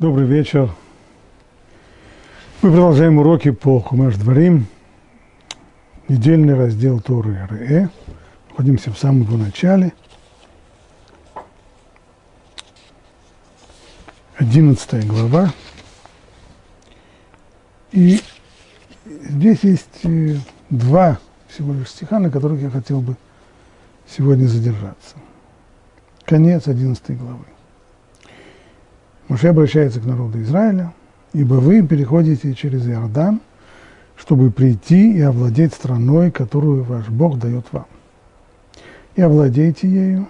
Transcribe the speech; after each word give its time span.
Добрый 0.00 0.26
вечер. 0.26 0.72
Мы 2.62 2.70
продолжаем 2.72 3.18
уроки 3.18 3.52
по 3.52 3.78
Хумаш 3.78 4.16
Дворим. 4.16 4.66
Недельный 6.08 6.56
раздел 6.56 7.00
Торы 7.00 7.46
РЭ. 7.48 7.88
Находимся 8.48 8.90
в 8.90 8.98
самом 8.98 9.22
его 9.22 9.36
начале. 9.36 9.92
Одиннадцатая 14.36 15.04
глава. 15.04 15.52
И 17.92 18.20
здесь 19.06 19.60
есть 19.62 20.00
э, 20.02 20.38
два 20.70 21.20
всего 21.46 21.72
лишь 21.72 21.90
стиха, 21.90 22.18
на 22.18 22.30
которых 22.30 22.60
я 22.60 22.70
хотел 22.70 23.00
бы 23.00 23.14
сегодня 24.08 24.48
задержаться. 24.48 25.14
Конец 26.24 26.66
одиннадцатой 26.66 27.14
главы. 27.14 27.44
Моше 29.28 29.48
обращается 29.48 30.00
к 30.00 30.04
народу 30.04 30.40
Израиля, 30.42 30.92
ибо 31.32 31.54
вы 31.54 31.86
переходите 31.86 32.54
через 32.54 32.86
Иордан, 32.86 33.40
чтобы 34.16 34.50
прийти 34.50 35.12
и 35.12 35.20
овладеть 35.20 35.74
страной, 35.74 36.30
которую 36.30 36.84
ваш 36.84 37.08
Бог 37.08 37.38
дает 37.38 37.66
вам. 37.72 37.86
И 39.16 39.22
овладейте 39.22 39.88
ею, 39.88 40.28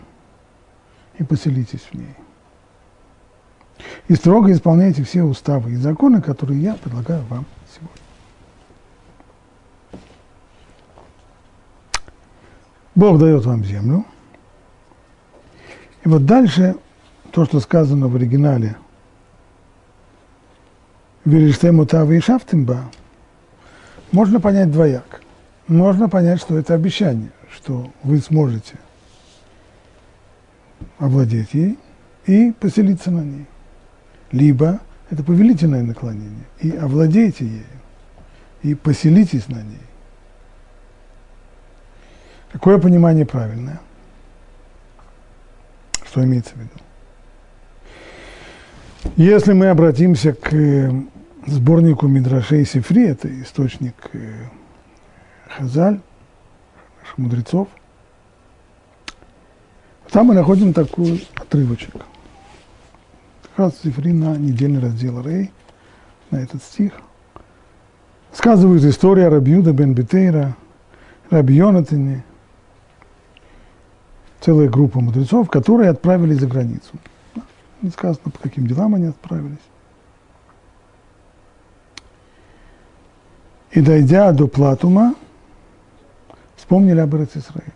и 1.18 1.24
поселитесь 1.24 1.82
в 1.90 1.94
ней. 1.94 2.14
И 4.08 4.14
строго 4.14 4.52
исполняйте 4.52 5.02
все 5.02 5.22
уставы 5.22 5.72
и 5.72 5.76
законы, 5.76 6.22
которые 6.22 6.60
я 6.60 6.74
предлагаю 6.74 7.24
вам 7.28 7.44
сегодня. 7.74 8.04
Бог 12.94 13.18
дает 13.18 13.44
вам 13.44 13.64
землю. 13.64 14.04
И 16.04 16.08
вот 16.08 16.24
дальше 16.26 16.76
то, 17.32 17.44
что 17.44 17.58
сказано 17.58 18.06
в 18.06 18.14
оригинале 18.14 18.76
Вилиштему 21.24 21.86
Тавы 21.86 22.18
и 22.18 22.20
Шафтимба, 22.20 22.90
можно 24.12 24.40
понять 24.40 24.70
двояк. 24.70 25.22
Можно 25.66 26.08
понять, 26.10 26.40
что 26.40 26.58
это 26.58 26.74
обещание, 26.74 27.30
что 27.50 27.90
вы 28.02 28.18
сможете 28.18 28.74
овладеть 30.98 31.54
ей 31.54 31.78
и 32.26 32.52
поселиться 32.52 33.10
на 33.10 33.22
ней. 33.22 33.46
Либо 34.30 34.80
это 35.10 35.22
повелительное 35.22 35.82
наклонение, 35.82 36.44
и 36.60 36.70
овладейте 36.72 37.46
ею, 37.46 37.64
и 38.62 38.74
поселитесь 38.74 39.48
на 39.48 39.62
ней. 39.62 39.80
Какое 42.52 42.78
понимание 42.78 43.24
правильное? 43.24 43.80
Что 46.06 46.22
имеется 46.22 46.52
в 46.54 46.58
виду? 46.58 46.70
Если 49.16 49.52
мы 49.52 49.68
обратимся 49.68 50.34
к 50.34 50.50
сборнику 51.46 52.06
Мидрашей 52.06 52.64
Сифри, 52.64 53.06
это 53.06 53.28
источник 53.42 53.94
э, 54.12 54.46
Хазаль, 55.48 56.00
наших 57.00 57.18
мудрецов. 57.18 57.68
Там 60.10 60.26
мы 60.26 60.34
находим 60.34 60.72
такой 60.72 61.26
отрывочек. 61.34 61.92
Как 63.42 63.58
раз 63.58 63.74
Сифри 63.82 64.12
на 64.12 64.36
недельный 64.36 64.80
раздел 64.80 65.20
Рей, 65.22 65.50
на 66.30 66.38
этот 66.38 66.62
стих. 66.62 66.92
Сказывает 68.32 68.82
история 68.84 69.28
Рабиуда 69.28 69.72
бен 69.72 69.94
Бетейра, 69.94 70.56
Раби 71.30 71.54
Йонатане, 71.54 72.24
целая 74.40 74.68
группа 74.68 75.00
мудрецов, 75.00 75.48
которые 75.50 75.90
отправились 75.90 76.40
за 76.40 76.46
границу. 76.46 76.90
Не 77.80 77.90
сказано, 77.90 78.30
по 78.30 78.38
каким 78.38 78.66
делам 78.66 78.94
они 78.94 79.06
отправились. 79.06 79.58
И 83.74 83.80
дойдя 83.80 84.30
до 84.30 84.46
Платума, 84.46 85.16
вспомнили 86.54 87.00
об 87.00 87.12
Израиле. 87.16 87.72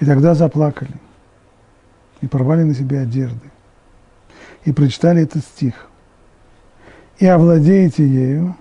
И 0.00 0.04
тогда 0.04 0.34
заплакали, 0.34 0.90
и 2.20 2.26
порвали 2.26 2.64
на 2.64 2.74
себе 2.74 3.00
одежды, 3.00 3.52
и 4.64 4.72
прочитали 4.72 5.22
этот 5.22 5.44
стих. 5.44 5.88
«И 7.18 7.26
овладеете 7.26 8.06
ею, 8.06 8.56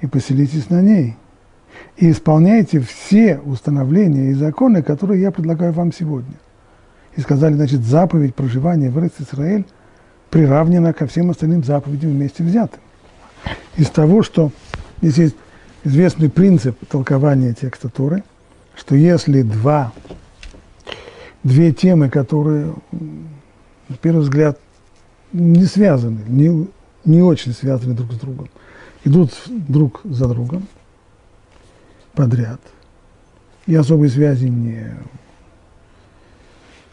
и 0.00 0.06
поселитесь 0.06 0.68
на 0.68 0.82
ней, 0.82 1.16
и 1.96 2.10
исполняйте 2.10 2.80
все 2.80 3.38
установления 3.38 4.30
и 4.30 4.34
законы, 4.34 4.82
которые 4.82 5.22
я 5.22 5.30
предлагаю 5.30 5.72
вам 5.72 5.92
сегодня». 5.92 6.34
И 7.16 7.20
сказали, 7.20 7.54
значит, 7.54 7.82
заповедь 7.82 8.34
проживания 8.34 8.90
в 8.90 8.98
Израиль 8.98 9.64
приравнена 10.28 10.92
ко 10.92 11.06
всем 11.06 11.30
остальным 11.30 11.62
заповедям 11.64 12.10
вместе 12.10 12.42
взятым 12.42 12.80
из 13.76 13.90
того, 13.90 14.22
что 14.22 14.50
здесь 15.00 15.16
есть 15.18 15.36
известный 15.84 16.28
принцип 16.28 16.76
толкования 16.88 17.54
текста 17.54 17.88
Торы, 17.88 18.22
что 18.76 18.94
если 18.94 19.42
два, 19.42 19.92
две 21.42 21.72
темы, 21.72 22.10
которые, 22.10 22.74
на 23.88 23.96
первый 24.00 24.22
взгляд, 24.22 24.58
не 25.32 25.64
связаны, 25.64 26.20
не, 26.26 26.68
не 27.04 27.22
очень 27.22 27.52
связаны 27.52 27.94
друг 27.94 28.12
с 28.12 28.16
другом, 28.16 28.48
идут 29.04 29.32
друг 29.46 30.00
за 30.04 30.28
другом 30.28 30.66
подряд, 32.14 32.60
и 33.66 33.74
особой 33.74 34.08
связи 34.08 34.46
не, 34.46 34.94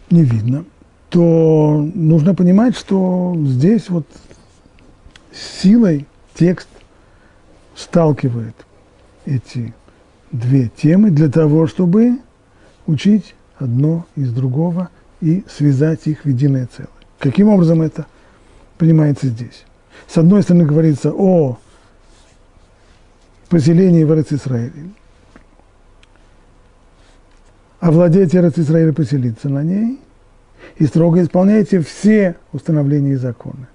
не 0.09 0.23
видно, 0.23 0.65
то 1.09 1.89
нужно 1.95 2.35
понимать, 2.35 2.75
что 2.75 3.33
здесь 3.37 3.89
вот 3.89 4.05
силой 5.31 6.05
текст 6.35 6.67
сталкивает 7.75 8.55
эти 9.25 9.73
две 10.31 10.69
темы 10.69 11.09
для 11.09 11.29
того, 11.29 11.67
чтобы 11.67 12.19
учить 12.85 13.35
одно 13.57 14.05
из 14.15 14.31
другого 14.31 14.89
и 15.21 15.43
связать 15.49 16.07
их 16.07 16.25
в 16.25 16.29
единое 16.29 16.67
целое. 16.67 16.89
Каким 17.19 17.49
образом 17.49 17.81
это 17.81 18.05
понимается 18.77 19.27
здесь? 19.27 19.65
С 20.07 20.17
одной 20.17 20.43
стороны 20.43 20.65
говорится 20.65 21.11
о 21.11 21.57
поселении 23.49 24.03
в 24.03 24.11
Израиле, 24.11 24.89
овладеть 27.79 28.35
Эрец 28.35 28.57
Израиля, 28.57 28.93
поселиться 28.93 29.49
на 29.49 29.63
ней, 29.63 29.99
и 30.77 30.85
строго 30.85 31.21
исполняйте 31.23 31.79
все 31.81 32.35
установления 32.51 33.13
и 33.13 33.15
законы. 33.15 33.67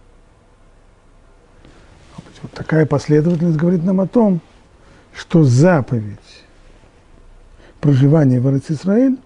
Вот 2.42 2.52
такая 2.52 2.86
последовательность 2.86 3.58
говорит 3.58 3.84
нам 3.84 4.00
о 4.00 4.06
том, 4.06 4.40
что 5.14 5.44
заповедь 5.44 6.18
проживания 7.80 8.40
в 8.40 8.70
Израиль, 8.70 9.18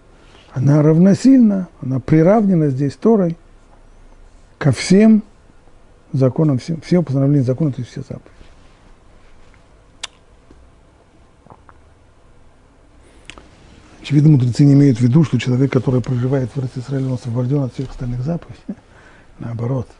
она 0.52 0.82
равносильна, 0.82 1.68
она 1.80 2.00
приравнена 2.00 2.70
здесь 2.70 2.94
Торой 2.96 3.36
ко 4.58 4.72
всем 4.72 5.22
законам, 6.12 6.58
всем, 6.58 6.80
все 6.80 7.02
постановления 7.02 7.44
закона, 7.44 7.72
то 7.72 7.80
есть 7.80 7.90
все 7.90 8.00
заповеди. 8.00 8.30
Очевидно, 14.00 14.30
мудрецы 14.30 14.64
не 14.64 14.74
имеют 14.74 14.98
в 14.98 15.00
виду, 15.00 15.24
что 15.24 15.38
человек, 15.38 15.72
который 15.72 16.02
проживает 16.02 16.50
в 16.54 16.78
Израиле, 16.78 17.06
он 17.06 17.14
освобожден 17.14 17.62
от 17.62 17.72
всех 17.72 17.90
остальных 17.90 18.20
заповедей. 18.20 18.76
Наоборот– 19.38 19.88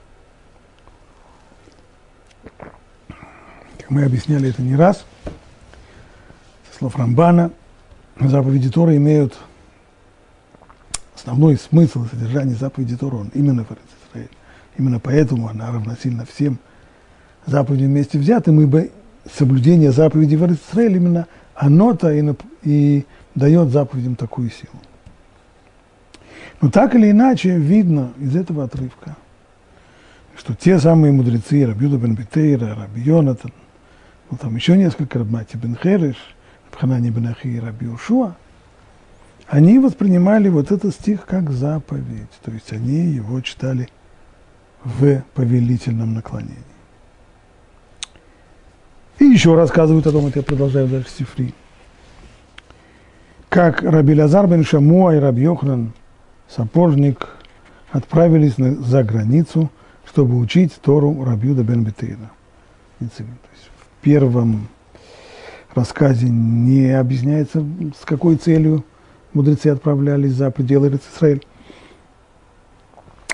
Как 3.85 3.91
мы 3.91 4.05
объясняли 4.05 4.49
это 4.49 4.63
не 4.63 4.77
раз, 4.77 5.05
со 6.71 6.79
слов 6.79 6.97
Рамбана, 6.97 7.51
заповеди 8.19 8.71
Тора 8.71 8.97
имеют 8.97 9.37
основной 11.15 11.59
смысл 11.59 12.05
и 12.05 12.09
содержание 12.09 12.57
заповеди 12.57 12.97
Тора, 12.97 13.17
он 13.17 13.31
именно 13.35 13.63
в 13.63 13.73
Израиле. 14.11 14.31
Именно 14.79 15.01
поэтому 15.01 15.49
она 15.49 15.71
равносильна 15.71 16.25
всем 16.25 16.59
заповедям 17.45 17.89
вместе 17.89 18.19
взятым, 18.19 18.59
ибо 18.63 18.87
соблюдение 19.31 19.93
заповедей 19.93 20.39
в 20.39 20.51
Израиле 20.51 20.97
именно 20.97 21.27
оно-то 21.55 22.11
и, 22.11 22.35
и 22.63 23.05
дает 23.35 23.69
заповедям 23.69 24.17
такую 24.17 24.49
силу. 24.49 24.81
Но 26.63 26.71
так 26.71 26.95
или 26.95 27.11
иначе 27.11 27.59
видно 27.59 28.15
из 28.19 28.35
этого 28.35 28.65
отрывка, 28.65 29.15
что 30.39 30.55
те 30.55 30.79
самые 30.79 31.13
мудрецы, 31.13 31.67
Рабиуда 31.67 31.99
бен 31.99 32.15
Бетейра, 32.15 32.75
Раби 32.75 33.03
Йонатан, 33.03 33.53
ну, 34.35 34.39
там 34.39 34.57
еще 34.57 34.77
несколько, 34.77 35.21
Рабмати 35.21 35.57
бен 35.57 35.77
Хереш, 35.81 36.17
Рабханани 36.67 37.11
бен 37.11 37.29
Ахи 37.29 37.47
и 37.47 37.61
Раби 37.61 37.87
Ушуа, 37.87 38.35
они 39.47 39.79
воспринимали 39.79 40.49
вот 40.49 40.73
этот 40.73 40.93
стих 40.93 41.25
как 41.25 41.51
заповедь, 41.51 42.31
то 42.43 42.51
есть 42.51 42.73
они 42.73 43.15
его 43.15 43.41
читали 43.43 43.89
в 44.83 45.23
повелительном 45.35 46.15
наклонении. 46.15 46.59
И 49.21 49.25
еще 49.25 49.55
рассказывают 49.55 50.07
о 50.09 50.13
том, 50.13 50.27
это 50.27 50.41
я 50.41 50.43
продолжаю 50.43 50.89
дальше 50.89 51.11
Сифри, 51.11 51.55
как 53.49 53.83
Раби 53.83 54.21
Лазар 54.21 54.49
бен 54.49 54.65
Шамуа 54.65 55.15
и 55.15 55.19
Раби 55.19 55.43
Йохнан, 55.43 55.93
сапожник, 56.49 57.29
отправились 57.93 58.59
на, 58.59 58.75
за 58.75 59.05
границу 59.05 59.71
чтобы 60.07 60.39
учить 60.39 60.79
Тору 60.81 61.25
Рабьюда 61.25 61.63
бен 61.63 61.83
Бетейна. 61.83 62.31
Первом 64.05 64.69
рассказе 65.75 66.29
не 66.29 66.91
объясняется, 66.91 67.65
с 67.99 68.05
какой 68.05 68.37
целью 68.37 68.85
мудрецы 69.33 69.69
отправлялись 69.69 70.35
за 70.35 70.51
пределы 70.51 70.91
Израиль. 71.17 71.43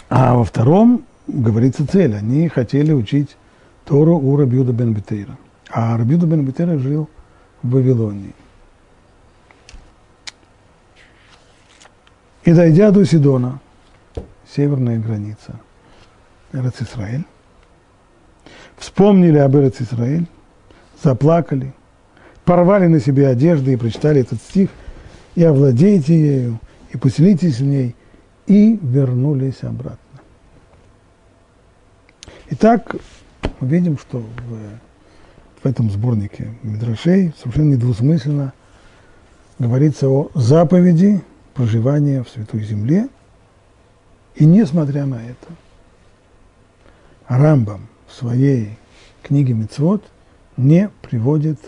А 0.08 0.36
во 0.36 0.44
втором 0.44 1.04
говорится 1.26 1.88
цель. 1.88 2.14
Они 2.14 2.46
хотели 2.46 2.92
учить 2.92 3.36
Тору 3.84 4.16
у 4.16 4.36
Рабиуда 4.36 4.72
бен 4.72 4.94
Бетейра. 4.94 5.36
А 5.72 5.96
Рабиуда 5.96 6.26
бен 6.26 6.44
Бетейра 6.44 6.78
жил 6.78 7.10
в 7.64 7.70
Вавилонии. 7.72 8.32
И 12.44 12.52
дойдя 12.52 12.92
до 12.92 13.04
Сидона, 13.04 13.58
северная 14.48 15.00
граница 15.00 15.58
Исраэль, 16.80 17.24
вспомнили 18.76 19.38
об 19.38 19.56
Исраэль, 19.82 20.28
заплакали, 21.02 21.72
порвали 22.44 22.86
на 22.86 23.00
себе 23.00 23.28
одежды 23.28 23.72
и 23.72 23.76
прочитали 23.76 24.20
этот 24.20 24.40
стих, 24.40 24.70
и 25.34 25.44
овладейте 25.44 26.18
ею, 26.18 26.60
и 26.92 26.96
поселитесь 26.96 27.58
в 27.58 27.64
ней, 27.64 27.94
и 28.46 28.78
вернулись 28.82 29.62
обратно. 29.62 29.98
Итак, 32.50 32.96
мы 33.60 33.68
видим, 33.68 33.96
что 33.96 34.18
в, 34.18 35.62
в 35.62 35.66
этом 35.66 35.90
сборнике 35.90 36.48
Мидрашей 36.62 37.32
совершенно 37.40 37.74
недвусмысленно 37.74 38.52
говорится 39.58 40.08
о 40.08 40.30
заповеди 40.34 41.22
проживания 41.54 42.24
в 42.24 42.28
Святой 42.28 42.64
Земле. 42.64 43.08
И 44.34 44.44
несмотря 44.44 45.06
на 45.06 45.22
это, 45.22 45.46
Рамбам 47.28 47.86
в 48.08 48.14
своей 48.14 48.76
книге 49.22 49.52
Мецвод 49.54 50.02
не 50.60 50.90
приводит, 51.02 51.58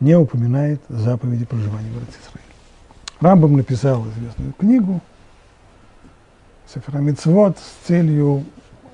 не 0.00 0.16
упоминает 0.16 0.80
заповеди 0.88 1.44
проживания 1.44 1.90
в 1.90 1.96
Израиле. 1.96 2.40
Рамбам 3.20 3.56
написал 3.56 4.06
известную 4.08 4.52
книгу 4.54 5.00
Сефера 6.72 6.98
Мецвод 6.98 7.58
с 7.58 7.86
целью 7.86 8.44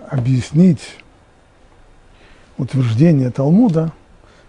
объяснить 0.08 0.98
утверждение 2.58 3.30
Талмуда 3.30 3.92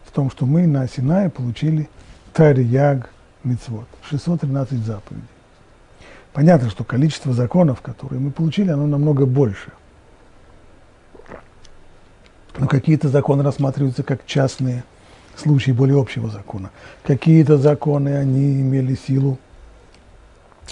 в 0.06 0.12
том, 0.12 0.30
что 0.30 0.46
мы 0.46 0.68
на 0.68 0.88
Синае 0.88 1.30
получили 1.30 1.90
Тарьяг 2.34 3.10
Мицвод, 3.44 3.88
613 4.10 4.80
заповедей. 4.80 5.28
Понятно, 6.34 6.70
что 6.70 6.84
количество 6.84 7.32
законов, 7.34 7.82
которые 7.82 8.20
мы 8.20 8.32
получили, 8.32 8.72
оно 8.72 8.88
намного 8.88 9.26
больше. 9.26 9.72
Но 12.58 12.68
какие-то 12.68 13.10
законы 13.10 13.44
рассматриваются 13.44 14.04
как 14.04 14.26
частные 14.26 14.84
случаи 15.36 15.72
более 15.72 16.00
общего 16.00 16.30
закона. 16.30 16.72
Какие-то 17.04 17.58
законы, 17.58 18.10
они 18.10 18.62
имели 18.62 18.96
силу 18.96 19.40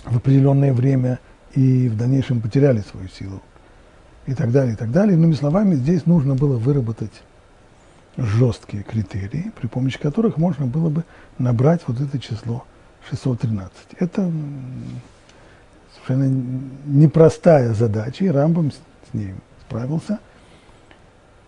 в 0.06 0.18
определенное 0.18 0.74
время 0.74 1.20
и 1.54 1.90
в 1.90 1.98
дальнейшем 1.98 2.42
потеряли 2.42 2.82
свою 2.82 3.08
силу 3.10 3.42
и 4.28 4.34
так 4.34 4.52
далее, 4.52 4.74
и 4.74 4.78
так 4.78 4.92
далее. 4.92 5.16
Иными 5.16 5.34
словами, 5.34 5.76
здесь 5.76 6.06
нужно 6.06 6.36
было 6.36 6.58
выработать 6.58 7.12
жесткие 8.18 8.84
критерии, 8.84 9.52
при 9.60 9.68
помощи 9.68 10.00
которых 10.00 10.38
можно 10.38 10.66
было 10.66 10.90
бы 10.90 11.04
набрать 11.38 11.82
вот 11.88 12.00
это 12.00 12.20
число 12.20 12.66
613. 13.10 13.72
Это 14.00 14.32
совершенно 15.94 16.44
непростая 16.86 17.74
задача, 17.74 18.26
и 18.26 18.30
Рамбом 18.30 18.72
с 18.72 19.14
ней 19.14 19.34
справился. 19.66 20.20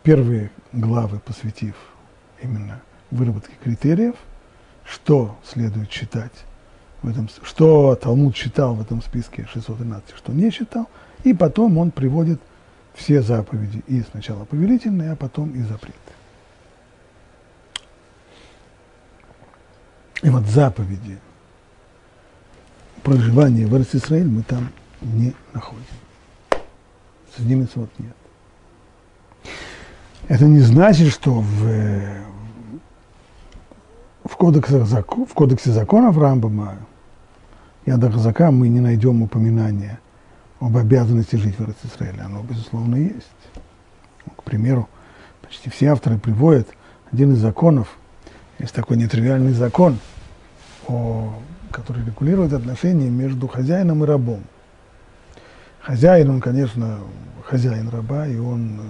Первые 0.04 0.52
главы 0.74 1.20
посвятив 1.20 1.76
именно 2.42 2.82
выработке 3.10 3.54
критериев, 3.64 4.16
что 4.86 5.38
следует 5.46 5.90
считать 5.90 6.34
в 7.02 7.10
этом, 7.10 7.30
что 7.44 7.96
Талмуд 7.96 8.36
считал 8.36 8.76
в 8.76 8.82
этом 8.82 9.02
списке 9.02 9.48
613, 9.52 10.16
что 10.16 10.34
не 10.34 10.52
считал, 10.52 10.90
и 11.24 11.34
потом 11.34 11.78
он 11.78 11.92
приводит 11.92 12.42
все 12.94 13.22
заповеди, 13.22 13.82
и 13.88 14.02
сначала 14.02 14.44
повелительные, 14.44 15.12
а 15.12 15.16
потом 15.16 15.52
и 15.52 15.62
запреты. 15.62 15.98
И 20.22 20.30
вот 20.30 20.46
заповеди 20.46 21.18
проживания 23.04 23.68
в 23.68 23.76
Израиль 23.96 24.28
мы 24.28 24.44
там 24.44 24.70
не 25.02 25.34
находим. 25.54 25.84
Среди 27.36 27.56
вот 27.76 27.90
нет. 28.00 28.16
Это 30.28 30.46
не 30.46 30.60
значит, 30.60 31.12
что 31.12 31.32
в, 31.34 31.70
в, 34.24 34.38
кодексах, 34.38 34.88
в 34.88 35.34
кодексе 35.34 35.72
законов 35.72 36.18
Рамбама 36.18 36.78
Яда 37.86 38.10
Хазака 38.10 38.52
мы 38.52 38.70
не 38.70 38.80
найдем 38.80 39.22
упоминания 39.22 40.00
об 40.62 40.78
обязанности 40.78 41.36
жить 41.36 41.56
в 41.58 41.88
Израиле. 41.88 42.22
Оно, 42.22 42.42
безусловно, 42.42 42.96
есть. 42.96 43.28
К 44.38 44.44
примеру, 44.44 44.88
почти 45.42 45.70
все 45.70 45.88
авторы 45.88 46.18
приводят 46.18 46.70
один 47.12 47.34
из 47.34 47.40
законов, 47.40 47.98
есть 48.60 48.74
такой 48.74 48.96
нетривиальный 48.96 49.52
закон, 49.52 50.00
о, 50.88 51.34
который 51.70 52.06
регулирует 52.06 52.54
отношения 52.54 53.10
между 53.10 53.50
хозяином 53.50 54.04
и 54.04 54.08
рабом. 54.08 54.44
Хозяин, 55.82 56.30
он, 56.30 56.40
конечно, 56.40 57.00
хозяин 57.44 57.90
раба, 57.90 58.26
и 58.28 58.38
он, 58.38 58.80
э, 58.80 58.84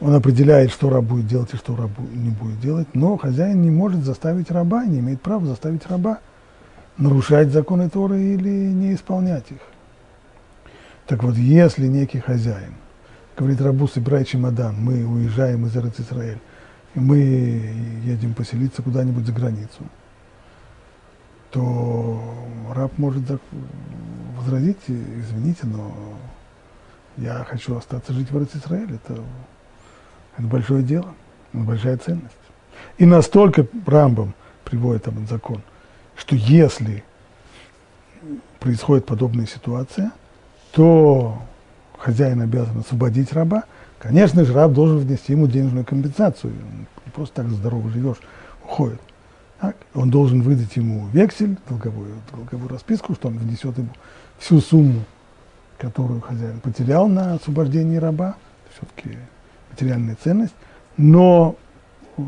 он 0.00 0.14
определяет, 0.14 0.70
что 0.70 0.90
раб 0.90 1.04
будет 1.04 1.26
делать 1.26 1.54
и 1.54 1.56
что 1.56 1.74
раб 1.76 1.90
не 1.98 2.30
будет 2.30 2.60
делать, 2.60 2.88
но 2.94 3.16
хозяин 3.16 3.62
не 3.62 3.70
может 3.70 4.04
заставить 4.04 4.50
раба, 4.50 4.84
не 4.84 4.98
имеет 4.98 5.22
права 5.22 5.46
заставить 5.46 5.86
раба 5.86 6.20
нарушать 6.98 7.50
законы 7.50 7.88
Торы 7.88 8.20
или 8.20 8.48
не 8.48 8.94
исполнять 8.94 9.50
их. 9.50 9.60
Так 11.06 11.22
вот, 11.22 11.36
если 11.36 11.86
некий 11.86 12.18
хозяин 12.18 12.74
говорит 13.36 13.60
рабу, 13.60 13.86
собирай 13.86 14.24
чемодан, 14.24 14.76
мы 14.78 15.04
уезжаем 15.04 15.66
из 15.66 15.76
Израиль, 15.76 16.40
и 16.94 17.00
мы 17.00 17.18
едем 18.04 18.34
поселиться 18.34 18.82
куда-нибудь 18.82 19.26
за 19.26 19.32
границу, 19.32 19.84
то 21.50 22.20
раб 22.74 22.96
может 22.98 23.22
возразить, 24.38 24.78
извините, 24.88 25.66
но 25.66 25.92
я 27.18 27.44
хочу 27.48 27.76
остаться 27.76 28.12
жить 28.12 28.30
в 28.30 28.56
Израиль, 28.56 28.94
это, 28.94 29.22
это 30.36 30.46
большое 30.46 30.82
дело, 30.82 31.14
это 31.52 31.62
большая 31.62 31.96
ценность. 31.98 32.34
И 32.98 33.06
настолько 33.06 33.66
Рамбам 33.86 34.34
приводит 34.64 35.08
этот 35.08 35.28
закон, 35.28 35.62
что 36.16 36.36
если 36.36 37.04
происходит 38.58 39.06
подобная 39.06 39.46
ситуация– 39.46 40.12
то 40.76 41.38
хозяин 41.96 42.42
обязан 42.42 42.80
освободить 42.80 43.32
раба, 43.32 43.64
конечно 43.98 44.44
же, 44.44 44.52
раб 44.52 44.72
должен 44.72 44.98
внести 44.98 45.32
ему 45.32 45.46
денежную 45.46 45.86
компенсацию. 45.86 46.52
Не 46.52 47.10
просто 47.12 47.36
так 47.36 47.50
здорово 47.50 47.88
живешь, 47.88 48.18
уходит. 48.62 49.00
Так? 49.58 49.74
Он 49.94 50.10
должен 50.10 50.42
выдать 50.42 50.76
ему 50.76 51.08
вексель, 51.14 51.56
долговую, 51.66 52.16
долговую 52.30 52.68
расписку, 52.68 53.14
что 53.14 53.28
он 53.28 53.38
внесет 53.38 53.78
ему 53.78 53.88
всю 54.38 54.60
сумму, 54.60 55.02
которую 55.78 56.20
хозяин 56.20 56.60
потерял 56.60 57.08
на 57.08 57.32
освобождении 57.34 57.96
раба, 57.96 58.36
все-таки 58.76 59.16
материальная 59.76 60.16
ценность, 60.22 60.54
но 60.96 61.56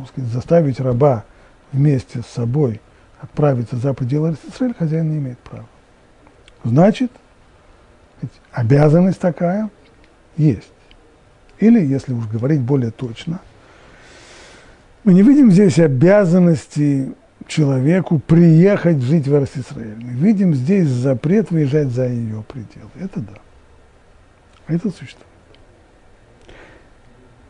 сказать, 0.09 0.31
заставить 0.31 0.81
раба 0.81 1.25
вместе 1.73 2.21
с 2.21 2.26
собой 2.26 2.81
отправиться 3.21 3.76
за 3.76 3.95
пределы 3.95 4.37
Израиля 4.55 4.75
хозяин 4.78 5.11
не 5.11 5.19
имеет 5.19 5.38
права. 5.38 5.67
Значит, 6.62 7.11
обязанность 8.52 9.19
такая 9.19 9.71
есть. 10.37 10.71
Или, 11.59 11.85
если 11.85 12.12
уж 12.12 12.26
говорить 12.26 12.61
более 12.61 12.90
точно, 12.90 13.40
мы 15.05 15.14
не 15.14 15.23
видим 15.23 15.50
здесь 15.50 15.78
обязанности 15.78 17.12
человеку 17.47 18.19
приехать 18.19 18.99
жить 18.99 19.26
в 19.26 19.33
Иерусалим. 19.33 20.00
Мы 20.00 20.12
видим 20.12 20.55
здесь 20.55 20.88
запрет 20.88 21.50
выезжать 21.50 21.88
за 21.88 22.09
ее 22.09 22.45
пределы. 22.47 22.90
Это 23.00 23.21
да. 23.21 23.35
Это 24.67 24.90
существует. 24.90 25.26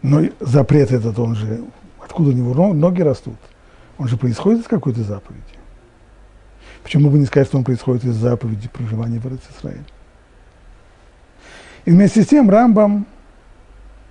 Но 0.03 0.23
запрет 0.41 0.93
этот, 0.93 1.19
он 1.19 1.35
же, 1.35 1.65
откуда 2.01 2.31
у 2.31 2.33
него 2.33 2.73
ноги 2.73 3.03
растут? 3.03 3.39
Он 3.99 4.07
же 4.07 4.17
происходит 4.17 4.63
из 4.63 4.69
какой-то 4.69 5.03
заповеди. 5.03 5.43
Почему 6.83 7.11
бы 7.11 7.19
не 7.19 7.27
сказать, 7.27 7.49
что 7.49 7.59
он 7.59 7.65
происходит 7.65 8.05
из 8.05 8.15
заповеди 8.15 8.69
проживания 8.69 9.19
в 9.19 9.25
Иерусалиме? 9.25 9.85
И 11.85 11.91
вместе 11.91 12.23
с 12.23 12.27
тем 12.27 12.49
Рамбам, 12.49 13.07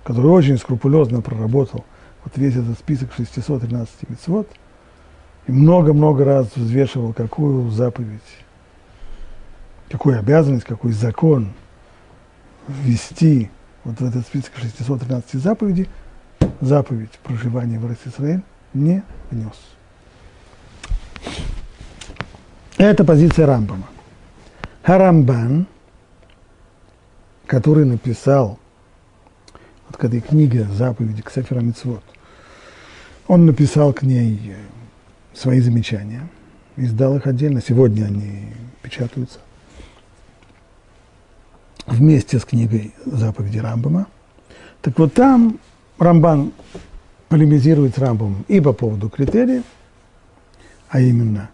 который 0.04 0.30
очень 0.30 0.58
скрупулезно 0.58 1.20
проработал 1.22 1.84
вот 2.24 2.36
весь 2.36 2.56
этот 2.56 2.78
список 2.78 3.12
613 3.14 4.08
митцвот, 4.08 4.48
и 5.46 5.52
много-много 5.52 6.24
раз 6.24 6.48
взвешивал, 6.54 7.12
какую 7.12 7.70
заповедь, 7.70 8.20
какую 9.88 10.18
обязанность, 10.18 10.66
какой 10.66 10.92
закон 10.92 11.52
ввести 12.68 13.50
вот 13.88 14.00
в 14.00 14.04
этот 14.04 14.26
список 14.26 14.52
613 14.60 15.40
заповедей, 15.40 15.88
заповедь 16.60 17.12
проживания 17.22 17.78
в 17.78 17.90
Израиль 18.06 18.42
не 18.74 19.02
внес. 19.30 19.54
Это 22.76 23.02
позиция 23.02 23.46
Рамбама. 23.46 23.88
Харамбан, 24.82 25.66
который 27.46 27.86
написал 27.86 28.58
вот 29.88 29.96
к 29.96 30.04
этой 30.04 30.20
книге 30.20 30.64
заповеди 30.64 31.22
к 31.22 31.30
Сефера 31.30 31.60
Мицвод, 31.60 32.04
он 33.26 33.46
написал 33.46 33.94
к 33.94 34.02
ней 34.02 34.54
свои 35.32 35.60
замечания, 35.60 36.28
издал 36.76 37.16
их 37.16 37.26
отдельно. 37.26 37.62
Сегодня 37.66 38.04
они 38.04 38.52
печатаются 38.82 39.38
вместе 41.90 42.38
с 42.38 42.44
книгой 42.44 42.94
заповеди 43.04 43.58
Рамбама. 43.58 44.06
Так 44.82 44.98
вот 44.98 45.14
там 45.14 45.58
Рамбан 45.98 46.52
полемизирует 47.28 47.96
с 47.96 47.98
Рамбом 47.98 48.44
и 48.48 48.60
по 48.60 48.72
поводу 48.72 49.08
критериев, 49.08 49.64
а 50.88 51.00
именно, 51.00 51.50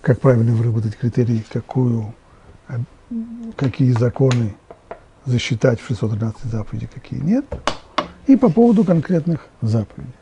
как 0.00 0.20
правильно 0.20 0.54
выработать 0.54 0.96
критерии, 0.96 1.44
какую, 1.50 2.14
какие 3.56 3.92
законы 3.92 4.54
засчитать 5.24 5.80
в 5.80 5.86
613 5.86 6.44
заповедей, 6.44 6.88
какие 6.92 7.20
нет, 7.20 7.44
и 8.26 8.36
по 8.36 8.50
поводу 8.50 8.84
конкретных 8.84 9.48
заповедей. 9.60 10.12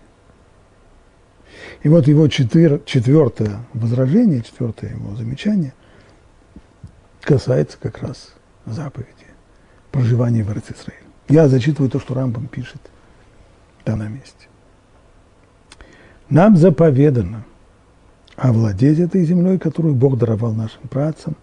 И 1.83 1.89
вот 1.89 2.09
его 2.09 2.29
четвер, 2.29 2.81
четвертое 2.85 3.61
возражение, 3.75 4.43
четвертое 4.43 4.91
его 4.91 5.15
замечание 5.17 5.75
касается 7.21 7.77
как 7.79 7.99
раз 7.99 8.35
заповеди 8.65 9.30
проживания 9.91 10.43
в 10.43 10.51
Израиле. 10.51 11.05
Я 11.29 11.49
зачитываю 11.49 11.91
то, 11.91 12.01
что 12.01 12.15
Рамбам 12.15 12.49
пишет 12.49 12.81
в 13.81 13.85
данном 13.85 14.15
месте. 14.15 14.49
Нам 16.29 16.57
заповедано 16.57 17.45
овладеть 18.37 18.99
этой 18.99 19.25
землей, 19.25 19.59
которую 19.59 19.95
Бог 19.95 20.17
даровал 20.17 20.53
нашим 20.53 20.89
працам, 20.89 21.37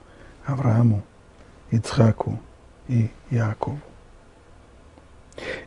Аврааму, 0.45 1.03
Ицхаку 1.71 2.39
и 2.87 3.09
Якову. 3.29 3.79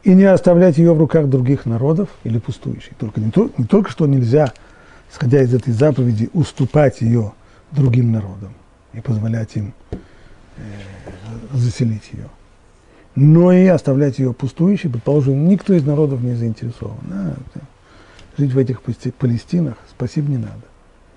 И 0.03 0.15
не 0.15 0.25
оставлять 0.25 0.79
ее 0.79 0.95
в 0.95 0.99
руках 0.99 1.29
других 1.29 1.65
народов 1.65 2.09
или 2.25 2.39
пустующих. 2.39 2.95
Только 2.99 3.21
не, 3.21 3.31
не 3.59 3.67
только 3.67 3.91
что 3.91 4.07
нельзя, 4.07 4.53
исходя 5.11 5.43
из 5.43 5.55
этой 5.55 5.73
заповеди, 5.73 6.29
уступать 6.33 7.01
ее 7.03 7.33
другим 7.71 8.11
народам 8.11 8.53
и 8.93 9.01
позволять 9.01 9.55
им 9.57 9.73
э, 9.93 9.97
заселить 11.53 12.11
ее, 12.13 12.29
но 13.15 13.53
и 13.53 13.67
оставлять 13.67 14.19
ее 14.19 14.33
пустующей, 14.33 14.89
предположим, 14.89 15.49
никто 15.49 15.75
из 15.75 15.85
народов 15.85 16.21
не 16.23 16.35
заинтересован. 16.35 16.99
Да, 17.05 17.37
жить 18.39 18.53
в 18.53 18.59
этих 18.59 18.83
Палестинах 18.83 19.77
спасибо 19.91 20.31
не 20.31 20.39
надо. 20.39 20.63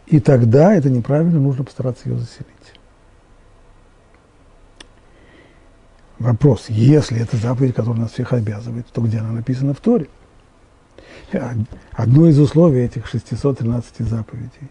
И 0.07 0.19
тогда 0.19 0.73
это 0.73 0.89
неправильно, 0.89 1.39
нужно 1.39 1.63
постараться 1.63 2.09
ее 2.09 2.17
заселить. 2.17 2.47
Вопрос, 6.19 6.65
если 6.69 7.19
это 7.19 7.37
заповедь, 7.37 7.75
которая 7.75 8.01
нас 8.01 8.11
всех 8.11 8.33
обязывает, 8.33 8.87
то 8.87 9.01
где 9.01 9.19
она 9.19 9.31
написана 9.31 9.73
в 9.73 9.79
Торе? 9.79 10.07
Одно 11.91 12.27
из 12.27 12.39
условий 12.39 12.81
этих 12.81 13.07
613 13.07 14.07
заповедей, 14.07 14.69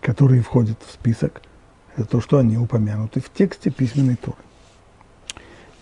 которые 0.00 0.42
входят 0.42 0.78
в 0.86 0.92
список, 0.92 1.42
это 1.96 2.06
то, 2.06 2.20
что 2.20 2.38
они 2.38 2.56
упомянуты 2.56 3.20
в 3.20 3.30
тексте 3.32 3.70
письменной 3.70 4.16
Торы. 4.16 4.36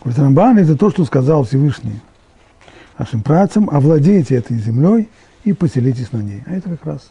Говорит 0.00 0.18
Рамбан, 0.18 0.58
это 0.58 0.76
то, 0.76 0.90
что 0.90 1.04
сказал 1.04 1.44
Всевышний 1.44 2.00
нашим 2.98 3.22
працам, 3.22 3.68
овладейте 3.70 4.34
этой 4.36 4.58
землей 4.58 5.08
и 5.44 5.52
поселитесь 5.52 6.12
на 6.12 6.18
ней. 6.18 6.42
А 6.46 6.52
это 6.52 6.70
как 6.70 6.84
раз 6.84 7.10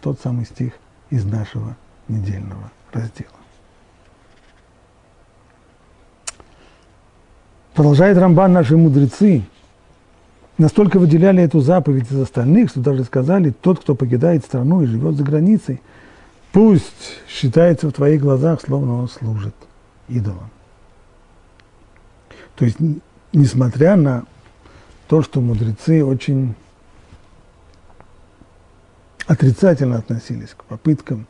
тот 0.00 0.20
самый 0.20 0.44
стих 0.44 0.72
из 1.10 1.24
нашего 1.24 1.76
недельного 2.06 2.70
раздела. 2.92 3.30
Продолжает 7.74 8.18
Рамбан, 8.18 8.52
наши 8.52 8.76
мудрецы 8.76 9.44
настолько 10.58 10.98
выделяли 10.98 11.42
эту 11.42 11.60
заповедь 11.60 12.10
из 12.10 12.20
остальных, 12.20 12.70
что 12.70 12.80
даже 12.80 13.04
сказали, 13.04 13.50
тот, 13.50 13.80
кто 13.80 13.94
покидает 13.94 14.44
страну 14.44 14.82
и 14.82 14.86
живет 14.86 15.14
за 15.14 15.22
границей, 15.22 15.80
пусть 16.58 17.20
считается 17.28 17.86
в 17.86 17.92
твоих 17.92 18.20
глазах, 18.20 18.60
словно 18.60 18.94
он 18.94 19.08
служит 19.08 19.54
идолам. 20.08 20.50
То 22.56 22.64
есть, 22.64 22.78
несмотря 23.32 23.94
на 23.94 24.24
то, 25.06 25.22
что 25.22 25.40
мудрецы 25.40 26.04
очень 26.04 26.56
отрицательно 29.28 29.98
относились 29.98 30.48
к 30.48 30.64
попыткам 30.64 31.28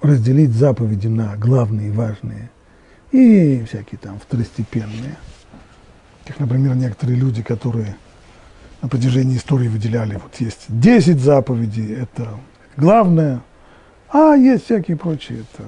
разделить 0.00 0.52
заповеди 0.52 1.08
на 1.08 1.34
главные 1.34 1.88
и 1.88 1.90
важные 1.90 2.52
и 3.10 3.64
всякие 3.64 3.98
там 3.98 4.20
второстепенные. 4.20 5.18
Как, 6.24 6.38
например, 6.38 6.76
некоторые 6.76 7.18
люди, 7.18 7.42
которые 7.42 7.96
на 8.80 8.88
протяжении 8.88 9.38
истории 9.38 9.66
выделяли, 9.66 10.20
вот 10.22 10.36
есть 10.36 10.66
10 10.68 11.18
заповедей, 11.18 11.92
это 11.94 12.28
главное, 12.76 13.42
а 14.12 14.34
есть 14.34 14.64
всякие 14.64 14.96
прочие, 14.96 15.40
это 15.40 15.64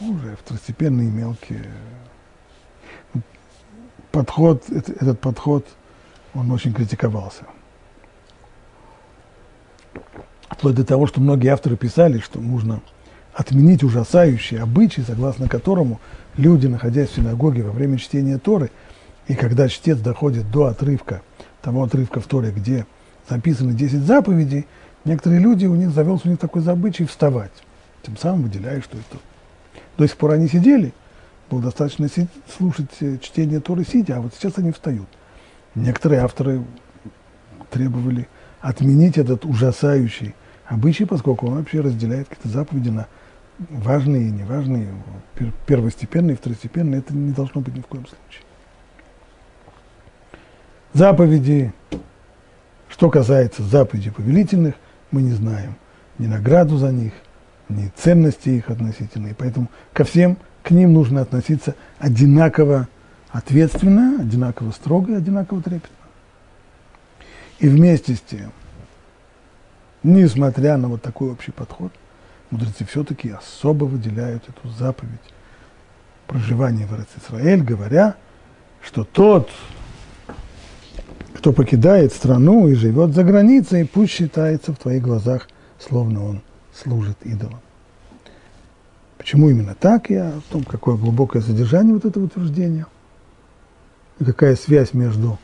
уже 0.00 0.36
второстепенные, 0.36 1.10
мелкие. 1.10 1.64
Подход, 4.10 4.64
этот 4.70 5.20
подход– 5.20 5.66
он 6.34 6.50
очень 6.50 6.72
критиковался. 6.72 7.44
Вплоть 10.48 10.74
до 10.74 10.84
того, 10.84 11.06
что 11.06 11.20
многие 11.20 11.48
авторы 11.48 11.76
писали, 11.76 12.18
что 12.18 12.40
нужно 12.40 12.80
отменить 13.34 13.84
ужасающие 13.84 14.60
обычаи, 14.60 15.02
согласно 15.06 15.48
которому 15.48 16.00
люди, 16.36 16.66
находясь 16.66 17.10
в 17.10 17.16
синагоге 17.16 17.62
во 17.62 17.70
время 17.70 17.98
чтения 17.98 18.38
Торы, 18.38 18.70
и 19.26 19.34
когда 19.34 19.68
чтец 19.68 19.98
доходит 19.98 20.50
до 20.50 20.66
отрывка, 20.66 21.22
того 21.60 21.84
отрывка 21.84 22.20
в 22.20 22.26
Торе, 22.26 22.50
где 22.50 22.86
записаны 23.28 23.72
10 23.74 24.00
заповедей, 24.00 24.66
некоторые 25.04 25.40
люди, 25.40 25.66
у 25.66 25.74
них 25.74 25.90
завелся 25.90 26.28
у 26.28 26.30
них 26.30 26.40
такой 26.40 26.64
обычай 26.64 27.04
вставать, 27.04 27.52
тем 28.02 28.16
самым 28.16 28.42
выделяя, 28.42 28.80
что 28.80 28.96
это. 28.96 29.18
До 29.96 30.06
сих 30.06 30.16
пор 30.16 30.32
они 30.32 30.48
сидели, 30.48 30.92
было 31.50 31.62
достаточно 31.62 32.08
слушать 32.56 32.90
э, 33.00 33.18
чтение 33.18 33.60
Торы 33.60 33.84
сидя, 33.84 34.16
а 34.16 34.20
вот 34.20 34.34
сейчас 34.34 34.58
они 34.58 34.72
встают. 34.72 35.08
Некоторые 35.74 36.22
авторы 36.22 36.62
требовали 37.70 38.28
отменить 38.60 39.18
этот 39.18 39.44
ужасающий 39.44 40.34
обычай, 40.66 41.04
поскольку 41.04 41.46
он 41.46 41.56
вообще 41.56 41.80
разделяет 41.80 42.28
какие-то 42.28 42.48
заповеди 42.48 42.90
на 42.90 43.06
важные 43.70 44.28
и 44.28 44.30
неважные, 44.30 44.88
первостепенные 45.66 46.34
и 46.34 46.36
второстепенные. 46.36 47.00
Это 47.00 47.14
не 47.14 47.32
должно 47.32 47.60
быть 47.60 47.74
ни 47.74 47.80
в 47.80 47.86
коем 47.86 48.06
случае. 48.06 48.44
Заповеди, 50.92 51.72
что 52.88 53.10
касается 53.10 53.62
заповедей 53.62 54.10
повелительных, 54.10 54.74
мы 55.10 55.22
не 55.22 55.32
знаем 55.32 55.76
ни 56.18 56.26
награду 56.26 56.76
за 56.76 56.92
них, 56.92 57.12
ни 57.68 57.90
ценности 57.96 58.50
их 58.50 58.70
относительные. 58.70 59.34
Поэтому 59.34 59.68
ко 59.92 60.04
всем 60.04 60.36
к 60.62 60.70
ним 60.70 60.92
нужно 60.92 61.22
относиться 61.22 61.74
одинаково 61.98 62.88
ответственно, 63.30 64.20
одинаково 64.20 64.70
строго 64.72 65.12
и 65.12 65.16
одинаково 65.16 65.62
трепетно. 65.62 65.96
И 67.58 67.68
вместе 67.68 68.14
с 68.14 68.20
тем, 68.20 68.52
несмотря 70.02 70.76
на 70.76 70.88
вот 70.88 71.02
такой 71.02 71.30
общий 71.30 71.50
подход, 71.50 71.92
мудрецы 72.50 72.84
все-таки 72.84 73.30
особо 73.30 73.84
выделяют 73.84 74.44
эту 74.48 74.68
заповедь 74.70 75.20
проживания 76.26 76.86
в 76.86 76.92
Израиль, 77.22 77.62
говоря, 77.62 78.14
что 78.82 79.04
тот, 79.04 79.50
кто 81.34 81.52
покидает 81.52 82.12
страну 82.12 82.68
и 82.68 82.74
живет 82.74 83.14
за 83.14 83.24
границей, 83.24 83.86
пусть 83.86 84.12
считается 84.12 84.72
в 84.72 84.76
твоих 84.76 85.02
глазах, 85.02 85.48
словно 85.78 86.24
он 86.24 86.42
служит 86.78 87.16
идолам. 87.24 87.60
Почему 89.16 89.50
именно 89.50 89.74
так, 89.74 90.10
я 90.10 90.28
о 90.28 90.40
том, 90.52 90.62
какое 90.62 90.96
глубокое 90.96 91.42
содержание 91.42 91.94
вот 91.94 92.04
этого 92.04 92.24
утверждения– 92.24 92.86
какая 94.24 94.56
связь 94.56 94.94
между 94.94 95.38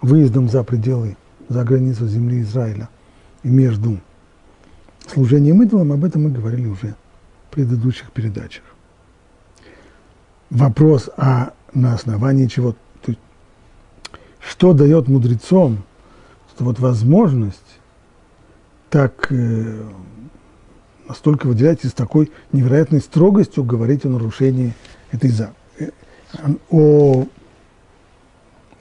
выездом 0.00 0.48
за 0.48 0.62
пределы, 0.62 1.16
за 1.48 1.64
границу 1.64 2.06
земли 2.06 2.42
Израиля 2.42 2.88
и 3.42 3.48
между 3.48 3.98
служением 5.06 5.62
идолам, 5.62 5.92
об 5.92 6.04
этом 6.04 6.24
мы 6.24 6.30
говорили 6.30 6.66
уже 6.66 6.94
в 7.48 7.54
предыдущих 7.54 8.12
передачах. 8.12 8.64
Вопрос, 10.50 11.10
а 11.16 11.52
на 11.72 11.94
основании 11.94 12.46
чего, 12.46 12.76
то 13.02 13.14
что 14.40 14.72
дает 14.72 15.08
мудрецам 15.08 15.82
вот 16.58 16.78
возможность 16.78 17.80
так 18.90 19.26
э, 19.30 19.82
настолько 21.08 21.46
выделять 21.46 21.84
и 21.84 21.88
с 21.88 21.92
такой 21.92 22.30
невероятной 22.52 23.00
строгостью 23.00 23.64
говорить 23.64 24.04
о 24.04 24.08
нарушении 24.08 24.74
этой 25.10 25.30
заповеди 25.30 25.58
о, 26.70 27.26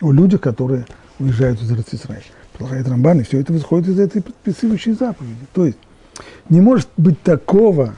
о 0.02 0.12
людях, 0.12 0.42
которые 0.42 0.86
уезжают 1.20 1.62
из 1.62 1.72
Израиля. 1.72 2.24
Продолжает 2.54 2.88
Рамбан, 2.88 3.20
и 3.20 3.24
все 3.24 3.40
это 3.40 3.56
исходит 3.58 3.90
из 3.90 4.00
этой 4.00 4.22
предписывающей 4.22 4.94
заповеди. 4.94 5.48
То 5.54 5.66
есть 5.66 5.78
не 6.50 6.62
может 6.62 6.90
быть 6.98 7.22
такого, 7.22 7.96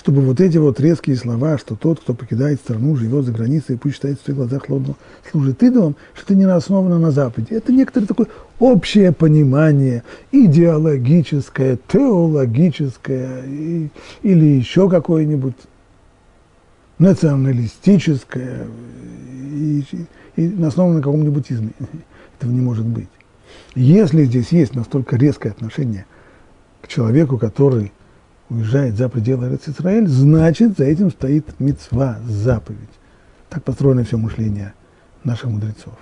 чтобы 0.00 0.22
вот 0.22 0.40
эти 0.40 0.56
вот 0.56 0.80
резкие 0.80 1.14
слова, 1.14 1.58
что 1.58 1.76
тот, 1.76 2.00
кто 2.00 2.14
покидает 2.14 2.58
страну, 2.58 2.96
живет 2.96 3.26
за 3.26 3.32
границей, 3.32 3.76
пусть 3.76 3.96
считает 3.96 4.18
в 4.18 4.24
своих 4.24 4.38
глазах 4.38 4.70
лодно, 4.70 4.94
служит 5.30 5.62
идолом, 5.62 5.94
что 6.14 6.24
это 6.24 6.34
не 6.36 6.44
основано 6.44 6.98
на 6.98 7.10
Западе. 7.10 7.54
Это 7.54 7.70
некоторое 7.70 8.06
такое 8.06 8.28
общее 8.58 9.12
понимание, 9.12 10.02
идеологическое, 10.32 11.78
теологическое 11.86 13.44
и, 13.44 13.90
или 14.22 14.46
еще 14.46 14.88
какое-нибудь 14.88 15.56
националистическое 16.98 18.68
и, 19.52 19.84
и 20.36 20.62
основано 20.64 20.96
на 20.96 21.02
каком-нибудь 21.02 21.52
изме. 21.52 21.72
Этого 22.38 22.50
не 22.50 22.62
может 22.62 22.86
быть. 22.86 23.10
Если 23.74 24.24
здесь 24.24 24.48
есть 24.48 24.74
настолько 24.74 25.16
резкое 25.16 25.50
отношение 25.50 26.06
к 26.80 26.88
человеку, 26.88 27.36
который 27.36 27.92
уезжает 28.50 28.96
за 28.96 29.08
пределы 29.08 29.58
Израиль, 29.66 30.08
значит, 30.08 30.76
за 30.76 30.84
этим 30.84 31.10
стоит 31.10 31.58
мецва, 31.58 32.18
заповедь. 32.26 32.78
Так 33.48 33.64
построено 33.64 34.04
все 34.04 34.18
мышление 34.18 34.74
наших 35.24 35.46
мудрецов. 35.50 35.94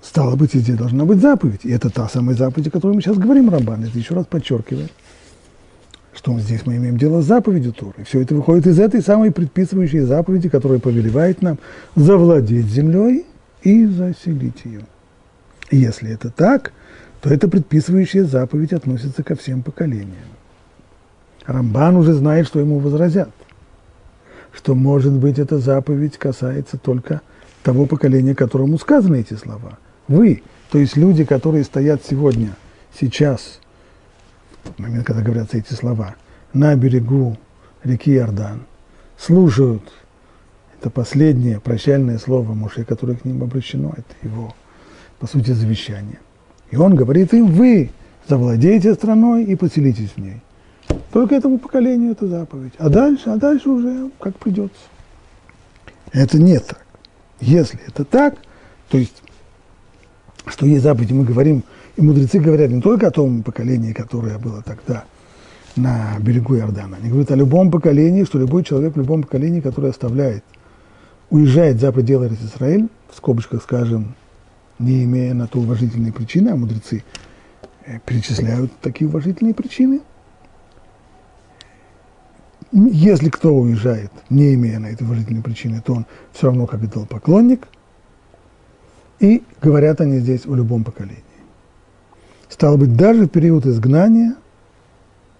Стало 0.00 0.34
быть, 0.34 0.52
здесь 0.52 0.76
должна 0.76 1.04
быть 1.04 1.20
заповедь. 1.20 1.64
И 1.64 1.70
это 1.70 1.90
та 1.90 2.08
самая 2.08 2.34
заповедь, 2.34 2.68
о 2.68 2.70
которой 2.70 2.94
мы 2.94 3.02
сейчас 3.02 3.18
говорим, 3.18 3.50
Рамбан. 3.50 3.84
Это 3.84 3.96
еще 3.96 4.14
раз 4.14 4.26
подчеркивает, 4.26 4.90
что 6.14 6.38
здесь 6.40 6.66
мы 6.66 6.76
имеем 6.76 6.98
дело 6.98 7.22
с 7.22 7.26
заповедью 7.26 7.72
Торы. 7.72 8.04
Все 8.04 8.20
это 8.20 8.34
выходит 8.34 8.66
из 8.66 8.80
этой 8.80 9.00
самой 9.00 9.30
предписывающей 9.30 10.00
заповеди, 10.00 10.48
которая 10.48 10.80
повелевает 10.80 11.40
нам 11.40 11.58
завладеть 11.94 12.66
землей 12.66 13.26
и 13.62 13.86
заселить 13.86 14.64
ее. 14.64 14.82
И 15.70 15.76
если 15.76 16.10
это 16.10 16.30
так, 16.30 16.72
то 17.20 17.30
эта 17.30 17.48
предписывающая 17.48 18.24
заповедь 18.24 18.72
относится 18.72 19.22
ко 19.22 19.36
всем 19.36 19.62
поколениям. 19.62 20.31
Рамбан 21.46 21.96
уже 21.96 22.12
знает, 22.14 22.46
что 22.46 22.60
ему 22.60 22.78
возразят, 22.78 23.30
что, 24.52 24.74
может 24.74 25.12
быть, 25.12 25.38
эта 25.38 25.58
заповедь 25.58 26.18
касается 26.18 26.78
только 26.78 27.20
того 27.62 27.86
поколения, 27.86 28.34
которому 28.34 28.78
сказаны 28.78 29.20
эти 29.20 29.34
слова. 29.34 29.78
Вы, 30.08 30.42
то 30.70 30.78
есть 30.78 30.96
люди, 30.96 31.24
которые 31.24 31.64
стоят 31.64 32.02
сегодня, 32.04 32.56
сейчас, 32.98 33.60
в 34.64 34.78
момент, 34.78 35.06
когда 35.06 35.22
говорятся 35.22 35.58
эти 35.58 35.72
слова, 35.72 36.16
на 36.52 36.74
берегу 36.74 37.36
реки 37.82 38.14
Иордан, 38.14 38.66
слушают 39.16 39.82
это 40.78 40.90
последнее 40.90 41.60
прощальное 41.60 42.18
слово 42.18 42.54
Муше, 42.54 42.84
которое 42.84 43.16
к 43.16 43.24
ним 43.24 43.42
обращено, 43.42 43.94
это 43.96 44.26
его, 44.26 44.54
по 45.18 45.26
сути, 45.26 45.52
завещание. 45.52 46.18
И 46.70 46.76
он 46.76 46.96
говорит 46.96 47.32
им, 47.32 47.46
вы 47.46 47.90
завладеете 48.28 48.94
страной 48.94 49.44
и 49.44 49.54
поселитесь 49.54 50.10
в 50.16 50.18
ней. 50.18 50.42
Только 51.12 51.34
этому 51.34 51.58
поколению 51.58 52.12
это 52.12 52.26
заповедь. 52.26 52.72
А 52.78 52.88
дальше, 52.88 53.30
а 53.30 53.36
дальше 53.36 53.68
уже 53.68 54.10
как 54.18 54.36
придется. 54.38 54.80
Это 56.12 56.38
не 56.38 56.58
так. 56.58 56.84
Если 57.40 57.78
это 57.86 58.04
так, 58.04 58.36
то 58.88 58.98
есть, 58.98 59.22
что 60.46 60.66
есть 60.66 60.82
заповеди, 60.82 61.12
мы 61.12 61.24
говорим, 61.24 61.64
и 61.96 62.02
мудрецы 62.02 62.38
говорят 62.38 62.70
не 62.70 62.80
только 62.80 63.08
о 63.08 63.10
том 63.10 63.42
поколении, 63.42 63.92
которое 63.92 64.38
было 64.38 64.62
тогда 64.62 65.04
на 65.76 66.18
берегу 66.20 66.56
Иордана. 66.56 66.96
Они 66.96 67.08
говорят 67.08 67.30
о 67.30 67.36
любом 67.36 67.70
поколении, 67.70 68.24
что 68.24 68.38
любой 68.38 68.64
человек 68.64 68.94
в 68.94 68.98
любом 68.98 69.22
поколении, 69.22 69.60
который 69.60 69.90
оставляет, 69.90 70.44
уезжает 71.30 71.80
за 71.80 71.92
пределы 71.92 72.28
Израиль, 72.28 72.88
в 73.10 73.16
скобочках 73.16 73.62
скажем, 73.62 74.14
не 74.78 75.04
имея 75.04 75.34
на 75.34 75.46
то 75.46 75.58
уважительные 75.58 76.12
причины, 76.12 76.50
а 76.50 76.56
мудрецы 76.56 77.04
э, 77.86 77.98
перечисляют 78.04 78.72
такие 78.80 79.08
уважительные 79.08 79.54
причины– 79.54 80.00
если 82.72 83.28
кто 83.28 83.54
уезжает, 83.54 84.10
не 84.30 84.54
имея 84.54 84.78
на 84.78 84.86
это 84.86 85.04
уважительной 85.04 85.42
причины, 85.42 85.82
то 85.84 85.94
он 85.94 86.06
все 86.32 86.46
равно 86.46 86.66
как 86.66 86.80
поклонник. 87.08 87.68
И 89.20 89.42
говорят 89.60 90.00
они 90.00 90.18
здесь 90.18 90.46
о 90.46 90.54
любом 90.54 90.82
поколении. 90.82 91.22
Стало 92.48 92.76
быть, 92.76 92.96
даже 92.96 93.26
в 93.26 93.28
период 93.28 93.66
изгнания, 93.66 94.34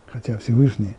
хотя 0.07 0.39
Всевышний 0.39 0.97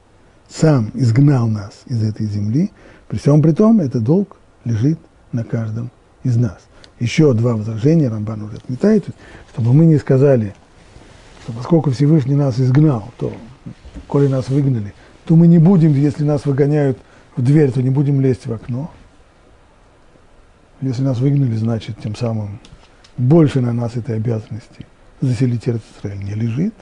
сам 0.50 0.92
изгнал 0.94 1.48
нас 1.48 1.82
из 1.86 2.04
этой 2.04 2.26
земли, 2.26 2.72
при 3.08 3.18
всем 3.18 3.42
при 3.42 3.52
том, 3.52 3.80
этот 3.80 4.04
долг 4.04 4.38
лежит 4.66 5.00
на 5.32 5.44
каждом 5.44 5.92
из 6.24 6.36
нас. 6.36 6.60
Еще 7.00 7.34
два 7.34 7.56
возражения 7.56 8.10
Рамбан 8.10 8.44
уже 8.44 8.58
отметает, 8.58 9.06
чтобы 9.52 9.74
мы 9.74 9.86
не 9.86 9.98
сказали, 9.98 10.56
что 11.44 11.54
поскольку 11.54 11.92
Всевышний 11.92 12.36
нас 12.36 12.60
изгнал, 12.60 13.12
то, 13.18 13.34
коли 14.08 14.28
нас 14.28 14.50
выгнали, 14.50 14.94
то 15.26 15.36
мы 15.36 15.48
не 15.48 15.58
будем, 15.58 15.94
если 15.94 16.24
нас 16.24 16.46
выгоняют 16.46 16.98
в 17.36 17.42
дверь, 17.42 17.72
то 17.72 17.82
не 17.82 17.90
будем 17.90 18.22
лезть 18.22 18.46
в 18.46 18.54
окно. 18.54 18.92
Если 20.82 21.02
нас 21.02 21.20
выгнали, 21.20 21.56
значит, 21.56 21.98
тем 22.02 22.16
самым 22.16 22.60
больше 23.18 23.62
на 23.62 23.74
нас 23.74 23.96
этой 23.96 24.18
обязанности 24.18 24.86
заселить 25.22 25.64
Израиль 25.68 26.24
не 26.24 26.34
лежит. 26.34 26.74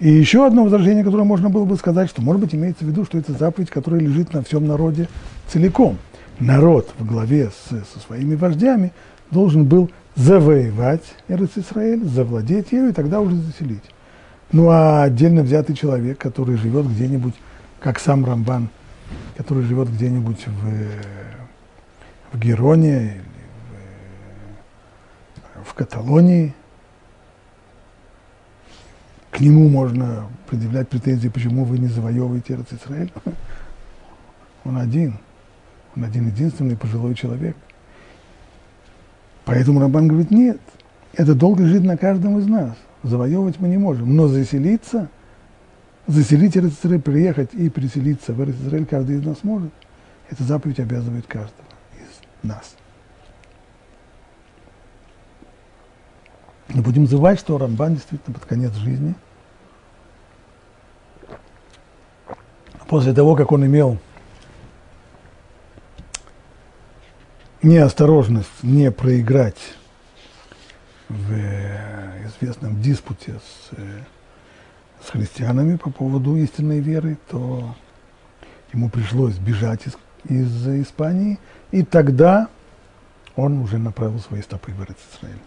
И 0.00 0.08
еще 0.10 0.46
одно 0.46 0.62
возражение, 0.62 1.02
которое 1.02 1.24
можно 1.24 1.50
было 1.50 1.64
бы 1.64 1.76
сказать, 1.76 2.08
что, 2.08 2.22
может 2.22 2.40
быть, 2.40 2.54
имеется 2.54 2.84
в 2.84 2.88
виду, 2.88 3.04
что 3.04 3.18
это 3.18 3.32
заповедь, 3.32 3.68
которая 3.68 4.00
лежит 4.00 4.32
на 4.32 4.42
всем 4.42 4.66
народе 4.66 5.08
целиком. 5.48 5.98
Народ 6.38 6.88
в 6.98 7.04
главе 7.04 7.50
с, 7.50 7.68
со 7.68 7.98
своими 7.98 8.36
вождями 8.36 8.92
должен 9.32 9.64
был 9.64 9.90
завоевать 10.14 11.02
Израиль, 11.28 12.04
завладеть 12.04 12.70
ею 12.70 12.90
и 12.90 12.92
тогда 12.92 13.20
уже 13.20 13.34
заселить. 13.34 13.82
Ну 14.50 14.70
а 14.70 15.02
отдельно 15.02 15.42
взятый 15.42 15.76
человек, 15.76 16.18
который 16.18 16.56
живет 16.56 16.86
где-нибудь, 16.86 17.34
как 17.80 17.98
сам 17.98 18.24
Рамбан, 18.24 18.70
который 19.36 19.62
живет 19.64 19.90
где-нибудь 19.90 20.46
в, 20.46 22.32
в 22.32 22.38
Героне 22.38 22.96
или 23.02 23.22
в, 25.54 25.68
в 25.68 25.74
Каталонии, 25.74 26.54
к 29.30 29.40
нему 29.40 29.68
можно 29.68 30.28
предъявлять 30.48 30.88
претензии, 30.88 31.28
почему 31.28 31.64
вы 31.64 31.78
не 31.78 31.88
завоевываете 31.88 32.58
Израиль. 32.72 33.12
Он 34.64 34.76
один, 34.76 35.18
он 35.96 36.04
один 36.04 36.26
единственный 36.26 36.76
пожилой 36.76 37.14
человек. 37.14 37.56
Поэтому 39.46 39.80
Рамбан 39.80 40.08
говорит, 40.08 40.30
нет, 40.30 40.60
это 41.14 41.34
долг 41.34 41.58
лежит 41.58 41.84
на 41.84 41.96
каждом 41.96 42.38
из 42.38 42.46
нас 42.46 42.76
завоевывать 43.08 43.58
мы 43.58 43.68
не 43.68 43.78
можем, 43.78 44.14
но 44.14 44.28
заселиться, 44.28 45.08
заселить 46.06 46.56
Израиль, 46.56 47.00
приехать 47.00 47.54
и 47.54 47.68
переселиться 47.68 48.32
в 48.32 48.50
Израиль 48.50 48.86
каждый 48.86 49.16
из 49.16 49.24
нас 49.24 49.38
может. 49.42 49.72
Эта 50.30 50.42
заповедь 50.44 50.80
обязывает 50.80 51.26
каждого 51.26 51.68
из 51.94 52.46
нас. 52.48 52.76
Не 56.68 56.80
будем 56.82 57.06
забывать, 57.06 57.40
что 57.40 57.56
Рамбан 57.56 57.94
действительно 57.94 58.34
под 58.34 58.44
конец 58.44 58.74
жизни, 58.74 59.14
после 62.88 63.14
того, 63.14 63.36
как 63.36 63.52
он 63.52 63.64
имел 63.66 63.98
неосторожность 67.62 68.62
не 68.62 68.90
проиграть 68.90 69.74
в 71.08 71.32
известном 72.28 72.80
диспуте 72.80 73.34
с, 73.34 73.76
э, 73.76 74.00
с 75.04 75.10
христианами 75.10 75.76
по 75.76 75.90
поводу 75.90 76.36
истинной 76.36 76.80
веры, 76.80 77.18
то 77.30 77.74
ему 78.72 78.88
пришлось 78.88 79.36
бежать 79.36 79.86
из, 79.86 79.96
из 80.28 80.68
Испании, 80.82 81.38
и 81.70 81.82
тогда 81.82 82.48
он 83.36 83.58
уже 83.58 83.78
направил 83.78 84.18
свои 84.20 84.42
стопы 84.42 84.72
в 84.72 84.82
Израиль. 84.82 85.38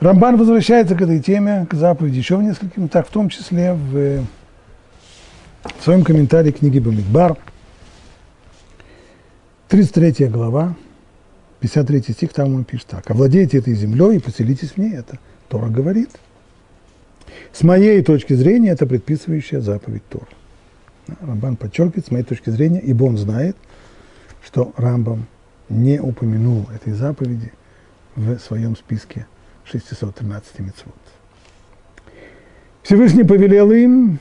Рамбан 0.00 0.36
возвращается 0.36 0.94
к 0.94 1.00
этой 1.00 1.20
теме, 1.20 1.66
к 1.66 1.74
заповеди 1.74 2.18
еще 2.18 2.36
в 2.36 2.42
нескольких, 2.42 2.90
так 2.90 3.06
в 3.06 3.10
том 3.10 3.30
числе 3.30 3.72
в, 3.72 4.26
в 5.78 5.82
своем 5.82 6.04
комментарии 6.04 6.50
книги 6.50 6.78
Бамидбар– 6.78 7.36
33 9.74 10.28
глава, 10.28 10.76
53 11.58 12.02
стих, 12.14 12.32
там 12.32 12.54
он 12.54 12.62
пишет 12.62 12.86
так. 12.86 13.10
«Овладейте 13.10 13.58
этой 13.58 13.74
землей 13.74 14.18
и 14.18 14.20
поселитесь 14.20 14.70
в 14.70 14.76
ней». 14.76 14.94
Это 14.94 15.18
Тора 15.48 15.66
говорит. 15.66 16.10
С 17.52 17.64
моей 17.64 18.00
точки 18.04 18.34
зрения, 18.34 18.70
это 18.70 18.86
предписывающая 18.86 19.58
заповедь 19.60 20.06
Тора. 20.08 20.28
Рамбан 21.20 21.56
подчеркивает, 21.56 22.06
с 22.06 22.12
моей 22.12 22.22
точки 22.22 22.50
зрения, 22.50 22.78
ибо 22.78 23.02
он 23.02 23.18
знает, 23.18 23.56
что 24.44 24.72
Рамбам 24.76 25.26
не 25.68 26.00
упомянул 26.00 26.68
этой 26.72 26.92
заповеди 26.92 27.52
в 28.14 28.38
своем 28.38 28.76
списке 28.76 29.26
613 29.64 30.60
мецвод. 30.60 30.94
Всевышний 32.84 33.24
повелел 33.24 33.72
им 33.72 34.20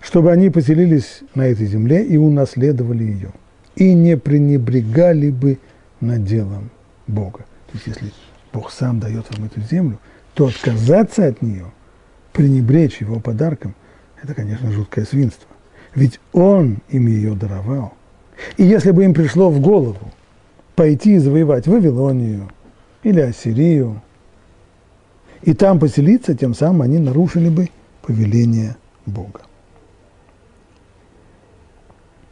чтобы 0.00 0.32
они 0.32 0.48
поселились 0.48 1.20
на 1.34 1.48
этой 1.48 1.66
земле 1.66 2.04
и 2.04 2.16
унаследовали 2.16 3.04
ее, 3.04 3.32
и 3.78 3.94
не 3.94 4.16
пренебрегали 4.16 5.30
бы 5.30 5.58
наделом 6.00 6.70
Бога. 7.06 7.44
То 7.70 7.74
есть, 7.74 7.86
если 7.86 8.12
Бог 8.52 8.72
сам 8.72 8.98
дает 8.98 9.26
вам 9.30 9.46
эту 9.46 9.60
землю, 9.60 10.00
то 10.34 10.46
отказаться 10.46 11.26
от 11.26 11.42
нее, 11.42 11.66
пренебречь 12.32 13.00
его 13.00 13.20
подарком, 13.20 13.74
это, 14.20 14.34
конечно, 14.34 14.72
жуткое 14.72 15.04
свинство. 15.04 15.48
Ведь 15.94 16.18
Он 16.32 16.78
им 16.88 17.06
ее 17.06 17.34
даровал. 17.34 17.94
И 18.56 18.64
если 18.64 18.90
бы 18.90 19.04
им 19.04 19.14
пришло 19.14 19.48
в 19.48 19.60
голову 19.60 20.12
пойти 20.74 21.14
и 21.14 21.18
завоевать 21.18 21.68
Вавилонию 21.68 22.50
или 23.04 23.20
Ассирию, 23.20 24.02
и 25.42 25.54
там 25.54 25.78
поселиться, 25.78 26.34
тем 26.34 26.52
самым 26.52 26.82
они 26.82 26.98
нарушили 26.98 27.48
бы 27.48 27.68
повеление 28.02 28.76
Бога. 29.06 29.42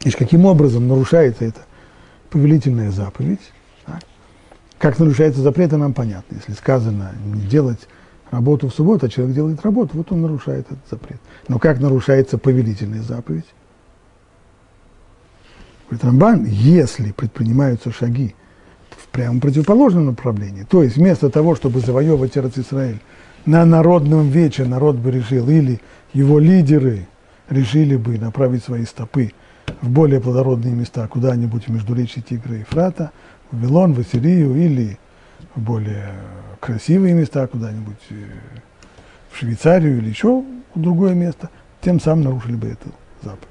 И 0.01 0.11
каким 0.11 0.45
образом 0.45 0.87
нарушается 0.87 1.45
эта 1.45 1.61
повелительная 2.29 2.91
заповедь? 2.91 3.41
Так? 3.85 4.01
Как 4.77 4.99
нарушается 4.99 5.41
запрет, 5.41 5.71
нам 5.71 5.93
понятно. 5.93 6.35
Если 6.35 6.53
сказано 6.53 7.13
не 7.25 7.41
делать 7.41 7.87
работу 8.31 8.69
в 8.69 8.73
субботу, 8.73 9.05
а 9.05 9.09
человек 9.09 9.35
делает 9.35 9.61
работу, 9.63 9.97
вот 9.97 10.11
он 10.11 10.21
нарушает 10.21 10.65
этот 10.67 10.79
запрет. 10.89 11.19
Но 11.47 11.59
как 11.59 11.79
нарушается 11.79 12.37
повелительная 12.37 13.01
заповедь? 13.01 13.45
Говорит 15.89 16.03
Рамбан, 16.03 16.45
если 16.45 17.11
предпринимаются 17.11 17.91
шаги 17.91 18.35
в 18.91 19.07
прямо 19.07 19.39
противоположном 19.39 20.07
направлении, 20.07 20.63
то 20.63 20.83
есть 20.83 20.97
вместо 20.97 21.29
того, 21.29 21.55
чтобы 21.55 21.79
завоевывать 21.79 22.37
Израиль, 22.37 22.99
на 23.45 23.65
народном 23.65 24.29
вече 24.29 24.65
народ 24.65 24.97
бы 24.97 25.11
решил, 25.11 25.49
или 25.49 25.79
его 26.13 26.39
лидеры 26.39 27.07
решили 27.49 27.95
бы 27.95 28.17
направить 28.17 28.63
свои 28.65 28.83
стопы 28.85 29.31
в 29.81 29.89
более 29.89 30.19
плодородные 30.19 30.73
места, 30.73 31.07
куда-нибудь 31.07 31.67
в 31.67 31.71
междуречье 31.71 32.21
Тигра 32.21 32.55
и 32.55 32.63
Фрата, 32.63 33.11
в 33.51 33.57
Вавилон, 33.57 33.93
в 33.93 33.99
Ассирию 33.99 34.55
или 34.55 34.97
в 35.55 35.61
более 35.61 36.13
красивые 36.59 37.13
места, 37.13 37.47
куда-нибудь 37.47 37.95
э, 38.09 38.15
в 39.31 39.37
Швейцарию 39.37 39.97
или 39.99 40.09
еще 40.09 40.43
в 40.73 40.81
другое 40.81 41.13
место, 41.13 41.49
тем 41.81 41.99
самым 41.99 42.25
нарушили 42.25 42.55
бы 42.55 42.67
эту 42.67 42.89
заповедь. 43.21 43.47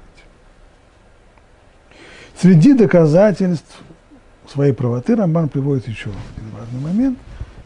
Среди 2.39 2.73
доказательств 2.73 3.81
своей 4.47 4.73
правоты 4.73 5.15
Рамбан 5.15 5.49
приводит 5.49 5.87
еще 5.87 6.09
один 6.09 6.51
важный 6.51 6.79
момент, 6.79 7.17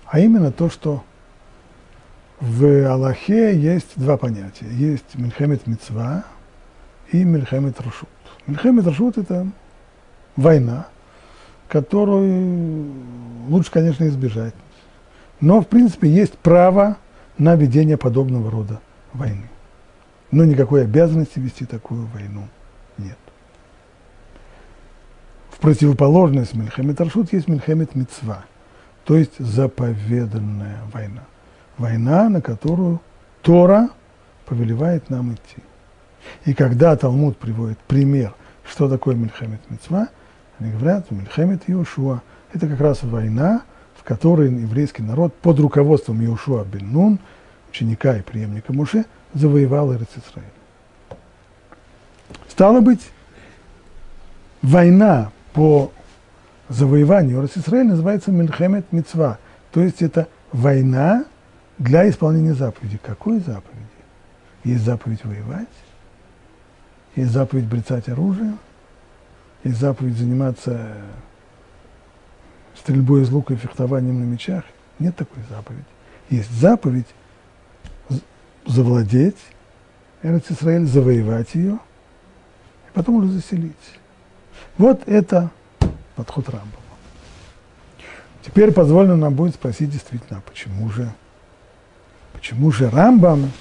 а 0.05 0.19
именно 0.19 0.51
то, 0.51 0.69
что 0.69 1.03
в 2.39 2.87
Аллахе 2.87 3.57
есть 3.57 3.91
два 3.95 4.17
понятия. 4.17 4.67
Есть 4.71 5.15
Мельхемет 5.15 5.67
Мецва 5.67 6.25
и 7.11 7.23
Мельхемет 7.23 7.79
Рашут. 7.81 8.09
Мельхемет 8.47 8.85
Рашут– 8.85 9.17
это 9.19 9.47
война, 10.35 10.87
которую 11.67 12.91
лучше, 13.47 13.71
конечно, 13.71 14.07
избежать. 14.07 14.53
Но, 15.39 15.61
в 15.61 15.67
принципе, 15.67 16.09
есть 16.09 16.37
право 16.37 16.97
на 17.37 17.55
ведение 17.55 17.97
подобного 17.97 18.51
рода 18.51 18.79
войны. 19.13 19.49
Но 20.31 20.45
никакой 20.45 20.83
обязанности 20.83 21.39
вести 21.39 21.65
такую 21.65 22.05
войну 22.07 22.47
нет. 22.97 23.17
В 25.49 25.59
противоположность 25.59 26.53
Мельхемет 26.53 26.99
Рашут 27.01 27.33
есть 27.33 27.47
Мельхемет 27.47 27.95
Мецва, 27.95 28.45
то 29.05 29.15
есть 29.15 29.37
заповеданная 29.39 30.79
война 30.93 31.23
война, 31.81 32.29
на 32.29 32.41
которую 32.41 33.01
Тора 33.41 33.89
повелевает 34.45 35.09
нам 35.09 35.33
идти. 35.33 35.61
И 36.45 36.53
когда 36.53 36.95
Талмуд 36.95 37.37
приводит 37.37 37.77
пример, 37.79 38.33
что 38.69 38.89
такое 38.89 39.15
Мельхемет 39.15 39.61
Мецва, 39.69 40.09
они 40.59 40.71
говорят, 40.71 41.09
Мельхемет 41.11 41.63
Иошуа– 41.67 42.21
это 42.53 42.67
как 42.67 42.79
раз 42.79 43.03
война, 43.03 43.63
в 43.95 44.03
которой 44.03 44.51
еврейский 44.51 45.03
народ 45.03 45.33
под 45.35 45.59
руководством 45.59 46.21
Иошуа 46.21 46.63
бен 46.65 46.91
Нун, 46.91 47.19
ученика 47.69 48.17
и 48.17 48.21
преемника 48.21 48.73
Муше, 48.73 49.05
завоевал 49.33 49.93
Израиль. 49.93 50.51
Стало 52.47 52.81
быть, 52.81 53.09
война 54.61 55.31
по 55.53 55.91
завоеванию 56.69 57.45
Израиля 57.45 57.89
называется 57.89 58.31
Мельхемет 58.31 58.91
Мецва, 58.91 59.37
то 59.71 59.81
есть 59.81 60.01
это 60.01 60.27
война 60.51 61.25
для 61.77 62.09
исполнения 62.09 62.53
заповеди. 62.53 62.99
Какой 63.01 63.39
заповеди? 63.39 63.87
Есть 64.63 64.83
заповедь 64.83 65.23
воевать, 65.23 65.67
есть 67.15 67.31
заповедь 67.31 67.65
брецать 67.65 68.09
оружие, 68.09 68.57
есть 69.63 69.79
заповедь 69.79 70.17
заниматься 70.17 70.95
стрельбой 72.75 73.23
из 73.23 73.29
лука 73.29 73.53
и 73.53 73.57
фехтованием 73.57 74.19
на 74.19 74.25
мечах. 74.25 74.63
Нет 74.99 75.15
такой 75.15 75.43
заповеди. 75.49 75.85
Есть 76.29 76.51
заповедь 76.51 77.07
завладеть 78.65 79.37
Эрец 80.23 80.45
Исраэль, 80.49 80.85
завоевать 80.85 81.53
ее, 81.55 81.79
и 82.87 82.91
потом 82.93 83.15
уже 83.15 83.29
заселить. 83.29 83.75
Вот 84.77 85.01
это 85.07 85.49
подход 86.15 86.47
Рамбова. 86.49 86.81
Теперь 88.43 88.71
позволено 88.71 89.15
нам 89.15 89.35
будет 89.35 89.55
спросить 89.55 89.89
действительно, 89.89 90.39
а 90.39 90.41
почему 90.41 90.89
же 90.89 91.11
Почему 92.41 92.71
же 92.71 92.89
Рамбам, 92.89 93.51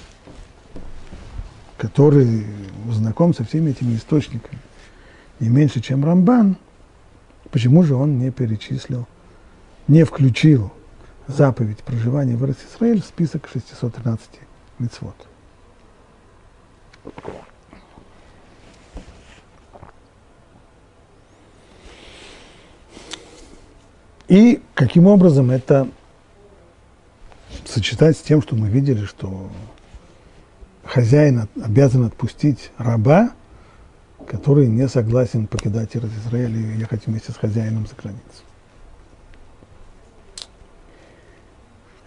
который 1.81 2.45
знаком 2.91 3.33
со 3.33 3.43
всеми 3.43 3.71
этими 3.71 3.95
источниками, 3.95 4.59
не 5.39 5.49
меньше, 5.49 5.81
чем 5.81 6.05
Рамбан, 6.05 6.55
почему 7.49 7.81
же 7.81 7.95
он 7.95 8.19
не 8.19 8.29
перечислил, 8.29 9.07
не 9.87 10.03
включил 10.03 10.71
заповедь 11.25 11.79
проживания 11.79 12.35
в 12.35 12.45
Израиль 12.45 13.01
в 13.01 13.05
список 13.05 13.49
613 13.51 14.29
мецвод? 14.77 15.15
И 24.27 24.61
каким 24.75 25.07
образом 25.07 25.49
это 25.49 25.89
сочетать 27.65 28.15
с 28.17 28.21
тем, 28.21 28.43
что 28.43 28.55
мы 28.55 28.69
видели, 28.69 29.03
что 29.05 29.49
хозяин 30.91 31.47
обязан 31.63 32.03
отпустить 32.03 32.71
раба, 32.77 33.31
который 34.27 34.67
не 34.67 34.89
согласен 34.89 35.47
покидать 35.47 35.95
Израиль 35.95 36.57
и 36.57 36.79
ехать 36.79 37.07
вместе 37.07 37.31
с 37.31 37.37
хозяином 37.37 37.87
за 37.87 37.95
границу. 37.95 38.43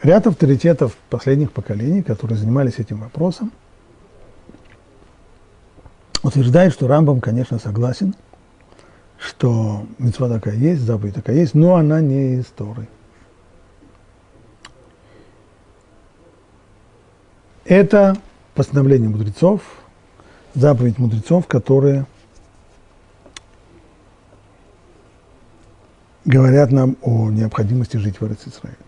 Ряд 0.02 0.26
авторитетов 0.26 0.94
последних 1.08 1.50
поколений, 1.52 2.02
которые 2.02 2.36
занимались 2.36 2.78
этим 2.78 2.98
вопросом, 2.98 3.52
утверждает, 6.22 6.74
что 6.74 6.86
Рамбам, 6.86 7.22
конечно, 7.22 7.58
согласен, 7.58 8.14
что 9.18 9.86
мецва 9.98 10.28
такая 10.28 10.56
есть, 10.56 10.82
заповедь 10.82 11.14
такая 11.14 11.36
есть, 11.36 11.54
но 11.54 11.76
она 11.76 12.02
не 12.02 12.34
из 12.34 12.46
Торы. 12.46 12.86
Это 17.64 18.18
постановление 18.54 19.08
мудрецов, 19.08 19.62
заповедь 20.54 20.98
мудрецов, 20.98 21.46
которые 21.46 22.06
говорят 26.24 26.70
нам 26.70 26.96
о 27.02 27.30
необходимости 27.30 27.96
жить 27.96 28.20
в 28.20 28.24
Израиле. 28.24 28.78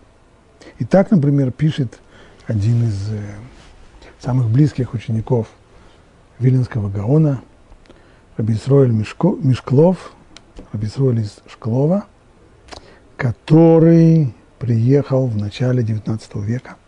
И 0.79 0.85
так, 0.85 1.11
например, 1.11 1.51
пишет 1.51 1.99
один 2.47 2.85
из 2.85 3.11
э, 3.11 3.21
самых 4.21 4.49
близких 4.49 4.95
учеников 4.95 5.49
Виленского 6.39 6.89
Гаона, 6.89 7.43
Рабисроэль 8.37 8.93
Мишклов, 8.93 10.13
Рабисроэль 10.73 11.21
из 11.21 11.39
Шклова, 11.49 12.07
который 13.17 14.35
приехал 14.59 15.27
в 15.27 15.37
начале 15.37 15.83
XIX 15.83 16.43
века– 16.43 16.77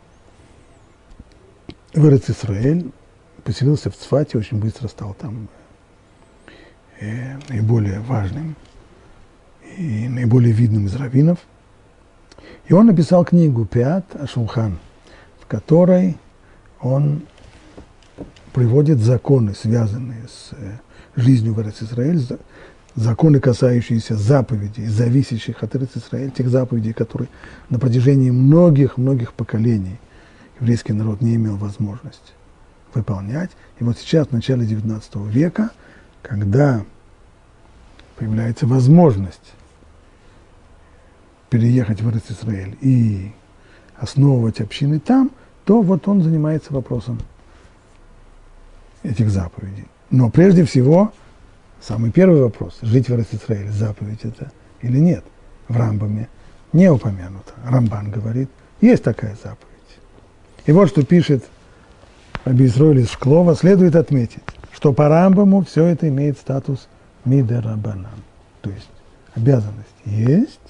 в 1.95 2.31
Израиль, 2.31 2.91
поселился 3.45 3.91
в 3.91 3.97
Цфате, 3.97 4.39
очень 4.39 4.59
быстро 4.59 4.89
стал 4.89 5.15
там 5.15 5.49
э, 7.01 7.39
наиболее 7.49 8.01
важным 8.01 8.57
и 9.77 10.09
наиболее 10.09 10.53
видным 10.53 10.87
из 10.87 10.95
раввинов. 10.97 11.39
И 12.67 12.75
он 12.75 12.87
написал 12.87 13.25
книгу 13.25 13.65
«Пиат 13.65 14.17
Ашулхан», 14.17 14.79
в 15.41 15.47
которой 15.47 16.17
он 16.81 17.23
приводит 18.53 18.99
законы, 18.99 19.55
связанные 19.55 20.29
с 20.29 20.51
э, 20.53 20.79
жизнью 21.17 21.55
в 21.55 21.61
Израиль, 21.61 22.21
законы, 22.95 23.41
касающиеся 23.41 24.17
заповедей, 24.17 24.87
зависящих 24.87 25.63
от 25.63 25.75
Израиль, 25.75 26.31
тех 26.31 26.49
заповедей, 26.49 26.93
которые 26.93 27.29
на 27.71 27.79
протяжении 27.79 28.31
многих-многих 28.31 29.33
поколений 29.33 29.99
еврейский 30.61 30.93
народ 30.93 31.21
не 31.21 31.37
имел 31.37 31.57
возможности 31.57 32.33
выполнять. 32.95 33.51
И 33.79 33.85
вот 33.85 33.99
сейчас, 33.99 34.29
в 34.29 34.33
начале 34.33 34.67
XIX 34.67 35.29
века, 35.29 35.71
когда 36.23 36.85
появляется 38.17 38.67
возможность 38.67 39.55
переехать 41.51 42.01
в 42.01 42.09
Израиль 42.31 42.77
и 42.81 43.33
основывать 43.97 44.61
общины 44.61 44.99
там, 44.99 45.31
то 45.65 45.83
вот 45.83 46.09
он 46.09 46.23
занимается 46.23 46.73
вопросом 46.73 47.19
этих 49.03 49.31
заповедей. 49.31 49.87
Но 50.11 50.31
прежде 50.31 50.65
всего, 50.65 51.13
самый 51.81 52.11
первый 52.11 52.43
вопрос, 52.43 52.79
жить 52.83 53.09
в 53.09 53.15
Израиле, 53.15 53.71
заповедь 53.71 54.25
это 54.25 54.51
или 54.83 54.99
нет, 54.99 55.25
в 55.69 55.77
Рамбаме 55.77 56.29
не 56.73 56.91
упомянуто. 56.91 57.53
Рамбан 57.65 58.11
говорит, 58.11 58.51
есть 58.81 59.03
такая 59.03 59.37
заповедь. 59.43 59.69
И 60.67 60.73
вот 60.73 60.89
что 60.89 61.05
пишет 61.05 61.45
Абисроль 62.45 63.01
из 63.01 63.11
Шклова, 63.11 63.55
следует 63.55 63.97
отметить, 63.97 64.43
что 64.73 64.93
по 64.93 65.09
Рамбаму 65.09 65.65
все 65.65 65.85
это 65.85 66.09
имеет 66.09 66.39
статус 66.39 66.89
мидерабанан. 67.25 68.07
То 68.61 68.71
есть 68.71 68.89
обязанность 69.35 69.89
есть, 70.05 70.61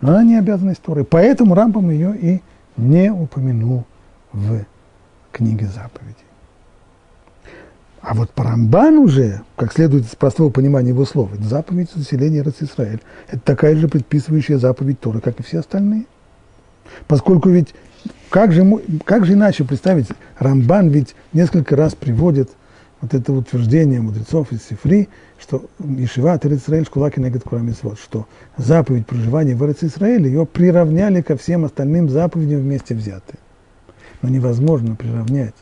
но 0.00 0.10
она 0.10 0.24
не 0.24 0.36
обязанность 0.36 0.82
Торы. 0.82 1.04
Поэтому 1.04 1.54
Рамбам 1.54 1.90
ее 1.90 2.16
и 2.16 2.42
не 2.76 3.10
упомянул 3.10 3.84
в 4.32 4.64
книге 5.32 5.66
заповедей. 5.66 6.16
А 8.00 8.14
вот 8.14 8.30
по 8.30 8.44
Рамбану 8.44 9.02
уже, 9.02 9.42
как 9.56 9.72
следует 9.72 10.04
из 10.04 10.14
простого 10.14 10.50
понимания 10.50 10.90
его 10.90 11.04
слов, 11.04 11.34
это 11.34 11.42
заповедь 11.42 11.90
заселения 11.94 12.42
Израиль. 12.42 13.00
Это 13.28 13.40
такая 13.40 13.76
же 13.76 13.88
предписывающая 13.88 14.58
заповедь 14.58 15.00
Торы, 15.00 15.20
как 15.20 15.40
и 15.40 15.42
все 15.42 15.58
остальные. 15.58 16.06
Поскольку 17.06 17.50
ведь 17.50 17.74
как 18.30 18.52
же, 18.52 18.64
как 19.04 19.26
же 19.26 19.34
иначе 19.34 19.64
представить, 19.64 20.06
Рамбан 20.38 20.88
ведь 20.88 21.14
несколько 21.32 21.76
раз 21.76 21.94
приводит 21.94 22.50
вот 23.00 23.14
это 23.14 23.32
утверждение 23.32 24.00
мудрецов 24.00 24.52
из 24.52 24.64
Сифри, 24.64 25.08
что 25.38 25.66
Ишива 25.78 26.38
Израиль 26.42 26.84
Шкулаки 26.84 27.20
Негет 27.20 27.44
Курамисвод, 27.44 27.98
что 27.98 28.26
заповедь 28.56 29.06
проживания 29.06 29.54
в 29.54 29.64
Израиле 29.82 30.30
ее 30.30 30.46
приравняли 30.46 31.20
ко 31.20 31.36
всем 31.36 31.64
остальным 31.64 32.08
заповедям 32.08 32.60
вместе 32.60 32.94
взятым. 32.94 33.36
Но 34.20 34.28
невозможно 34.28 34.96
приравнять. 34.96 35.54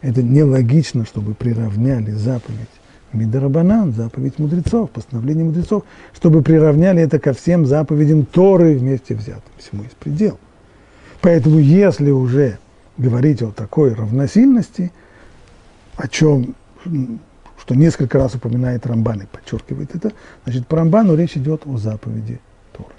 Это 0.00 0.22
нелогично, 0.22 1.04
чтобы 1.04 1.34
приравняли 1.34 2.12
заповедь 2.12 2.70
Мидарабанан, 3.12 3.92
заповедь 3.92 4.38
мудрецов, 4.38 4.90
постановление 4.90 5.44
мудрецов, 5.44 5.84
чтобы 6.14 6.42
приравняли 6.42 7.02
это 7.02 7.18
ко 7.18 7.34
всем 7.34 7.66
заповедям 7.66 8.24
Торы 8.24 8.76
вместе 8.78 9.14
взятым. 9.14 9.52
Всему 9.58 9.82
есть 9.82 9.96
предел. 9.96 10.38
Поэтому, 11.22 11.60
если 11.60 12.10
уже 12.10 12.58
говорить 12.98 13.42
о 13.42 13.52
такой 13.52 13.94
равносильности, 13.94 14.92
о 15.96 16.08
чем, 16.08 16.56
что 17.58 17.76
несколько 17.76 18.18
раз 18.18 18.34
упоминает 18.34 18.84
Рамбан 18.86 19.22
и 19.22 19.26
подчеркивает 19.26 19.94
это, 19.94 20.12
значит, 20.44 20.66
по 20.66 20.76
Рамбану 20.76 21.14
речь 21.14 21.36
идет 21.36 21.62
о 21.64 21.76
заповеди 21.76 22.40
Торы. 22.72 22.94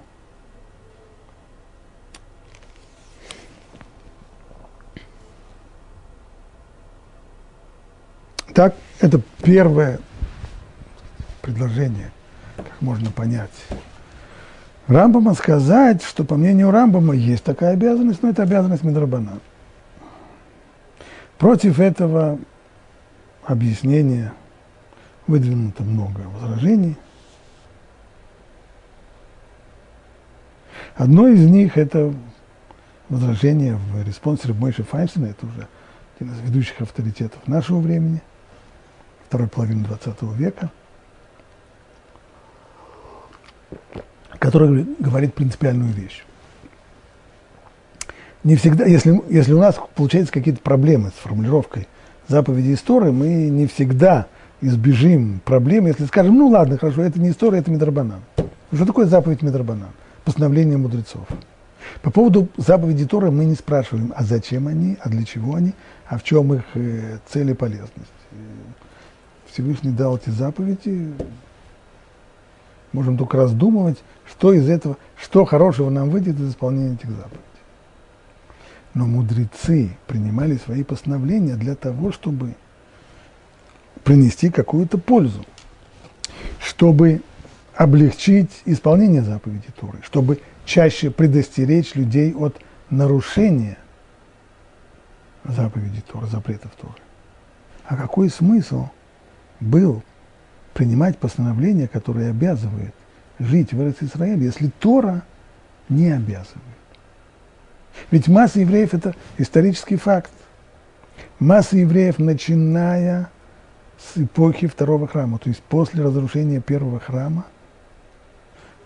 Так, 8.56 8.76
это 9.02 9.22
первое 9.44 10.00
предложение, 11.42 12.12
как 12.56 12.82
можно 12.82 13.12
понять 13.12 13.52
Рамбама 14.88 15.34
сказать, 15.34 16.04
что 16.04 16.26
по 16.26 16.36
мнению 16.36 16.72
Рамбама 16.72 17.14
есть 17.14 17.44
такая 17.44 17.74
обязанность, 17.74 18.22
но 18.22 18.30
это 18.30 18.44
обязанность 18.44 18.84
Медрабана. 18.84 19.40
Против 21.38 21.80
этого 21.80 22.38
объяснения 23.46 24.34
выдвинуто 25.26 25.84
много 25.84 26.20
возражений. 26.20 26.98
Одно 30.96 31.28
из 31.28 31.50
них– 31.50 31.78
это 31.78 32.14
возражение 33.10 33.76
в 33.76 34.06
респонсоре 34.06 34.54
Мойши 34.54 34.84
Файнстина, 34.84 35.28
это 35.28 35.46
уже 35.46 35.68
один 36.20 36.34
из 36.34 36.40
ведущих 36.42 36.82
авторитетов 36.82 37.48
нашего 37.48 37.80
времени, 37.80 38.22
второй 39.28 39.48
половины 39.48 39.86
XX 39.86 40.36
века– 40.36 40.70
который 44.40 44.86
говорит 45.00 45.34
принципиальную 45.34 45.92
вещь. 45.94 46.24
Не 48.44 48.56
всегда, 48.58 48.86
если, 48.86 49.22
если 49.30 49.54
у 49.54 49.60
нас 49.60 49.80
получаются 49.96 50.34
какие-то 50.34 50.60
проблемы 50.60 51.10
с 51.10 51.22
формулировкой 51.22 51.88
заповеди 52.28 52.74
истории, 52.74 53.12
мы 53.12 53.28
не 53.50 53.68
всегда 53.68 54.28
избежим 54.62 55.42
проблем, 55.44 55.88
если 55.88 56.06
скажем, 56.06 56.38
ну 56.38 56.48
ладно, 56.48 56.78
хорошо, 56.78 57.02
это 57.02 57.20
не 57.20 57.30
история, 57.30 57.60
это 57.60 57.72
Медрабанан. 57.72 58.22
Что 58.74 58.86
такое 58.86 59.06
заповедь 59.06 59.42
Медрабанан? 59.42 59.90
Постановление 60.26 60.78
мудрецов. 60.78 61.28
По 62.02 62.12
поводу 62.12 62.48
заповеди 62.58 63.06
Торы 63.06 63.30
мы 63.30 63.46
не 63.46 63.56
спрашиваем, 63.56 64.14
а 64.16 64.24
зачем 64.24 64.68
они, 64.68 64.98
а 65.02 65.10
для 65.10 65.26
чего 65.26 65.56
они, 65.56 65.74
а 66.08 66.18
в 66.18 66.24
чем 66.24 66.54
их 66.54 66.64
э, 66.76 67.18
цель 67.30 67.52
и 67.52 67.54
полезность. 67.54 67.92
Всевышний 69.52 69.92
дал 69.92 70.18
эти 70.18 70.30
заповеди, 70.30 71.14
можем 72.94 73.18
только 73.18 73.38
раздумывать, 73.38 74.02
что 74.26 74.54
из 74.54 74.70
этого, 74.70 74.98
что 75.18 75.44
хорошего 75.44 75.90
нам 75.90 76.10
выйдет 76.10 76.40
из 76.40 76.52
исполнения 76.52 76.94
этих 76.94 77.10
заповедей. 77.10 77.40
Но 78.94 79.06
мудрецы 79.08 79.98
принимали 80.08 80.58
свои 80.58 80.84
постановления 80.84 81.56
для 81.56 81.76
того, 81.76 82.12
чтобы 82.12 82.56
принести 84.04 84.50
какую-то 84.50 84.98
пользу, 84.98 85.44
чтобы 86.60 87.22
облегчить 87.76 88.62
исполнение 88.66 89.24
заповедей 89.24 89.70
Торы, 89.80 90.00
чтобы 90.04 90.40
чаще 90.66 91.10
предостеречь 91.10 91.96
людей 91.96 92.34
от 92.34 92.58
нарушения 92.90 93.78
заповедей 95.44 96.04
Торы, 96.10 96.28
запретов 96.28 96.72
Торы. 96.80 96.94
А 97.86 97.96
какой 97.96 98.30
смысл 98.30 98.90
был 99.60 100.04
принимать 100.74 101.18
постановления, 101.18 101.88
которые 101.88 102.30
обязывают 102.30 102.94
жить 103.40 103.74
в 103.74 104.04
Израиле, 104.04 104.46
если 104.46 104.72
Тора 104.80 105.24
не 105.90 106.12
обязывает. 106.12 106.62
Ведь 108.12 108.28
масса 108.28 108.60
евреев– 108.60 108.94
это 108.96 109.16
исторический 109.38 109.98
факт. 109.98 110.32
Масса 111.40 111.78
евреев, 111.78 112.20
начиная 112.20 113.30
с 113.98 114.18
эпохи 114.18 114.68
второго 114.68 115.08
храма, 115.08 115.38
то 115.38 115.50
есть 115.50 115.62
после 115.62 116.04
разрушения 116.04 116.60
первого 116.60 117.00
храма, 117.00 117.46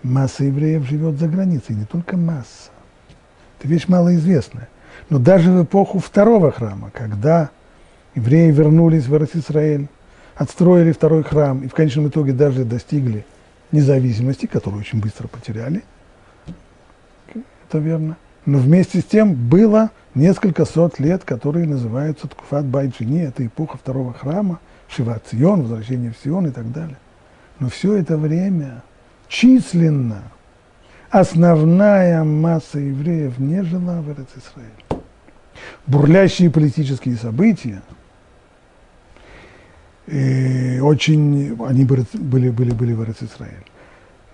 масса 0.03 0.43
евреев 0.43 0.83
живет 0.85 1.17
за 1.17 1.27
границей, 1.27 1.75
не 1.75 1.85
только 1.85 2.17
масса. 2.17 2.71
Это 3.59 3.67
вещь 3.67 3.87
малоизвестная. 3.87 4.67
Но 5.09 5.19
даже 5.19 5.51
в 5.51 5.63
эпоху 5.63 5.99
второго 5.99 6.51
храма, 6.51 6.91
когда 6.91 7.49
евреи 8.15 8.51
вернулись 8.51 9.05
в 9.05 9.15
Израиль, 9.35 9.87
отстроили 10.37 10.91
второй 10.91 11.23
храм 11.23 11.63
и 11.63 11.67
в 11.67 11.73
конечном 11.73 12.07
итоге 12.07 12.31
даже 12.31 12.63
достигли 12.63 13.25
независимости, 13.71 14.45
которую 14.45 14.81
очень 14.81 15.01
быстро 15.01 15.27
потеряли. 15.27 15.83
Это 17.67 17.79
верно. 17.79 18.17
Но 18.45 18.59
вместе 18.59 19.01
с 19.01 19.03
тем 19.03 19.33
было 19.33 19.89
несколько 20.15 20.63
сот 20.63 20.99
лет, 20.99 21.23
которые 21.25 21.67
называются 21.67 22.27
Ткуфат 22.27 22.65
Байджини, 22.65 23.23
это 23.23 23.45
эпоха 23.45 23.77
второго 23.77 24.13
храма, 24.13 24.59
Шива 24.87 25.19
Цион, 25.29 25.63
возвращение 25.63 26.13
в 26.13 26.23
Сион 26.23 26.47
и 26.47 26.51
так 26.51 26.71
далее. 26.71 26.97
Но 27.59 27.67
все 27.69 27.97
это 27.97 28.15
время 28.15 28.83
численно 29.27 30.23
основная 31.09 32.23
масса 32.23 32.79
евреев 32.79 33.37
не 33.39 33.63
жила 33.63 34.01
в 34.01 34.11
Израиле. 34.11 35.03
Бурлящие 35.87 36.49
политические 36.49 37.17
события– 37.17 37.81
и 40.07 40.79
очень 40.81 41.57
они 41.65 41.83
были, 41.83 42.05
были, 42.13 42.49
были 42.49 42.93
в 42.93 43.01
Израиль. 43.01 43.65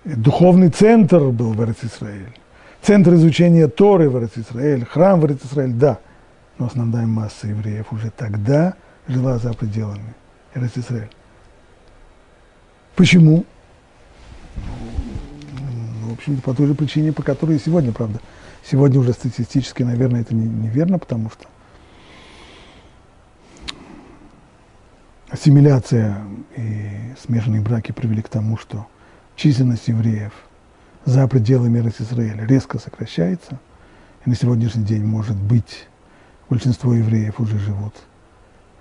Духовный 0.04 0.68
центр 0.68 1.30
был 1.30 1.52
в 1.52 1.60
Израиль. 1.62 2.32
Центр 2.80 3.14
изучения 3.14 3.66
Торы 3.66 4.08
в 4.08 4.16
Израиль, 4.38 4.84
храм 4.84 5.20
в 5.20 5.26
Израиль, 5.26 5.72
да. 5.72 5.98
Но 6.58 6.66
основная 6.66 7.06
масса 7.06 7.48
евреев 7.48 7.92
уже 7.92 8.10
тогда 8.10 8.74
жила 9.08 9.38
за 9.38 9.52
пределами 9.52 10.14
Израиль. 10.54 11.10
Почему? 12.94 13.44
Ну, 14.56 16.10
в 16.10 16.12
общем 16.12 16.40
по 16.40 16.54
той 16.54 16.66
же 16.68 16.74
причине, 16.74 17.12
по 17.12 17.22
которой 17.22 17.58
сегодня, 17.58 17.90
правда. 17.90 18.20
Сегодня 18.64 19.00
уже 19.00 19.12
статистически, 19.12 19.82
наверное, 19.82 20.20
это 20.20 20.34
неверно, 20.34 20.92
не 20.92 20.98
потому 20.98 21.30
что 21.30 21.46
ассимиляция 25.34 26.16
и 26.56 27.12
смешанные 27.20 27.60
браки 27.60 27.90
привели 27.90 28.22
к 28.22 28.28
тому, 28.28 28.56
что 28.56 28.86
численность 29.34 29.88
евреев 29.88 30.32
за 31.04 31.26
пределами 31.26 31.80
Израиля 32.00 32.46
резко 32.46 32.78
сокращается. 32.78 33.58
И 34.24 34.30
на 34.30 34.36
сегодняшний 34.36 34.84
день, 34.84 35.04
может 35.04 35.36
быть, 35.36 35.88
большинство 36.48 36.94
евреев 36.94 37.40
уже 37.40 37.58
живут 37.58 37.94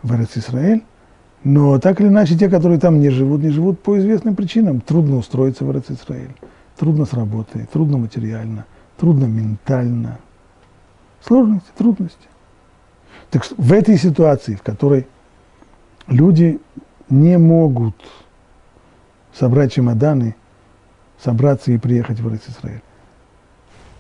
в 0.04 0.14
Израиль, 0.38 0.84
но 1.44 1.80
так 1.80 2.00
или 2.00 2.08
иначе 2.08 2.38
те, 2.38 2.50
которые 2.50 2.80
там 2.80 3.00
не 3.00 3.10
живут, 3.10 3.42
не 3.42 3.50
живут 3.50 3.82
по 3.82 3.98
известным 3.98 4.36
причинам. 4.36 4.80
Трудно 4.80 5.18
устроиться 5.18 5.66
в 5.66 5.72
Израиль, 5.96 6.36
трудно 6.78 7.06
с 7.06 7.14
работой, 7.14 7.66
трудно 7.74 7.98
материально, 7.98 8.66
трудно 8.98 9.26
ментально. 9.26 10.20
Сложности, 11.20 11.70
трудности. 11.76 12.28
Так 13.32 13.44
что 13.44 13.56
в 13.58 13.74
этой 13.74 13.98
ситуации, 13.98 14.54
в 14.54 14.62
которой 14.62 15.08
люди 16.08 16.60
не 17.10 17.38
могут 17.38 17.96
собрать 19.34 19.74
чемоданы, 19.74 20.36
собраться 21.22 21.72
и 21.72 21.78
приехать 21.78 22.20
в 22.20 22.28
Израиль, 22.28 22.82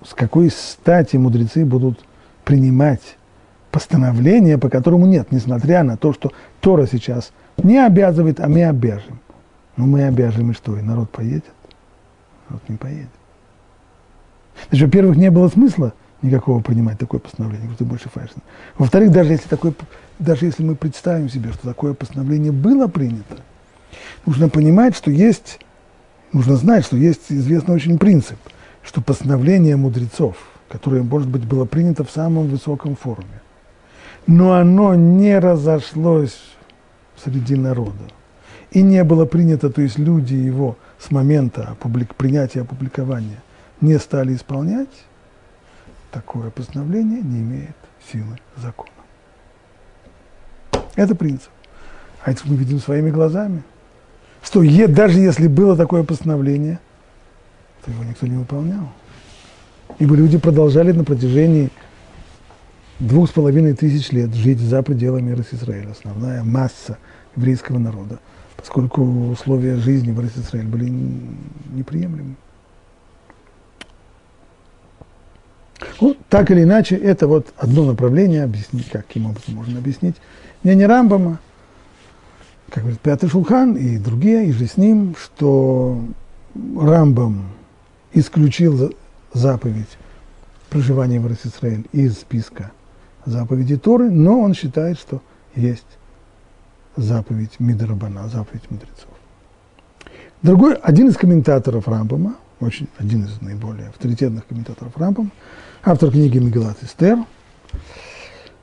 с 0.05 0.13
какой 0.13 0.49
стати 0.49 1.15
мудрецы 1.17 1.65
будут 1.65 1.99
принимать 2.43 3.17
постановление, 3.71 4.57
по 4.57 4.69
которому 4.69 5.05
нет, 5.05 5.31
несмотря 5.31 5.83
на 5.83 5.97
то, 5.97 6.13
что 6.13 6.31
Тора 6.61 6.85
сейчас 6.85 7.31
не 7.57 7.83
обязывает, 7.83 8.39
а 8.39 8.47
мы 8.47 8.65
обяжем. 8.65 9.19
Ну, 9.75 9.87
мы 9.87 10.03
обяжем, 10.03 10.51
и 10.51 10.53
что, 10.53 10.77
и 10.77 10.81
народ 10.81 11.09
поедет? 11.09 11.45
Народ 12.49 12.61
не 12.67 12.75
поедет. 12.75 13.09
Значит, 14.69 14.87
во-первых, 14.87 15.17
не 15.17 15.31
было 15.31 15.47
смысла 15.47 15.93
никакого 16.23 16.61
принимать 16.61 16.97
такое 16.97 17.19
постановление, 17.19 17.69
ты 17.77 17.85
больше 17.85 18.09
фашин. 18.09 18.41
Во-вторых, 18.77 19.11
даже 19.11 19.33
если, 19.33 19.47
такое, 19.47 19.73
даже 20.19 20.45
если 20.45 20.63
мы 20.63 20.75
представим 20.75 21.29
себе, 21.29 21.51
что 21.51 21.67
такое 21.67 21.93
постановление 21.93 22.51
было 22.51 22.87
принято, 22.87 23.37
нужно 24.25 24.49
понимать, 24.49 24.95
что 24.95 25.11
есть, 25.11 25.59
нужно 26.31 26.55
знать, 26.55 26.85
что 26.85 26.97
есть 26.97 27.31
известный 27.31 27.75
очень 27.75 27.99
принцип, 27.99 28.39
что 28.81 29.01
постановление 29.01 29.75
мудрецов, 29.75 30.37
которое, 30.69 31.03
может 31.03 31.27
быть, 31.27 31.45
было 31.45 31.65
принято 31.65 32.03
в 32.03 32.09
самом 32.09 32.47
высоком 32.47 32.95
форуме, 32.95 33.41
но 34.25 34.53
оно 34.53 34.95
не 34.95 35.37
разошлось 35.37 36.39
среди 37.21 37.55
народа 37.55 38.03
и 38.71 38.81
не 38.81 39.03
было 39.03 39.25
принято, 39.25 39.69
то 39.69 39.81
есть 39.81 39.99
люди 39.99 40.33
его 40.33 40.77
с 40.99 41.11
момента 41.11 41.69
опублик, 41.71 42.15
принятия 42.15 42.61
опубликования 42.61 43.43
не 43.81 43.99
стали 43.99 44.33
исполнять, 44.33 44.89
такое 46.13 46.51
постановление 46.51 47.21
не 47.21 47.39
имеет 47.41 47.75
силы 48.11 48.37
закона. 48.57 48.89
Это 50.95 51.15
принцип. 51.15 51.49
А 52.23 52.31
это 52.31 52.41
мы 52.45 52.55
видим 52.55 52.79
своими 52.79 53.09
глазами, 53.09 53.63
что 54.43 54.61
даже 54.87 55.19
если 55.19 55.47
было 55.47 55.75
такое 55.75 56.03
постановление, 56.03 56.79
то 57.83 57.91
его 57.91 58.03
никто 58.03 58.27
не 58.27 58.37
выполнял. 58.37 58.87
Ибо 59.99 60.15
люди 60.15 60.37
продолжали 60.37 60.91
на 60.91 61.03
протяжении 61.03 61.69
двух 62.99 63.29
с 63.29 63.33
половиной 63.33 63.73
тысяч 63.73 64.11
лет 64.11 64.33
жить 64.33 64.59
за 64.59 64.83
пределами 64.83 65.33
Израиля, 65.51 65.91
основная 65.91 66.43
масса 66.43 66.97
еврейского 67.35 67.79
народа, 67.79 68.19
поскольку 68.55 69.01
условия 69.31 69.75
жизни 69.77 70.11
в 70.11 70.19
Израиле 70.19 70.69
были 70.69 70.89
неприемлемы. 70.89 72.35
Ну, 76.01 76.15
так 76.29 76.51
или 76.51 76.63
иначе, 76.63 76.95
это 76.95 77.27
вот 77.27 77.53
одно 77.57 77.85
направление, 77.85 78.43
объяснить, 78.43 78.89
каким 78.89 79.27
образом 79.27 79.55
можно 79.55 79.79
объяснить, 79.79 80.15
не 80.63 80.75
не 80.75 80.85
Рамбама, 80.85 81.39
как 82.69 82.83
говорит 82.83 82.99
Пятый 83.01 83.29
Шулхан 83.29 83.75
и 83.75 83.97
другие, 83.97 84.47
и 84.47 84.51
же 84.51 84.65
с 84.65 84.77
ним, 84.77 85.15
что 85.21 85.99
Рамбам 86.79 87.45
исключил 88.13 88.93
заповедь 89.33 89.97
проживания 90.69 91.19
в 91.19 91.31
Израиль 91.31 91.85
из 91.91 92.13
списка 92.13 92.71
заповеди 93.25 93.77
Торы, 93.77 94.09
но 94.09 94.39
он 94.39 94.53
считает, 94.53 94.97
что 94.97 95.21
есть 95.55 95.85
заповедь 96.95 97.59
Мидрабана, 97.59 98.27
заповедь 98.27 98.69
мудрецов. 98.69 99.09
Другой, 100.41 100.75
один 100.75 101.07
из 101.07 101.15
комментаторов 101.15 101.87
Рамбама, 101.87 102.35
очень, 102.59 102.87
один 102.97 103.25
из 103.25 103.41
наиболее 103.41 103.89
авторитетных 103.89 104.45
комментаторов 104.45 104.97
Рамбама, 104.97 105.29
автор 105.85 106.11
книги 106.11 106.37
Мегелат 106.37 106.81
Эстер, 106.81 107.17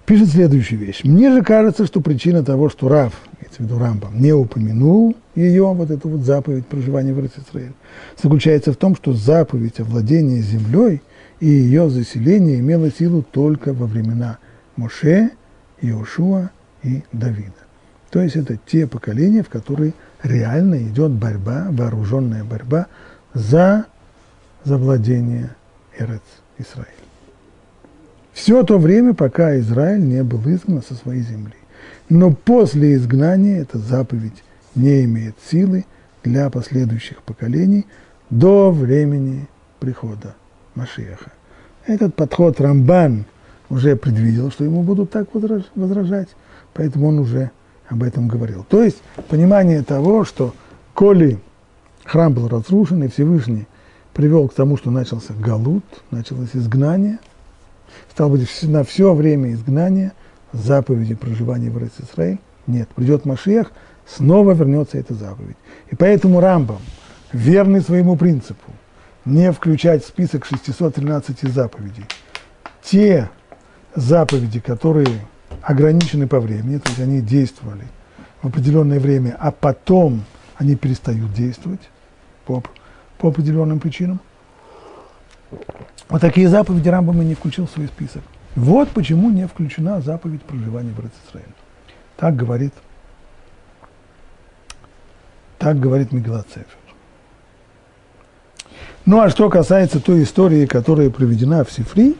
пишет 0.06 0.30
следующую 0.30 0.80
вещь. 0.80 1.04
Мне 1.04 1.30
же 1.30 1.42
кажется, 1.42 1.84
что 1.84 2.00
причина 2.00 2.42
того, 2.42 2.70
что 2.70 2.88
Рав, 2.88 3.12
имеется 3.38 3.62
в 3.62 3.66
виду 3.66 3.78
Рамбам, 3.78 4.20
не 4.20 4.32
упомянул 4.32 5.14
ее, 5.34 5.66
вот 5.74 5.90
эту 5.90 6.08
вот 6.08 6.22
заповедь 6.22 6.66
проживания 6.66 7.12
в 7.12 7.20
Израиле, 7.20 7.74
заключается 8.20 8.72
в 8.72 8.76
том, 8.76 8.96
что 8.96 9.12
заповедь 9.12 9.80
о 9.80 9.84
владении 9.84 10.40
землей 10.40 11.02
и 11.40 11.46
ее 11.46 11.90
заселение 11.90 12.58
имела 12.60 12.90
силу 12.90 13.22
только 13.22 13.74
во 13.74 13.86
времена 13.86 14.38
Моше, 14.76 15.30
Иошуа 15.82 16.50
и 16.82 17.02
Давида. 17.12 17.52
То 18.10 18.20
есть 18.22 18.36
это 18.36 18.58
те 18.66 18.86
поколения, 18.86 19.42
в 19.42 19.50
которые 19.50 19.92
реально 20.22 20.82
идет 20.82 21.12
борьба, 21.12 21.66
вооруженная 21.70 22.44
борьба 22.44 22.86
за 23.34 23.84
завладение 24.64 25.54
Эрец 25.98 26.22
Израиль. 26.58 27.09
Все 28.32 28.62
то 28.62 28.78
время, 28.78 29.14
пока 29.14 29.58
Израиль 29.58 30.02
не 30.02 30.22
был 30.22 30.40
изгнан 30.46 30.82
со 30.82 30.94
своей 30.94 31.22
земли. 31.22 31.54
Но 32.08 32.32
после 32.32 32.94
изгнания 32.94 33.60
эта 33.60 33.78
заповедь 33.78 34.42
не 34.74 35.04
имеет 35.04 35.36
силы 35.50 35.84
для 36.22 36.50
последующих 36.50 37.22
поколений 37.22 37.86
до 38.30 38.70
времени 38.70 39.48
прихода 39.78 40.34
Машеха. 40.74 41.32
Этот 41.86 42.14
подход 42.14 42.60
Рамбан 42.60 43.24
уже 43.68 43.96
предвидел, 43.96 44.50
что 44.50 44.64
ему 44.64 44.82
будут 44.82 45.10
так 45.10 45.28
возражать, 45.34 46.28
поэтому 46.74 47.08
он 47.08 47.18
уже 47.20 47.50
об 47.88 48.02
этом 48.02 48.28
говорил. 48.28 48.64
То 48.68 48.82
есть 48.82 48.98
понимание 49.28 49.82
того, 49.82 50.24
что 50.24 50.54
коли 50.94 51.38
храм 52.04 52.32
был 52.32 52.48
разрушен, 52.48 53.02
и 53.04 53.08
Всевышний 53.08 53.66
привел 54.12 54.48
к 54.48 54.54
тому, 54.54 54.76
что 54.76 54.90
начался 54.90 55.32
галут, 55.32 55.84
началось 56.10 56.50
изгнание, 56.54 57.18
стало 58.10 58.30
быть, 58.30 58.48
на 58.62 58.84
все 58.84 59.14
время 59.14 59.52
изгнания 59.52 60.12
заповеди 60.52 61.14
проживания 61.14 61.70
в 61.70 61.78
Израиль 61.78 62.38
нет. 62.66 62.88
Придет 62.90 63.24
Машиах, 63.24 63.72
снова 64.06 64.52
вернется 64.52 64.98
эта 64.98 65.14
заповедь. 65.14 65.56
И 65.90 65.96
поэтому 65.96 66.40
Рамбам, 66.40 66.80
верный 67.32 67.80
своему 67.80 68.16
принципу, 68.16 68.72
не 69.24 69.52
включать 69.52 70.04
в 70.04 70.08
список 70.08 70.44
613 70.46 71.42
заповедей 71.52 72.04
те 72.82 73.30
заповеди, 73.94 74.60
которые 74.60 75.26
ограничены 75.62 76.26
по 76.26 76.40
времени, 76.40 76.78
то 76.78 76.88
есть 76.88 77.00
они 77.00 77.20
действовали 77.20 77.84
в 78.42 78.48
определенное 78.48 78.98
время, 78.98 79.36
а 79.38 79.50
потом 79.50 80.24
они 80.56 80.76
перестают 80.76 81.32
действовать 81.32 81.80
по, 82.46 82.62
по 83.18 83.28
определенным 83.28 83.80
причинам. 83.80 84.20
Вот 86.08 86.20
такие 86.20 86.48
заповеди 86.48 86.88
Рамбам 86.88 87.22
и 87.22 87.24
не 87.24 87.34
включил 87.34 87.66
в 87.66 87.70
свой 87.70 87.86
список. 87.86 88.22
Вот 88.56 88.88
почему 88.90 89.30
не 89.30 89.46
включена 89.46 90.00
заповедь 90.00 90.42
проживания 90.42 90.90
в 90.90 90.98
Израиле. 90.98 91.52
Так 92.16 92.36
говорит, 92.36 92.74
так 95.58 95.78
говорит 95.78 96.12
Мегилат 96.12 96.46
Цефер. 96.48 96.66
Ну 99.06 99.20
а 99.20 99.30
что 99.30 99.48
касается 99.48 100.00
той 100.00 100.22
истории, 100.24 100.66
которая 100.66 101.10
приведена 101.10 101.64
в 101.64 101.72
Сифри, 101.72 102.16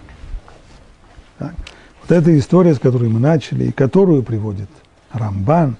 так, 1.39 1.55
вот 2.01 2.11
эта 2.11 2.37
история, 2.39 2.75
с 2.75 2.79
которой 2.79 3.09
мы 3.09 3.21
начали, 3.21 3.65
и 3.65 3.73
которую 3.73 4.23
приводит 4.23 4.69
Рамбан 5.13 5.77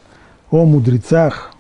о 0.51 0.65
мудрецах 0.65 1.53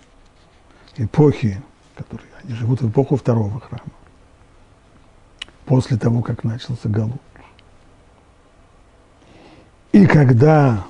эпохи, 0.96 1.60
которые 1.96 2.28
они 2.42 2.54
живут 2.54 2.80
в 2.82 2.90
эпоху 2.90 3.16
второго 3.16 3.60
храма, 3.60 3.84
после 5.70 5.96
того, 5.96 6.20
как 6.20 6.42
начался 6.42 6.88
Галут. 6.88 7.20
И 9.92 10.04
когда 10.04 10.84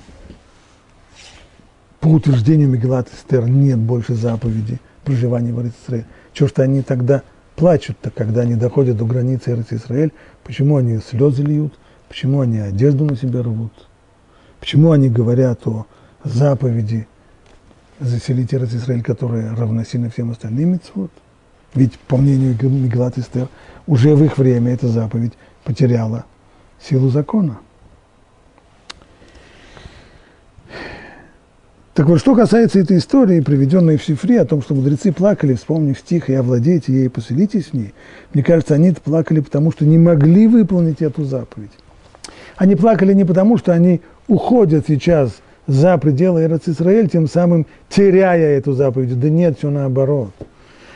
по 1.99 2.07
утверждению 2.07 2.67
Мегелат 2.67 3.07
Эстер 3.13 3.47
нет 3.47 3.77
больше 3.77 4.15
заповеди 4.15 4.79
проживания 5.03 5.53
в 5.53 5.61
Израиле, 5.61 6.07
что 6.33 6.47
ж 6.47 6.53
они 6.55 6.81
тогда 6.81 7.21
плачут-то, 7.57 8.09
когда 8.09 8.41
они 8.41 8.55
доходят 8.55 8.97
до 8.97 9.05
границы 9.05 9.63
Израиль, 9.69 10.13
почему 10.43 10.77
они 10.77 10.97
слезы 10.97 11.43
льют, 11.43 11.77
почему 12.09 12.41
они 12.41 12.57
одежду 12.57 13.05
на 13.05 13.15
себя 13.15 13.43
рвут, 13.43 13.87
почему 14.59 14.93
они 14.93 15.09
говорят 15.09 15.67
о 15.67 15.85
заповеди 16.23 17.07
заселить 17.99 18.51
Израиль, 18.51 19.03
которая 19.03 19.55
равносильна 19.55 20.09
всем 20.09 20.31
остальным 20.31 20.71
митцвот. 20.71 21.11
Ведь, 21.73 21.97
по 21.99 22.17
мнению 22.17 22.57
Мегалат 22.61 23.17
Эстер, 23.17 23.47
уже 23.87 24.15
в 24.15 24.23
их 24.23 24.37
время 24.37 24.73
эта 24.73 24.87
заповедь 24.87 25.33
потеряла 25.63 26.25
силу 26.81 27.09
закона. 27.09 27.59
Так 31.93 32.07
вот, 32.07 32.19
что 32.19 32.35
касается 32.35 32.79
этой 32.79 32.97
истории, 32.97 33.41
приведенной 33.41 33.97
в 33.97 34.03
Сифре, 34.03 34.39
о 34.39 34.45
том, 34.45 34.61
что 34.61 34.73
мудрецы 34.73 35.11
плакали, 35.11 35.55
вспомнив 35.55 35.99
стих 35.99 36.29
«И 36.29 36.33
овладейте 36.33 36.93
ей 36.93 37.05
и 37.07 37.09
поселитесь 37.09 37.67
в 37.67 37.73
ней», 37.73 37.93
мне 38.33 38.43
кажется, 38.43 38.75
они 38.75 38.91
плакали 38.91 39.41
потому, 39.41 39.71
что 39.71 39.85
не 39.85 39.97
могли 39.97 40.47
выполнить 40.47 41.01
эту 41.01 41.25
заповедь. 41.25 41.71
Они 42.55 42.75
плакали 42.75 43.13
не 43.13 43.25
потому, 43.25 43.57
что 43.57 43.73
они 43.73 43.99
уходят 44.29 44.85
сейчас 44.87 45.41
за 45.67 45.97
пределы 45.97 46.43
Эрец 46.43 46.61
Исраэль, 46.65 47.09
тем 47.09 47.27
самым 47.27 47.67
теряя 47.89 48.57
эту 48.57 48.71
заповедь. 48.71 49.19
Да 49.19 49.29
нет, 49.29 49.57
все 49.57 49.69
наоборот. 49.69 50.31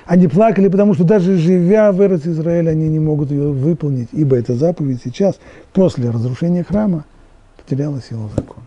Они 0.06 0.28
плакали, 0.28 0.68
потому 0.68 0.94
что 0.94 1.04
даже 1.04 1.36
живя 1.36 1.92
в 1.92 2.00
Эрец 2.02 2.28
Израиле, 2.28 2.72
они 2.72 2.88
не 2.90 3.00
могут 3.00 3.32
ее 3.32 3.52
выполнить, 3.52 4.10
ибо 4.12 4.36
эта 4.36 4.54
заповедь 4.54 5.02
сейчас, 5.04 5.40
после 5.74 6.12
разрушения 6.12 6.64
храма, 6.64 7.06
потеряла 7.58 8.00
силу 8.02 8.30
закона. 8.36 8.66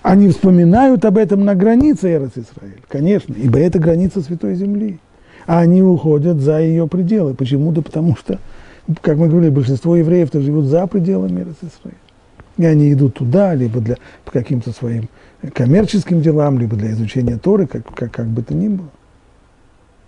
Они 0.00 0.28
вспоминают 0.30 1.04
об 1.04 1.18
этом 1.18 1.44
на 1.44 1.54
границе 1.54 2.14
Эрец 2.14 2.32
Израиль, 2.32 2.80
конечно, 2.88 3.34
ибо 3.34 3.58
это 3.58 3.78
граница 3.78 4.22
Святой 4.22 4.54
Земли. 4.54 4.98
А 5.46 5.60
они 5.60 5.82
уходят 5.82 6.38
за 6.38 6.60
ее 6.60 6.86
пределы. 6.88 7.34
Почему-то 7.34 7.82
потому 7.82 8.16
что, 8.16 8.38
как 9.00 9.16
мы 9.16 9.28
говорили, 9.28 9.50
большинство 9.50 9.96
евреев-то 9.96 10.40
живут 10.40 10.66
за 10.66 10.86
пределами 10.86 11.42
Эрец 11.42 11.56
Израиль. 11.60 11.98
И 12.56 12.64
они 12.64 12.92
идут 12.92 13.14
туда, 13.14 13.54
либо 13.54 13.80
для, 13.80 13.96
по 14.24 14.30
каким-то 14.30 14.72
своим 14.72 15.08
коммерческим 15.52 16.22
делам, 16.22 16.58
либо 16.58 16.76
для 16.76 16.92
изучения 16.92 17.38
Торы, 17.38 17.66
как, 17.66 17.92
как, 17.92 18.12
как 18.12 18.26
бы 18.26 18.42
то 18.42 18.54
ни 18.54 18.68
было. 18.68 18.88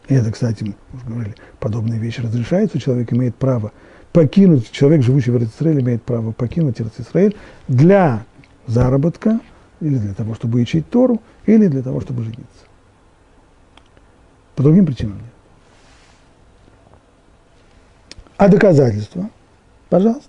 И 0.08 0.14
это, 0.14 0.30
кстати, 0.32 0.64
мы 0.64 0.74
уже 0.92 1.06
говорили, 1.06 1.34
подобные 1.60 1.98
вещи 1.98 2.20
разрешаются, 2.20 2.78
человек 2.78 3.12
имеет 3.12 3.34
право 3.36 3.72
покинуть, 4.12 4.70
человек, 4.70 5.02
живущий 5.02 5.30
в 5.30 5.42
Израиле, 5.42 5.80
имеет 5.80 6.02
право 6.02 6.32
покинуть 6.32 6.80
Израиль 6.80 7.34
для 7.68 8.24
заработка, 8.66 9.40
или 9.80 9.96
для 9.96 10.14
того, 10.14 10.34
чтобы 10.34 10.60
учить 10.60 10.88
Тору, 10.88 11.20
или 11.46 11.66
для 11.68 11.82
того, 11.82 12.00
чтобы 12.00 12.22
жениться. 12.22 12.46
По 14.54 14.62
другим 14.62 14.86
причинам 14.86 15.16
нет. 15.16 15.24
А 18.36 18.48
доказательства? 18.48 19.30
Пожалуйста. 19.88 20.28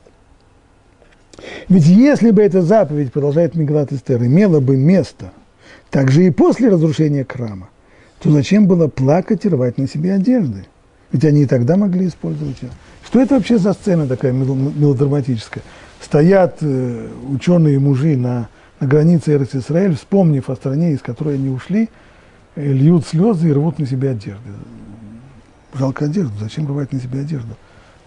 Ведь 1.67 1.85
если 1.85 2.31
бы 2.31 2.41
эта 2.41 2.61
заповедь, 2.61 3.11
продолжает 3.11 3.55
Мегалат 3.55 3.91
Эстер, 3.91 4.23
имела 4.23 4.59
бы 4.59 4.77
место 4.77 5.31
также 5.89 6.25
и 6.25 6.31
после 6.31 6.69
разрушения 6.69 7.25
храма, 7.25 7.69
то 8.19 8.31
зачем 8.31 8.67
было 8.67 8.87
плакать 8.87 9.45
и 9.45 9.49
рвать 9.49 9.77
на 9.77 9.87
себе 9.87 10.13
одежды? 10.13 10.65
Ведь 11.11 11.25
они 11.25 11.43
и 11.43 11.45
тогда 11.45 11.77
могли 11.77 12.07
использовать 12.07 12.61
ее. 12.61 12.69
Что 13.05 13.21
это 13.21 13.35
вообще 13.35 13.57
за 13.57 13.73
сцена 13.73 14.07
такая 14.07 14.31
мелодраматическая? 14.31 15.63
Стоят 16.01 16.57
э, 16.61 17.07
ученые 17.29 17.79
мужи 17.79 18.17
на, 18.17 18.49
на 18.79 18.87
границе 18.87 19.33
Эрц-Исраэль, 19.35 19.95
вспомнив 19.95 20.49
о 20.49 20.55
стране, 20.55 20.93
из 20.93 21.01
которой 21.01 21.35
они 21.35 21.49
ушли, 21.49 21.89
э, 22.55 22.65
льют 22.65 23.05
слезы 23.05 23.49
и 23.49 23.53
рвут 23.53 23.79
на 23.79 23.85
себе 23.85 24.11
одежды. 24.11 24.49
Жалко 25.73 26.05
одежду, 26.05 26.33
зачем 26.39 26.67
рвать 26.67 26.91
на 26.93 26.99
себе 26.99 27.21
одежду? 27.21 27.55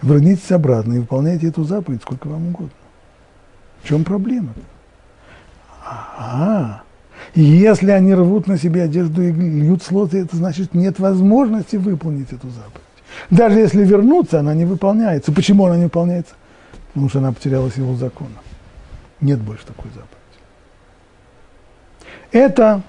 Вернитесь 0.02 0.50
обратно 0.52 0.94
и 0.94 0.98
выполняйте 0.98 1.48
эту 1.48 1.64
заповедь 1.64 2.02
сколько 2.02 2.28
вам 2.28 2.48
угодно. 2.48 2.70
В 3.82 3.88
чем 3.88 4.04
проблема? 4.04 4.52
А, 5.84 6.82
если 7.34 7.90
они 7.90 8.14
рвут 8.14 8.46
на 8.46 8.58
себе 8.58 8.82
одежду 8.82 9.22
и 9.22 9.32
льют 9.32 9.82
слезы, 9.82 10.20
это 10.20 10.36
значит, 10.36 10.74
нет 10.74 10.98
возможности 10.98 11.76
выполнить 11.76 12.32
эту 12.32 12.48
заповедь. 12.48 12.82
Даже 13.30 13.58
если 13.58 13.84
вернуться, 13.84 14.40
она 14.40 14.54
не 14.54 14.64
выполняется. 14.64 15.32
Почему 15.32 15.66
она 15.66 15.76
не 15.76 15.84
выполняется? 15.84 16.34
Потому 16.88 17.08
что 17.08 17.18
она 17.18 17.32
потеряла 17.32 17.70
силу 17.70 17.96
закона. 17.96 18.30
Нет 19.20 19.40
больше 19.40 19.66
такой 19.66 19.90
заповеди. 19.90 20.14
Это 22.30 22.82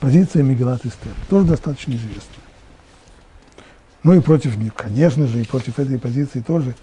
позиция 0.00 0.42
Мегелат 0.42 0.84
Эстер, 0.84 1.12
тоже 1.28 1.46
достаточно 1.46 1.92
известная. 1.92 2.44
Ну 4.02 4.12
и 4.12 4.20
против 4.20 4.56
них, 4.58 4.74
конечно 4.74 5.26
же, 5.26 5.40
и 5.40 5.46
против 5.46 5.78
этой 5.78 5.98
позиции 5.98 6.40
тоже 6.40 6.74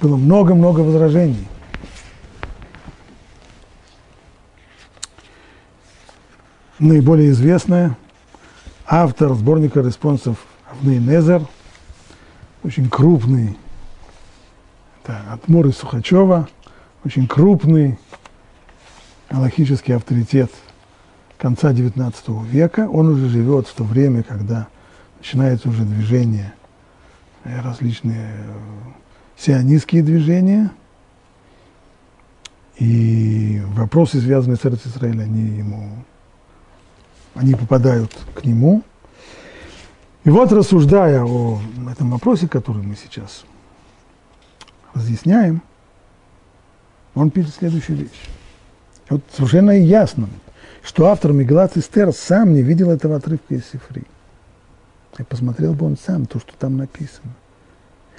было 0.00 0.16
много-много 0.16 0.80
возражений. 0.80 1.46
Наиболее 6.78 7.30
известная, 7.30 7.96
автор 8.86 9.34
сборника 9.34 9.80
респонсов 9.80 10.38
Авней 10.70 10.98
Незер, 10.98 11.42
очень 12.62 12.88
крупный, 12.88 13.56
это 15.02 15.20
Атмур 15.32 15.66
из 15.66 15.76
Сухачева, 15.76 16.48
очень 17.04 17.26
крупный 17.26 17.98
аллахический 19.28 19.92
авторитет 19.92 20.50
конца 21.38 21.72
XIX 21.72 22.46
века. 22.46 22.88
Он 22.88 23.08
уже 23.08 23.28
живет 23.28 23.68
в 23.68 23.74
то 23.74 23.84
время, 23.84 24.22
когда 24.22 24.68
начинается 25.18 25.68
уже 25.68 25.84
движение, 25.84 26.54
э, 27.44 27.60
различные 27.60 28.30
э, 28.30 28.58
сионистские 29.36 30.02
движения. 30.02 30.70
И 32.78 33.62
вопросы, 33.66 34.20
связанные 34.20 34.56
с 34.56 34.64
Израилем, 34.64 35.20
они 35.20 35.58
ему 35.58 36.04
они 37.34 37.54
попадают 37.54 38.12
к 38.34 38.44
нему. 38.44 38.82
И 40.24 40.30
вот 40.30 40.52
рассуждая 40.52 41.24
о 41.24 41.60
этом 41.90 42.10
вопросе, 42.10 42.48
который 42.48 42.82
мы 42.82 42.96
сейчас 42.96 43.44
разъясняем, 44.94 45.60
он 47.14 47.30
пишет 47.30 47.54
следующую 47.54 47.98
вещь. 47.98 48.28
Вот 49.10 49.22
совершенно 49.36 49.72
ясно, 49.72 50.28
что 50.82 51.06
автор 51.06 51.32
Мегалат 51.32 51.76
Эстер 51.76 52.12
сам 52.12 52.54
не 52.54 52.62
видел 52.62 52.90
этого 52.90 53.16
отрывка 53.16 53.54
из 53.54 53.66
Сифри. 53.66 54.04
И 55.18 55.22
посмотрел 55.22 55.74
бы 55.74 55.86
он 55.86 55.96
сам 55.96 56.26
то, 56.26 56.38
что 56.40 56.52
там 56.58 56.76
написано. 56.76 57.32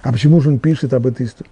А 0.02 0.12
почему 0.12 0.40
же 0.40 0.50
он 0.50 0.60
пишет 0.60 0.94
об 0.94 1.08
этой 1.08 1.26
истории? 1.26 1.50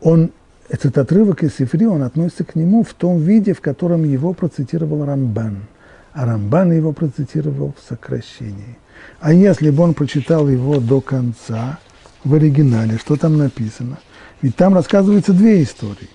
Он, 0.00 0.32
этот 0.68 0.96
отрывок 0.96 1.42
из 1.42 1.54
Сифри, 1.56 1.86
он 1.86 2.02
относится 2.02 2.44
к 2.44 2.54
нему 2.54 2.82
в 2.82 2.94
том 2.94 3.18
виде, 3.18 3.52
в 3.52 3.60
котором 3.60 4.04
его 4.04 4.32
процитировал 4.32 5.04
Рамбан– 5.04 5.58
а 6.14 6.26
Рамбан 6.26 6.72
его 6.72 6.92
процитировал 6.92 7.74
в 7.76 7.88
сокращении. 7.88 8.78
А 9.20 9.32
если 9.32 9.70
бы 9.70 9.82
он 9.82 9.94
прочитал 9.94 10.48
его 10.48 10.78
до 10.78 11.00
конца, 11.00 11.78
в 12.22 12.34
оригинале, 12.34 12.96
что 12.96 13.16
там 13.16 13.36
написано? 13.36 13.98
Ведь 14.40 14.56
там 14.56 14.74
рассказываются 14.74 15.32
две 15.32 15.62
истории. 15.62 16.08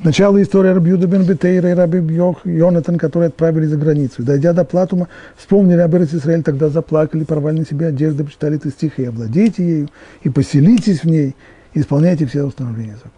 Сначала 0.00 0.40
история 0.40 0.72
Рабьюда 0.72 1.06
бен 1.08 1.24
Бетейра 1.24 1.70
и 1.70 1.74
Раби 1.74 1.98
Бьох, 1.98 2.46
Йонатан, 2.46 2.98
которые 2.98 3.28
отправили 3.28 3.66
за 3.66 3.76
границу. 3.76 4.22
Дойдя 4.22 4.52
до 4.52 4.64
Платума, 4.64 5.08
вспомнили 5.36 5.80
об 5.80 5.94
Исраэль, 5.96 6.44
тогда 6.44 6.68
заплакали, 6.68 7.24
порвали 7.24 7.58
на 7.58 7.66
себе 7.66 7.88
одежды, 7.88 8.24
почитали 8.24 8.56
этот 8.56 8.72
стих, 8.72 8.98
и 8.98 9.04
овладейте 9.04 9.66
ею, 9.66 9.88
и 10.22 10.30
поселитесь 10.30 11.02
в 11.02 11.06
ней, 11.06 11.34
и 11.74 11.80
исполняйте 11.80 12.26
все 12.26 12.44
установления 12.44 12.94
закона. 12.94 13.12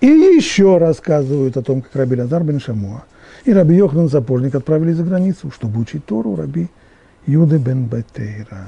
И 0.00 0.06
еще 0.06 0.76
рассказывают 0.76 1.56
о 1.56 1.62
том, 1.62 1.80
как 1.80 1.96
Раби 1.96 2.20
Лазар 2.20 2.44
бен 2.44 2.60
Шамуа– 2.60 3.04
и 3.44 3.52
Раби 3.52 3.76
Йохан 3.76 4.08
Запорник 4.08 4.54
отправили 4.54 4.92
за 4.92 5.04
границу, 5.04 5.50
чтобы 5.50 5.80
учить 5.80 6.04
Тору 6.04 6.36
Раби 6.36 6.68
Юды 7.26 7.58
бен 7.58 7.84
Бетейра. 7.86 8.66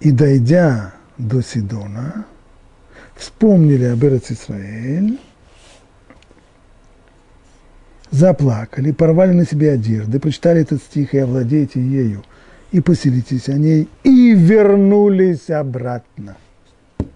И 0.00 0.10
дойдя 0.10 0.94
до 1.18 1.42
Сидона, 1.42 2.24
вспомнили 3.14 3.84
об 3.84 4.04
Эрец 4.04 4.30
Исраэль, 4.30 5.18
заплакали, 8.10 8.92
порвали 8.92 9.32
на 9.32 9.46
себе 9.46 9.72
одежды, 9.72 10.18
прочитали 10.18 10.62
этот 10.62 10.82
стих 10.82 11.14
и 11.14 11.18
овладейте 11.18 11.80
ею, 11.80 12.24
и 12.72 12.80
поселитесь 12.80 13.48
о 13.48 13.54
ней, 13.54 13.88
и 14.02 14.34
вернулись 14.34 15.50
обратно. 15.50 16.36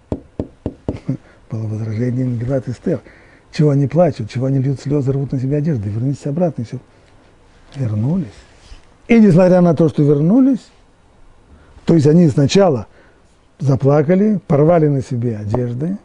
Было 1.51 1.67
возражение 1.67 2.25
Мегилат 2.25 2.69
Эстер– 2.69 3.01
чего 3.57 3.71
они 3.71 3.87
плачут, 3.87 4.31
чего 4.31 4.47
они 4.47 4.59
льют 4.59 4.81
слезы, 4.81 5.13
рвут 5.13 5.33
на 5.33 5.41
себя 5.41 5.59
одежды, 5.59 5.89
вернитесь 5.89 6.27
обратно, 6.27 6.63
и 6.63 6.65
все. 6.67 6.79
Вернулись. 7.75 8.27
И 9.09 9.19
несмотря 9.19 9.63
на 9.63 9.75
то, 9.75 9.89
что 9.89 10.03
вернулись, 10.03 10.67
то 11.87 11.95
есть 11.95 12.07
они 12.07 12.29
сначала 12.29 12.87
заплакали, 13.59 14.41
порвали 14.47 14.89
на 14.89 15.01
себе 15.01 15.39
одежды, 15.39 15.97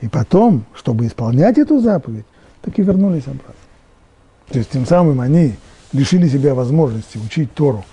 и 0.00 0.08
потом, 0.08 0.64
чтобы 0.74 1.06
исполнять 1.06 1.58
эту 1.58 1.80
заповедь, 1.80 2.24
так 2.62 2.78
и 2.78 2.82
вернулись 2.82 3.24
обратно. 3.24 3.54
То 4.50 4.58
есть 4.58 4.70
тем 4.70 4.86
самым 4.86 5.20
они 5.20 5.54
лишили 5.92 6.28
себя 6.28 6.54
возможности 6.54 7.18
учить 7.18 7.52
Тору 7.52 7.84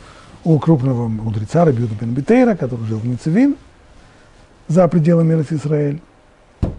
у 0.44 0.60
крупного 0.60 1.08
мудреца 1.08 1.66
Рабиуда 1.66 1.96
бен 2.00 2.14
Бетейра, 2.14 2.56
который 2.56 2.86
жил 2.86 3.00
в 3.00 3.06
Мицевин, 3.08 3.56
за 4.68 4.88
пределами 4.88 5.44
Израиль, 5.50 6.00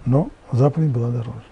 но 0.05 0.31
заповедь 0.53 0.91
была 0.91 1.09
дороже. 1.09 1.48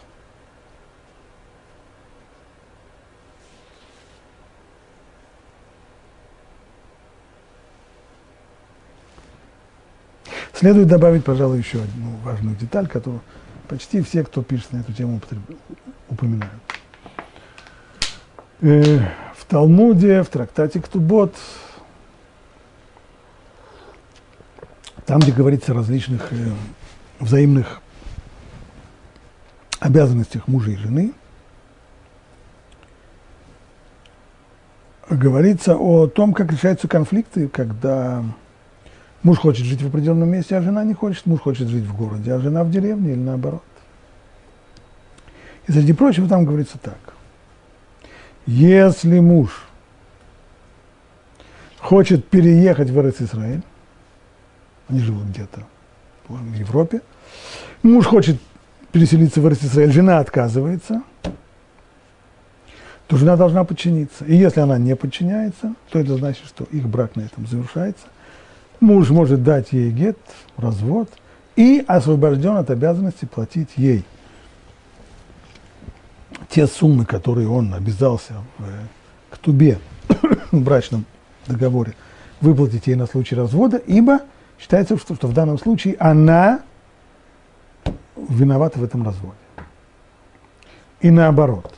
Следует 10.56 10.88
добавить, 10.88 11.22
пожалуй, 11.22 11.58
еще 11.58 11.82
одну 11.82 12.16
важную 12.24 12.56
деталь, 12.56 12.88
которую 12.88 13.20
почти 13.68 14.00
все, 14.00 14.24
кто 14.24 14.42
пишет 14.42 14.72
на 14.72 14.78
эту 14.78 14.90
тему, 14.94 15.20
упоминают. 16.08 16.62
Э, 18.62 19.00
в 19.36 19.44
Талмуде, 19.44 20.22
в 20.22 20.28
трактате 20.28 20.80
Ктубот, 20.80 21.34
там, 25.04 25.20
где 25.20 25.30
говорится 25.30 25.72
о 25.72 25.74
различных 25.74 26.32
э, 26.32 26.36
взаимных 27.20 27.82
обязанностях 29.78 30.48
мужа 30.48 30.70
и 30.70 30.76
жены, 30.76 31.12
говорится 35.10 35.76
о 35.76 36.06
том, 36.06 36.32
как 36.32 36.50
решаются 36.50 36.88
конфликты, 36.88 37.46
когда 37.46 38.24
муж 39.22 39.38
хочет 39.38 39.66
жить 39.66 39.82
в 39.82 39.88
определенном 39.88 40.28
месте, 40.28 40.56
а 40.56 40.62
жена 40.62 40.84
не 40.84 40.94
хочет, 40.94 41.26
муж 41.26 41.40
хочет 41.40 41.68
жить 41.68 41.84
в 41.84 41.96
городе, 41.96 42.32
а 42.32 42.38
жена 42.38 42.64
в 42.64 42.70
деревне 42.70 43.12
или 43.12 43.20
наоборот. 43.20 43.62
И 45.66 45.72
среди 45.72 45.92
прочего 45.92 46.28
там 46.28 46.44
говорится 46.44 46.78
так. 46.78 46.98
Если 48.46 49.18
муж 49.18 49.66
хочет 51.78 52.28
переехать 52.28 52.90
в 52.90 53.00
Израиль, 53.00 53.62
они 54.88 55.00
живут 55.00 55.24
где-то 55.24 55.62
в 56.28 56.54
Европе, 56.54 57.00
муж 57.82 58.06
хочет 58.06 58.40
переселиться 58.92 59.40
в 59.40 59.52
Израиль, 59.52 59.90
жена 59.90 60.20
отказывается, 60.20 61.02
то 63.08 63.16
жена 63.16 63.36
должна 63.36 63.64
подчиниться. 63.64 64.24
И 64.24 64.36
если 64.36 64.60
она 64.60 64.78
не 64.78 64.96
подчиняется, 64.96 65.74
то 65.90 65.98
это 65.98 66.16
значит, 66.16 66.46
что 66.46 66.64
их 66.64 66.88
брак 66.88 67.16
на 67.16 67.22
этом 67.22 67.46
завершается. 67.46 68.06
Муж 68.80 69.10
может 69.10 69.42
дать 69.42 69.72
ей 69.72 69.90
гет, 69.90 70.18
развод, 70.56 71.10
и 71.56 71.84
освобожден 71.86 72.56
от 72.56 72.70
обязанности 72.70 73.24
платить 73.24 73.70
ей 73.76 74.04
те 76.50 76.66
суммы, 76.66 77.06
которые 77.06 77.48
он 77.48 77.72
обязался 77.72 78.34
в, 78.58 79.34
к 79.34 79.38
тубе 79.38 79.78
в 80.52 80.60
брачном 80.60 81.06
договоре, 81.46 81.94
выплатить 82.40 82.86
ей 82.86 82.96
на 82.96 83.06
случай 83.06 83.34
развода, 83.34 83.78
ибо 83.78 84.20
считается, 84.58 84.98
что, 84.98 85.14
что 85.14 85.26
в 85.26 85.32
данном 85.32 85.58
случае 85.58 85.96
она 85.98 86.60
виновата 88.16 88.78
в 88.78 88.84
этом 88.84 89.04
разводе. 89.04 89.34
И 91.00 91.10
наоборот, 91.10 91.74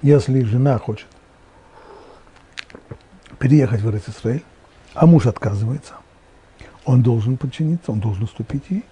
если 0.00 0.42
жена 0.42 0.78
хочет 0.78 1.06
переехать 3.42 3.80
в 3.80 3.90
Израиль, 3.90 4.44
а 4.94 5.04
муж 5.04 5.26
отказывается, 5.26 5.94
он 6.84 7.02
должен 7.02 7.36
подчиниться, 7.36 7.90
он 7.90 7.98
должен 7.98 8.22
уступить 8.22 8.62
ей. 8.70 8.84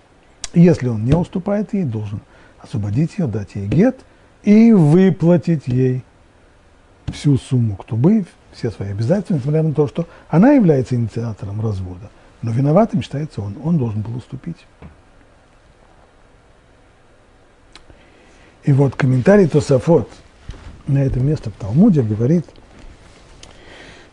Если 0.54 0.88
он 0.88 1.04
не 1.04 1.12
уступает 1.12 1.72
ей, 1.72 1.84
должен 1.84 2.20
освободить 2.58 3.16
ее, 3.16 3.28
дать 3.28 3.54
ей 3.54 3.68
гет 3.68 4.00
и 4.42 4.72
выплатить 4.72 5.68
ей 5.68 6.02
всю 7.12 7.38
сумму 7.38 7.76
ктубы, 7.76 8.26
все 8.50 8.72
свои 8.72 8.90
обязательства, 8.90 9.34
несмотря 9.34 9.62
на 9.62 9.72
то, 9.72 9.86
что 9.86 10.08
она 10.28 10.50
является 10.50 10.96
инициатором 10.96 11.60
развода. 11.60 12.10
Но 12.42 12.50
виноватым 12.50 13.02
считается 13.02 13.42
он, 13.42 13.54
он 13.62 13.78
должен 13.78 14.02
был 14.02 14.16
уступить. 14.16 14.66
И 18.64 18.72
вот 18.72 18.96
комментарий 18.96 19.46
Тософот 19.46 20.10
на 20.88 20.98
это 20.98 21.20
место 21.20 21.50
в 21.50 21.54
Талмуде 21.54 22.02
говорит, 22.02 22.46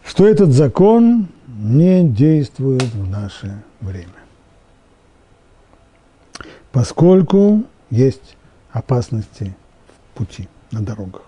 что 0.08 0.26
этот 0.26 0.52
закон 0.52 1.28
не 1.48 2.08
действует 2.08 2.84
в 2.94 3.10
наше 3.10 3.62
время. 3.82 4.08
Поскольку 6.72 7.64
есть 7.90 8.38
опасности 8.72 9.56
в 10.14 10.18
пути, 10.18 10.48
на 10.72 10.82
дорогах. 10.82 11.24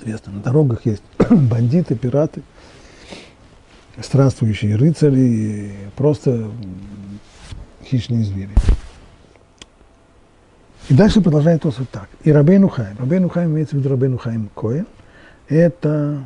Известно, 0.00 0.32
на 0.32 0.40
дорогах 0.40 0.86
есть 0.86 1.02
бандиты, 1.30 1.96
пираты, 1.96 2.42
странствующие 4.00 4.76
рыцари, 4.76 5.74
просто 5.96 6.50
хищные 7.84 8.24
звери. 8.24 8.54
И 10.88 10.94
дальше 10.94 11.20
продолжает 11.20 11.64
вот 11.64 11.76
так. 11.90 12.08
И 12.22 12.32
Рабейну 12.32 12.68
Хайм. 12.68 12.96
Рабейну 12.98 13.28
Хайм 13.28 13.52
имеется 13.52 13.76
в 13.76 13.78
виду 13.78 13.88
Рабейну 13.88 14.18
Хайм 14.18 14.50
Коэн. 14.54 14.86
Это, 15.48 16.22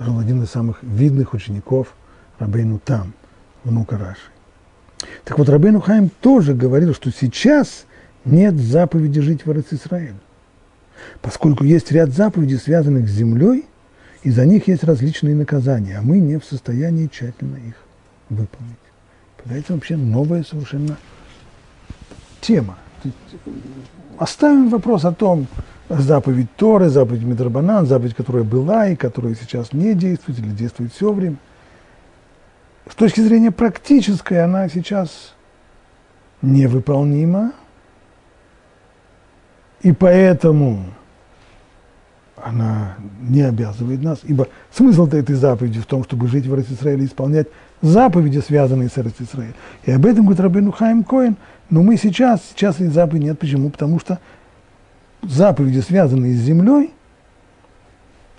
пожалуй, 0.00 0.24
один 0.24 0.42
из 0.42 0.50
самых 0.50 0.82
видных 0.82 1.34
учеников 1.34 1.94
Рабейну 2.38 2.78
Там, 2.78 3.12
внука 3.64 3.98
Раши. 3.98 4.30
Так 5.24 5.38
вот, 5.38 5.50
Рабейну 5.50 5.80
Хайм 5.80 6.10
тоже 6.22 6.54
говорил, 6.54 6.94
что 6.94 7.12
сейчас 7.12 7.84
нет 8.24 8.56
заповеди 8.56 9.20
жить 9.20 9.44
в 9.44 9.52
Израиле 9.52 10.16
поскольку 11.20 11.64
есть 11.64 11.92
ряд 11.92 12.10
заповедей, 12.10 12.58
связанных 12.58 13.08
с 13.08 13.12
землей, 13.12 13.66
и 14.22 14.30
за 14.30 14.44
них 14.46 14.68
есть 14.68 14.84
различные 14.84 15.34
наказания, 15.34 15.98
а 15.98 16.02
мы 16.02 16.18
не 16.18 16.38
в 16.38 16.44
состоянии 16.44 17.06
тщательно 17.06 17.56
их 17.56 17.74
выполнить. 18.28 18.76
Это 19.46 19.72
вообще 19.72 19.96
новая 19.96 20.44
совершенно 20.44 20.96
тема. 22.40 22.78
Оставим 24.18 24.68
вопрос 24.68 25.04
о 25.04 25.12
том, 25.12 25.46
заповедь 25.88 26.48
Торы, 26.56 26.88
заповедь 26.88 27.22
Медрабанан, 27.22 27.86
заповедь, 27.86 28.14
которая 28.14 28.44
была 28.44 28.88
и 28.88 28.96
которая 28.96 29.34
сейчас 29.34 29.72
не 29.72 29.94
действует 29.94 30.38
или 30.38 30.50
действует 30.50 30.92
все 30.92 31.12
время. 31.12 31.36
С 32.88 32.94
точки 32.94 33.20
зрения 33.20 33.50
практической 33.50 34.42
она 34.42 34.68
сейчас 34.68 35.34
невыполнима, 36.42 37.52
и 39.82 39.92
поэтому 39.92 40.84
она 42.42 42.96
не 43.20 43.42
обязывает 43.42 44.02
нас, 44.02 44.20
ибо 44.22 44.48
смысл-то 44.72 45.16
этой 45.16 45.34
заповеди 45.34 45.80
в 45.80 45.86
том, 45.86 46.04
чтобы 46.04 46.26
жить 46.28 46.46
в 46.46 46.58
Израиле 46.72 47.04
и 47.04 47.06
исполнять 47.06 47.48
заповеди, 47.82 48.38
связанные 48.38 48.88
с 48.88 48.92
Израилем. 48.92 49.54
И 49.84 49.92
об 49.92 50.06
этом 50.06 50.24
говорит 50.24 50.40
Рабину 50.40 50.72
Хайм 50.72 51.04
Коэн, 51.04 51.36
но 51.70 51.82
мы 51.82 51.96
сейчас, 51.96 52.42
сейчас 52.50 52.76
этой 52.76 52.88
заповеди 52.88 53.24
нет. 53.24 53.38
Почему? 53.38 53.70
Потому 53.70 54.00
что 54.00 54.18
заповеди, 55.22 55.80
связанные 55.80 56.34
с 56.34 56.40
землей, 56.40 56.92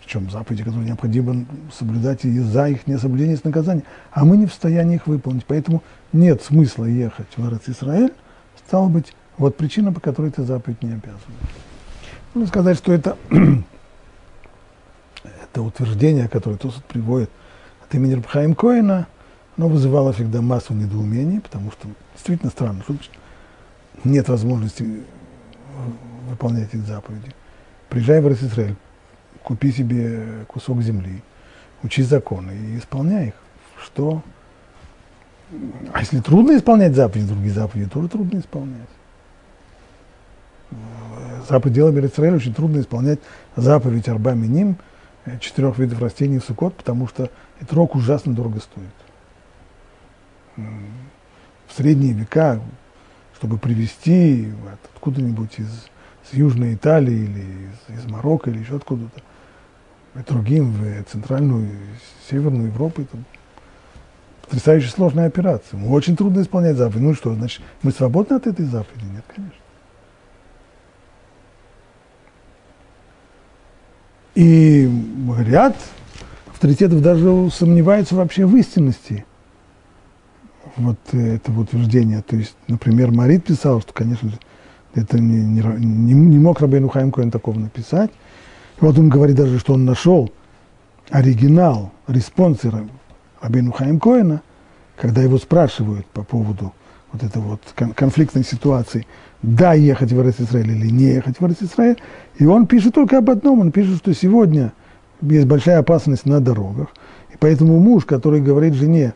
причем 0.03 0.29
заповеди, 0.29 0.63
которые 0.63 0.87
необходимо 0.87 1.45
соблюдать 1.71 2.25
и 2.25 2.39
за 2.39 2.67
их 2.67 2.87
несоблюдение 2.87 3.37
с 3.37 3.45
наказанием, 3.45 3.85
а 4.11 4.25
мы 4.25 4.35
не 4.35 4.45
в 4.45 4.49
состоянии 4.49 4.95
их 4.95 5.07
выполнить. 5.07 5.45
Поэтому 5.45 5.81
нет 6.11 6.43
смысла 6.43 6.85
ехать 6.85 7.27
в 7.37 7.69
Израиль, 7.69 8.13
стало 8.67 8.89
быть, 8.89 9.13
вот 9.37 9.55
причина, 9.55 9.93
по 9.93 10.01
которой 10.01 10.27
эта 10.27 10.43
заповедь 10.43 10.83
не 10.83 10.89
обязывает. 10.89 11.21
Можно 12.33 12.47
сказать, 12.47 12.77
что 12.77 12.91
это, 12.91 13.17
это 15.23 15.61
утверждение, 15.61 16.27
которое 16.27 16.57
Тосут 16.57 16.83
приводит 16.83 17.29
от 17.81 17.95
имени 17.95 18.15
Рабхаим 18.15 18.55
Коина, 18.55 19.07
оно 19.57 19.69
вызывало 19.69 20.11
всегда 20.11 20.41
массу 20.41 20.73
недоумений, 20.73 21.39
потому 21.39 21.71
что 21.71 21.87
действительно 22.13 22.51
странно, 22.51 22.81
что 22.83 22.95
нет 24.03 24.29
возможности 24.29 25.03
выполнять 26.29 26.73
эти 26.73 26.81
заповеди. 26.81 27.31
Приезжай 27.89 28.21
в 28.21 28.31
Израиль, 28.31 28.75
купи 29.43 29.71
себе 29.71 30.45
кусок 30.47 30.81
земли, 30.81 31.21
учи 31.83 32.03
законы 32.03 32.51
и 32.51 32.77
исполняй 32.77 33.29
их. 33.29 33.33
Что? 33.83 34.21
А 35.93 35.99
если 35.99 36.19
трудно 36.19 36.57
исполнять 36.57 36.95
заповеди, 36.95 37.27
другие 37.27 37.53
заповеди 37.53 37.89
тоже 37.89 38.07
трудно 38.07 38.39
исполнять 38.39 38.87
заповедь 41.47 41.75
дела 41.75 41.91
Берецраэль 41.91 42.35
очень 42.35 42.53
трудно 42.53 42.79
исполнять 42.79 43.19
заповедь 43.55 44.07
Арба 44.07 44.33
Миним, 44.33 44.77
э, 45.25 45.37
четырех 45.39 45.77
видов 45.77 46.01
растений 46.01 46.39
в 46.39 46.43
Сукот, 46.43 46.75
потому 46.75 47.07
что 47.07 47.29
этот 47.59 47.73
рог 47.73 47.95
ужасно 47.95 48.33
дорого 48.33 48.59
стоит. 48.59 48.87
В 51.67 51.73
средние 51.75 52.13
века, 52.13 52.59
чтобы 53.41 53.57
привезти 53.57 54.53
откуда-нибудь 54.93 55.57
из, 55.57 55.89
из 56.27 56.37
Южной 56.37 56.75
Италии 56.75 57.23
или 57.23 57.39
из, 57.39 58.03
из 58.03 58.05
Марокко 58.05 58.51
или 58.51 58.59
еще 58.59 58.75
откуда-то, 58.75 59.19
другим 60.27 60.71
в 60.73 61.03
Центральную 61.05 61.65
и 61.65 61.75
Северную 62.29 62.67
Европу, 62.67 63.01
это 63.01 63.17
потрясающе 64.43 64.89
сложная 64.89 65.25
операция. 65.25 65.83
Очень 65.83 66.15
трудно 66.15 66.41
исполнять 66.43 66.77
заповедь. 66.77 67.01
Ну 67.01 67.15
что, 67.15 67.33
значит, 67.33 67.63
мы 67.81 67.91
свободны 67.91 68.35
от 68.35 68.45
этой 68.45 68.65
заповеди? 68.65 69.05
Нет, 69.11 69.23
конечно. 69.27 69.55
И 74.35 74.87
ряд 75.39 75.75
авторитетов 76.45 77.01
даже 77.01 77.49
сомневаются 77.49 78.13
вообще 78.13 78.45
в 78.45 78.55
истинности 78.55 79.25
вот 80.77 80.97
этого 81.13 81.61
утверждения. 81.61 82.21
То 82.21 82.35
есть, 82.35 82.55
например, 82.67 83.11
Марит 83.11 83.45
писал, 83.45 83.81
что, 83.81 83.93
конечно, 83.93 84.31
это 84.93 85.19
не, 85.19 85.37
не, 85.37 85.61
не, 85.61 86.13
не 86.13 86.39
мог 86.39 86.59
Рабейну 86.59 86.89
Хайм 86.89 87.11
Коэн 87.11 87.31
такого 87.31 87.57
написать. 87.57 88.11
И 88.79 88.85
вот 88.85 88.97
он 88.97 89.09
говорит 89.09 89.35
даже, 89.35 89.59
что 89.59 89.73
он 89.73 89.85
нашел 89.85 90.31
оригинал, 91.09 91.91
респонсора 92.07 92.87
Рабейну 93.41 93.71
Хайм 93.71 93.99
Коэна, 93.99 94.41
когда 94.97 95.21
его 95.21 95.37
спрашивают 95.37 96.05
по 96.07 96.23
поводу 96.23 96.73
вот 97.11 97.23
этой 97.23 97.41
вот 97.41 97.61
конфликтной 97.95 98.43
ситуации, 98.43 99.05
да, 99.41 99.73
ехать 99.73 100.11
в 100.11 100.29
Израиль 100.29 100.71
или 100.71 100.89
не 100.89 101.05
ехать 101.05 101.39
в 101.39 101.63
Израиль. 101.63 101.97
И 102.37 102.45
он 102.45 102.67
пишет 102.67 102.93
только 102.93 103.17
об 103.17 103.29
одном, 103.29 103.59
он 103.59 103.71
пишет, 103.71 103.97
что 103.97 104.13
сегодня 104.13 104.73
есть 105.21 105.47
большая 105.47 105.79
опасность 105.79 106.25
на 106.25 106.39
дорогах. 106.39 106.87
И 107.33 107.37
поэтому 107.39 107.79
муж, 107.79 108.05
который 108.05 108.41
говорит 108.41 108.75
жене, 108.75 109.13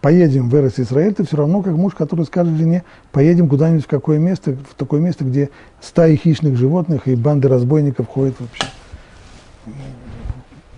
поедем 0.00 0.48
в 0.48 0.54
Израиль, 0.54 1.12
это 1.12 1.24
все 1.24 1.36
равно 1.36 1.62
как 1.62 1.74
муж, 1.74 1.94
который 1.94 2.24
скажет 2.24 2.56
жене, 2.56 2.84
поедем 3.12 3.48
куда-нибудь 3.48 3.84
в 3.84 3.88
какое 3.88 4.18
место, 4.18 4.56
в 4.70 4.74
такое 4.74 5.00
место, 5.00 5.24
где 5.24 5.50
стаи 5.80 6.16
хищных 6.16 6.56
животных 6.56 7.08
и 7.08 7.14
банды 7.14 7.48
разбойников 7.48 8.06
ходят 8.08 8.36
вообще 8.38 8.64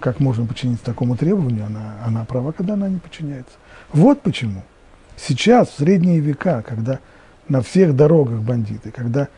как 0.01 0.19
можно 0.19 0.47
подчиниться 0.47 0.85
такому 0.85 1.17
требованию, 1.17 1.67
она, 1.67 1.97
она 2.05 2.25
права, 2.25 2.53
когда 2.53 2.75
она 2.75 2.89
не 2.89 2.99
подчиняется. 2.99 3.53
Вот 3.93 4.23
почему. 4.23 4.63
Сейчас, 5.17 5.69
в 5.69 5.77
средние 5.77 6.21
века, 6.21 6.63
когда 6.67 6.99
на 7.49 7.61
всех 7.61 7.95
дорогах 7.95 8.41
бандиты, 8.41 8.91
когда, 8.91 9.29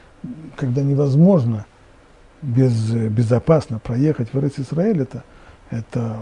когда 0.57 0.83
невозможно 0.83 1.67
без, 2.41 2.73
безопасно 2.91 3.81
проехать 3.81 4.33
в 4.33 4.39
Эрец 4.39 4.59
Израиль, 4.59 5.03
это, 5.03 5.25
это 5.71 6.19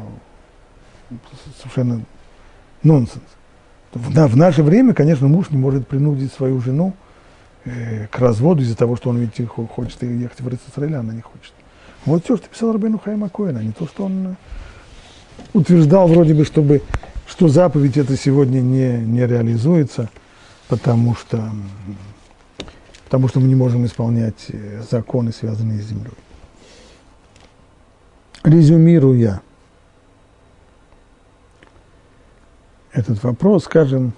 совершенно 1.61 2.03
нонсенс. 2.83 3.23
В, 3.93 4.28
в 4.28 4.36
наше 4.36 4.62
время, 4.62 4.95
конечно, 4.95 5.26
муж 5.26 5.51
не 5.51 5.59
может 5.59 5.88
принудить 5.88 6.32
свою 6.32 6.61
жену 6.61 6.95
э, 7.64 8.07
к 8.07 8.18
разводу 8.18 8.62
из-за 8.62 8.76
того, 8.76 8.97
что 8.97 9.11
он 9.11 9.18
ведь 9.18 9.47
хочет 9.49 10.03
ехать 10.03 10.41
в 10.41 10.49
а 10.49 11.01
она 11.01 11.12
не 11.12 11.22
хочет. 11.22 11.53
Вот 12.07 12.24
все, 12.24 12.36
что 12.36 12.49
писал 12.49 12.72
Рабейну 12.72 12.99
Хайма 12.99 13.28
Коэн, 13.28 13.57
а 13.57 13.62
не 13.62 13.72
то, 13.72 13.86
что 13.86 14.05
он 14.05 14.28
э, 14.28 14.34
утверждал 15.53 16.07
вроде 16.07 16.34
бы, 16.34 16.45
чтобы, 16.45 16.82
что 17.26 17.49
заповедь 17.49 17.97
это 17.97 18.16
сегодня 18.16 18.61
не, 18.61 18.99
не 18.99 19.26
реализуется, 19.26 20.09
потому 20.68 21.16
что, 21.16 21.51
потому 23.07 23.28
что 23.28 23.41
мы 23.41 23.49
не 23.49 23.57
можем 23.57 23.84
исполнять 23.86 24.47
э, 24.49 24.82
законы, 24.88 25.32
связанные 25.32 25.82
с 25.82 25.86
землей. 25.86 26.12
Резюмируя 28.45 29.43
этот 32.93 33.22
вопрос, 33.22 33.64
скажем, 33.64 34.12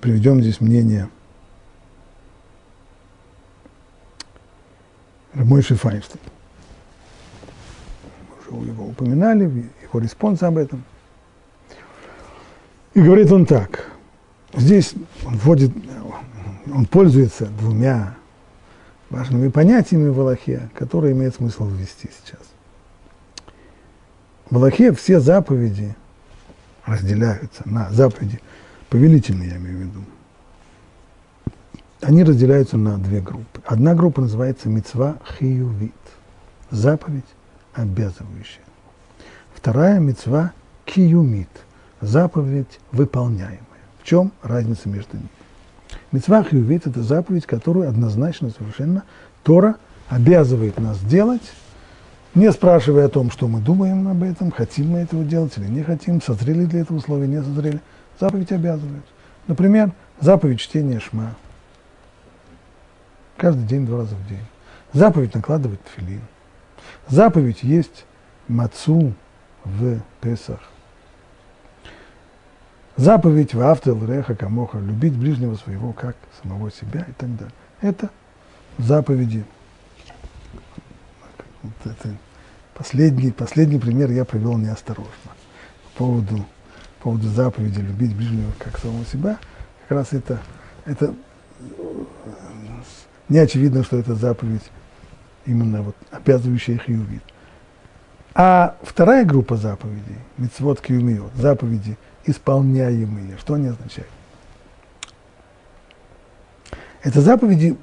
приведем 0.00 0.40
здесь 0.40 0.60
мнение– 0.60 1.08
Мойши 5.44 5.74
Файнштейн. 5.74 6.20
Уже 8.48 8.70
его 8.70 8.86
упоминали, 8.86 9.44
его 9.82 10.00
респонс 10.00 10.42
об 10.42 10.56
этом. 10.56 10.82
И 12.94 13.00
говорит 13.02 13.30
он 13.30 13.44
так. 13.44 13.90
Здесь 14.54 14.94
он 15.26 15.36
вводит, 15.36 15.72
он 16.72 16.86
пользуется 16.86 17.46
двумя 17.46 18.16
важными 19.10 19.50
понятиями 19.50 20.08
в 20.08 20.18
Алахе, 20.18 20.70
которые 20.74 21.12
имеет 21.12 21.34
смысл 21.34 21.66
ввести 21.66 22.08
сейчас. 22.24 22.40
В 24.50 24.56
Алахе 24.56 24.92
все 24.92 25.18
заповеди 25.18 25.94
разделяются 26.84 27.62
на 27.64 27.90
заповеди, 27.90 28.40
повелительные 28.90 29.50
я 29.50 29.56
имею 29.56 29.76
в 29.76 29.80
виду, 29.80 30.04
они 32.00 32.22
разделяются 32.22 32.76
на 32.76 32.96
две 32.98 33.20
группы. 33.20 33.60
Одна 33.64 33.94
группа 33.94 34.20
называется 34.20 34.68
мецва 34.68 35.16
хиювит, 35.36 35.92
заповедь 36.70 37.24
обязывающая. 37.74 38.62
Вторая 39.52 39.98
мецва 39.98 40.52
киюмит, 40.84 41.48
заповедь 42.00 42.78
выполняемая. 42.92 43.58
В 44.00 44.04
чем 44.04 44.30
разница 44.42 44.88
между 44.88 45.16
ними? 45.16 45.28
Мецва 46.12 46.44
хиювит– 46.44 46.86
это 46.86 47.02
заповедь, 47.02 47.46
которую 47.46 47.88
однозначно 47.88 48.50
совершенно 48.50 49.02
Тора 49.42 49.74
обязывает 50.08 50.78
нас 50.78 51.00
делать, 51.00 51.42
не 52.36 52.52
спрашивая 52.52 53.06
о 53.06 53.08
том, 53.08 53.32
что 53.32 53.48
мы 53.48 53.60
думаем 53.60 54.06
об 54.06 54.22
этом, 54.22 54.52
хотим 54.52 54.90
мы 54.90 54.98
этого 55.00 55.24
делать 55.24 55.58
или 55.58 55.66
не 55.66 55.82
хотим, 55.82 56.22
созрели 56.22 56.66
для 56.66 56.82
этого 56.82 56.98
условия, 56.98 57.26
не 57.26 57.42
созрели. 57.42 57.80
Заповедь 58.20 58.52
обязывает. 58.52 59.04
Например, 59.48 59.90
заповедь 60.20 60.60
чтения 60.60 61.00
шма– 61.00 61.34
Каждый 63.36 63.66
день, 63.66 63.84
два 63.86 63.98
раза 63.98 64.14
в 64.14 64.28
день. 64.28 64.44
Заповедь 64.92 65.34
накладывать 65.34 65.82
тфилин. 65.84 66.22
Заповедь 67.08 67.62
есть 67.62 68.06
мацу 68.48 69.12
в 69.64 70.00
Песах. 70.20 70.60
Заповедь 72.96 73.52
в 73.52 73.60
Автел, 73.60 74.02
Реха, 74.06 74.34
Камоха, 74.34 74.78
любить 74.78 75.14
ближнего 75.14 75.54
своего, 75.56 75.92
как 75.92 76.16
самого 76.42 76.70
себя 76.70 77.04
и 77.06 77.12
так 77.12 77.36
далее. 77.36 77.54
Это 77.82 78.08
заповеди. 78.78 79.44
Вот 81.62 81.74
это 81.84 82.08
последний, 82.76 83.30
последний 83.32 83.78
пример 83.78 84.10
я 84.10 84.24
привел 84.24 84.58
неосторожно. 84.58 85.32
По 85.84 85.98
поводу, 85.98 86.36
по 86.98 87.04
поводу 87.04 87.28
заповеди 87.28 87.80
любить 87.80 88.14
ближнего, 88.14 88.52
как 88.58 88.78
самого 88.78 89.04
себя, 89.06 89.38
как 89.82 89.98
раз 89.98 90.12
это, 90.12 90.40
это 90.84 91.14
не 93.28 93.38
очевидно, 93.38 93.82
что 93.82 93.96
это 93.96 94.14
заповедь 94.14 94.62
именно 95.46 95.82
вот 95.82 95.96
обязывающая 96.10 96.78
хиювит. 96.78 97.22
А 98.34 98.76
вторая 98.82 99.24
группа 99.24 99.56
заповедей, 99.56 100.18
митцвот 100.36 100.80
киумиот, 100.80 101.32
заповеди 101.34 101.96
исполняемые, 102.26 103.38
что 103.38 103.54
они 103.54 103.68
означают? 103.68 104.10
Это 107.02 107.20
заповеди, 107.20 107.76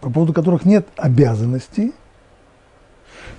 по 0.00 0.10
поводу 0.10 0.34
которых 0.34 0.64
нет 0.64 0.86
обязанностей, 0.96 1.94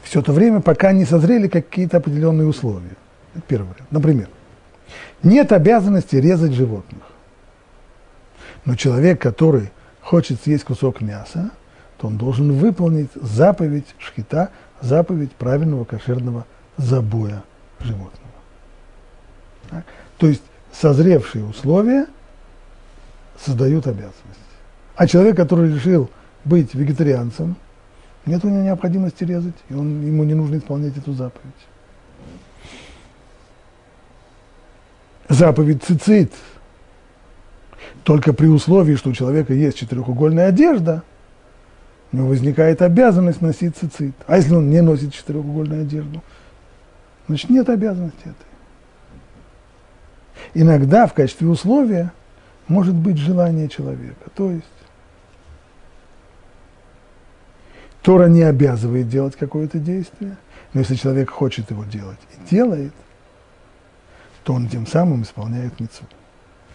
все 0.04 0.22
то 0.22 0.32
время, 0.34 0.62
пока 0.62 0.92
не 0.92 1.06
созрели 1.06 1.48
какие-то 1.48 1.98
определенные 1.98 2.48
условия. 2.48 2.96
Это 3.36 3.64
вариант. 3.64 3.92
Например, 3.92 4.30
нет 5.24 5.52
обязанности 5.52 6.16
резать 6.16 6.54
животных. 6.54 7.04
Но 8.66 8.76
человек, 8.76 9.22
который 9.22 9.72
хочет 10.02 10.42
съесть 10.42 10.64
кусок 10.64 11.02
мяса, 11.02 11.52
то 11.98 12.08
он 12.08 12.18
должен 12.18 12.54
выполнить 12.54 13.10
заповедь 13.16 13.88
шхита, 13.98 14.50
заповедь 14.82 15.32
правильного 15.34 15.86
кошерного 15.86 16.46
забоя 16.78 17.44
животного. 17.80 18.16
Так? 19.70 19.84
То 20.18 20.28
есть 20.28 20.44
созревшие 20.72 21.44
условия 21.44 22.08
создают 23.44 23.88
обязанность. 23.88 24.16
А 24.96 25.08
человек, 25.08 25.36
который 25.36 25.74
решил 25.74 26.10
быть 26.46 26.74
вегетарианцем, 26.74 27.56
нет 28.30 28.44
у 28.46 28.50
него 28.50 28.64
необходимости 28.64 29.24
резать, 29.24 29.56
и 29.70 29.74
он, 29.74 30.06
ему 30.06 30.24
не 30.24 30.34
нужно 30.34 30.58
исполнять 30.58 30.98
эту 30.98 31.14
заповедь. 31.14 31.54
Заповедь 35.28 35.84
цицит– 35.84 36.32
только 38.04 38.34
при 38.34 38.48
условии, 38.48 38.96
что 38.96 39.12
у 39.12 39.14
человека 39.14 39.54
есть 39.54 39.78
четырехугольная 39.78 40.48
одежда, 40.48 41.04
у 42.12 42.18
него 42.18 42.30
возникает 42.30 42.82
обязанность 42.82 43.42
носить 43.42 43.78
цицит. 43.78 44.16
А 44.26 44.38
если 44.38 44.56
он 44.56 44.70
не 44.70 44.82
носит 44.82 45.14
четырехугольную 45.14 45.84
одежду, 45.84 46.24
значит 47.28 47.50
нет 47.52 47.70
обязанности 47.70 48.22
этой. 48.22 48.34
Иногда 50.56 51.06
в 51.06 51.14
качестве 51.14 51.48
условия 51.48 52.12
может 52.68 52.96
быть 52.96 53.18
желание 53.18 53.70
человека. 53.70 54.32
То 54.36 54.50
есть 54.50 54.66
Тора 58.02 58.28
не 58.28 58.44
обязывает 58.44 59.10
делать 59.10 59.36
какое-то 59.36 59.78
действие, 59.78 60.38
но 60.74 60.82
если 60.82 60.96
человек 60.96 61.30
хочет 61.30 61.70
его 61.72 61.84
делать 61.84 62.20
и 62.34 62.50
делает, 62.50 62.94
то 64.44 64.54
он 64.54 64.68
тем 64.68 64.88
самым 64.88 65.24
исполняет 65.24 65.80
митцву. 65.80 66.08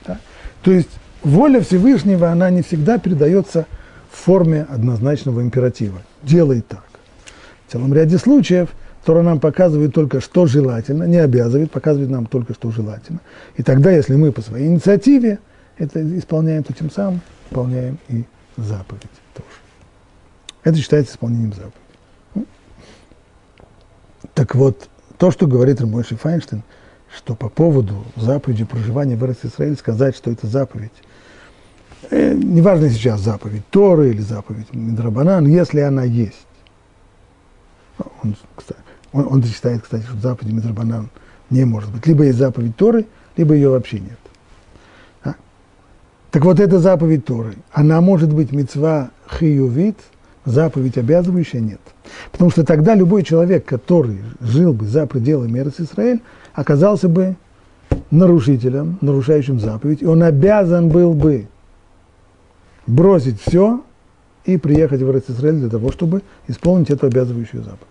Да? 0.06 0.18
То 0.62 0.70
есть 0.70 0.90
воля 1.22 1.60
Всевышнего, 1.60 2.30
она 2.30 2.50
не 2.50 2.62
всегда 2.62 2.98
передается 2.98 3.66
в 4.10 4.16
форме 4.16 4.66
однозначного 4.68 5.40
императива. 5.40 5.98
Делай 6.22 6.60
так. 6.60 6.84
В 7.66 7.72
целом 7.72 7.92
ряде 7.94 8.18
случаев 8.18 8.68
Тора 9.04 9.22
нам 9.22 9.40
показывает 9.40 9.92
только, 9.94 10.20
что 10.20 10.46
желательно, 10.46 11.04
не 11.04 11.18
обязывает, 11.18 11.70
показывает 11.70 12.10
нам 12.10 12.26
только, 12.26 12.54
что 12.54 12.70
желательно. 12.70 13.20
И 13.56 13.62
тогда, 13.62 13.90
если 13.90 14.14
мы 14.14 14.32
по 14.32 14.40
своей 14.40 14.68
инициативе 14.68 15.38
это 15.76 16.00
исполняем, 16.18 16.62
то 16.62 16.72
тем 16.72 16.90
самым 16.90 17.20
исполняем 17.50 17.98
и 18.08 18.24
заповедь. 18.56 19.02
Это 20.64 20.78
считается 20.78 21.12
исполнением 21.12 21.52
заповеди. 21.52 22.48
Так 24.34 24.54
вот, 24.54 24.88
то, 25.18 25.30
что 25.30 25.46
говорит 25.46 25.80
Рамойши 25.80 26.16
Файнштейн, 26.16 26.62
что 27.14 27.36
по 27.36 27.48
поводу 27.48 28.04
заповеди 28.16 28.64
проживания 28.64 29.16
в 29.16 29.22
Израиле 29.22 29.76
сказать, 29.76 30.16
что 30.16 30.30
это 30.30 30.48
заповедь 30.48 30.90
э, 32.10 32.34
неважно 32.34 32.90
сейчас 32.90 33.20
заповедь 33.20 33.66
Торы 33.70 34.10
или 34.10 34.20
заповедь 34.20 34.72
Мидрабанан, 34.72 35.46
если 35.46 35.80
она 35.80 36.04
есть. 36.04 36.46
Он, 38.22 38.34
кстати, 38.56 38.80
он, 39.12 39.26
он 39.30 39.44
считает, 39.44 39.82
кстати, 39.82 40.02
что 40.02 40.16
заповедь 40.16 40.52
Мидрабанан 40.52 41.10
не 41.50 41.64
может 41.64 41.92
быть. 41.92 42.06
Либо 42.06 42.24
есть 42.24 42.38
заповедь 42.38 42.76
Торы, 42.76 43.06
либо 43.36 43.54
ее 43.54 43.68
вообще 43.68 44.00
нет. 44.00 44.18
А? 45.22 45.34
Так 46.30 46.44
вот, 46.44 46.58
эта 46.58 46.78
заповедь 46.80 47.24
Торы, 47.24 47.54
она 47.72 48.00
может 48.00 48.32
быть 48.32 48.50
мецва 48.50 49.10
хиювит, 49.38 49.98
заповедь 50.44 50.98
обязывающая, 50.98 51.60
нет. 51.60 51.80
Потому 52.32 52.50
что 52.50 52.64
тогда 52.64 52.94
любой 52.94 53.22
человек, 53.22 53.64
который 53.64 54.18
жил 54.40 54.72
бы 54.72 54.86
за 54.86 55.06
пределами 55.06 55.58
Эрос 55.58 55.80
Израиль, 55.80 56.20
оказался 56.52 57.08
бы 57.08 57.36
нарушителем, 58.10 58.98
нарушающим 59.00 59.60
заповедь, 59.60 60.02
и 60.02 60.06
он 60.06 60.22
обязан 60.22 60.88
был 60.88 61.14
бы 61.14 61.46
бросить 62.86 63.40
все 63.40 63.82
и 64.44 64.56
приехать 64.56 65.00
в 65.00 65.18
Израиль 65.30 65.60
для 65.60 65.70
того, 65.70 65.90
чтобы 65.90 66.22
исполнить 66.48 66.90
эту 66.90 67.06
обязывающую 67.06 67.62
заповедь. 67.62 67.88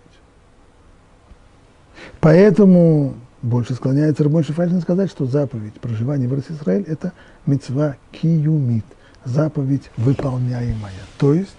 Поэтому 2.20 3.14
больше 3.42 3.74
склоняется 3.74 4.24
Рабон 4.24 4.44
Шифальшин 4.44 4.80
сказать, 4.80 5.10
что 5.10 5.26
заповедь 5.26 5.74
проживания 5.74 6.28
в 6.28 6.50
Израиль– 6.50 6.84
это 6.86 7.12
мецва 7.44 7.96
киюмит, 8.12 8.84
заповедь 9.24 9.90
выполняемая. 9.96 10.92
То 11.18 11.34
есть 11.34 11.50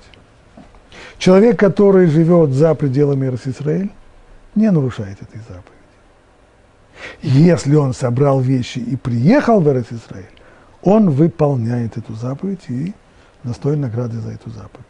человек, 1.18 1.60
который 1.60 2.08
живет 2.08 2.52
за 2.52 2.76
пределами 2.76 3.28
Израиль, 3.48 3.92
не 4.56 4.72
нарушает 4.72 5.22
этой 5.22 5.40
заповеди. 5.40 5.76
Если 7.22 7.76
он 7.76 7.94
собрал 7.94 8.40
вещи 8.40 8.80
и 8.80 8.96
приехал 8.96 9.60
в 9.60 9.68
Израиль, 9.68 10.26
он 10.82 11.10
выполняет 11.10 11.98
эту 11.98 12.14
заповедь 12.14 12.70
и 12.70 12.94
достоин 13.44 13.82
награды 13.82 14.20
за 14.20 14.32
эту 14.32 14.50
заповедь. 14.50 14.86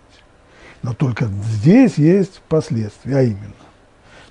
Но 0.83 0.93
только 0.93 1.25
здесь 1.25 1.97
есть 1.97 2.41
последствия, 2.47 3.17
а 3.17 3.21
именно, 3.23 3.53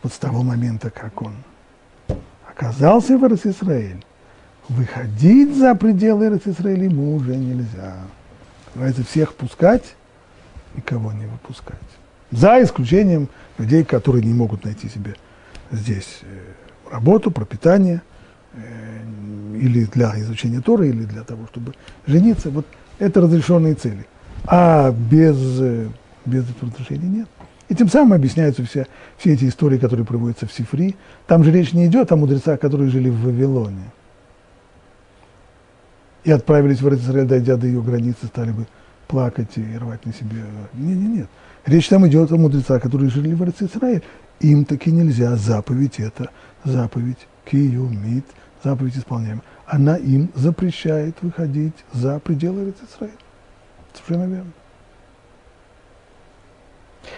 вот 0.03 0.13
с 0.13 0.19
того 0.19 0.43
момента, 0.43 0.91
как 0.91 1.21
он 1.23 1.35
оказался 2.49 3.19
в 3.19 3.25
Израиль, 3.25 4.05
выходить 4.69 5.57
за 5.57 5.75
пределы 5.75 6.27
Израиля 6.47 6.85
ему 6.85 7.17
уже 7.17 7.37
нельзя. 7.37 7.97
Давайте 8.75 9.03
всех 9.03 9.35
пускать, 9.35 9.97
никого 10.77 11.13
не 11.13 11.27
выпускать. 11.27 11.79
За 12.31 12.63
исключением 12.63 13.29
людей, 13.59 13.85
которые 13.85 14.25
не 14.25 14.35
могут 14.35 14.65
найти 14.65 14.89
себе 14.89 15.15
здесь 15.71 16.21
э, 16.23 16.91
работу, 16.91 17.31
пропитание, 17.31 18.03
э, 18.55 19.05
или 19.57 19.85
для 19.85 20.19
изучения 20.21 20.61
Торы, 20.61 20.89
или 20.89 21.05
для 21.05 21.23
того, 21.23 21.47
чтобы 21.47 21.75
жениться. 22.07 22.51
Вот 22.51 22.67
это 22.99 23.21
разрешенные 23.21 23.75
цели. 23.75 24.07
А 24.47 24.91
без, 24.91 25.37
э, 25.61 25.89
без 26.25 26.49
этого 26.51 26.71
разрешения 26.73 27.09
нет. 27.09 27.29
И 27.69 27.75
тем 27.75 27.89
самым 27.89 28.15
объясняются 28.15 28.65
все, 28.65 28.87
все 29.17 29.33
эти 29.33 29.49
истории, 29.49 29.79
которые 29.79 30.05
приводятся 30.05 30.47
в 30.47 30.53
Сифри. 30.53 30.97
Там 31.27 31.45
же 31.45 31.51
речь 31.51 31.73
не 31.73 31.87
идет 31.87 32.13
о 32.13 32.17
мудрецах, 32.17 32.61
которые 32.61 32.91
жили 32.91 33.09
в 33.09 33.23
Вавилоне. 33.23 33.91
И 36.25 36.31
отправились 36.31 36.81
в 36.81 36.95
Израиль, 36.95 37.27
дойдя 37.27 37.57
до 37.57 37.67
ее 37.67 37.83
границы, 37.83 38.27
стали 38.27 38.51
бы 38.51 38.67
плакать 39.07 39.57
и 39.57 39.79
рвать 39.79 40.05
на 40.07 40.13
себе. 40.13 40.43
Нет, 40.75 40.99
нет, 40.99 41.17
нет. 41.17 41.29
Речь 41.67 41.89
там 41.89 42.07
идет 42.07 42.31
о 42.33 42.37
мудрецах, 42.37 42.83
которые 42.83 43.11
жили 43.11 43.35
в 43.35 43.43
Израиль. 43.43 44.03
Им 44.41 44.65
таки 44.65 44.91
нельзя 44.91 45.37
заповедь 45.37 46.01
это, 46.01 46.31
заповедь 46.65 47.27
киюмит, 47.45 48.25
заповедь 48.63 48.97
исполняем. 48.97 49.43
Она 49.67 49.97
им 49.97 50.31
запрещает 50.35 51.17
выходить 51.23 51.75
за 51.93 52.19
пределы 52.19 52.75
Израиля. 52.91 53.17
Совершенно 53.95 54.35
верно. 54.35 54.53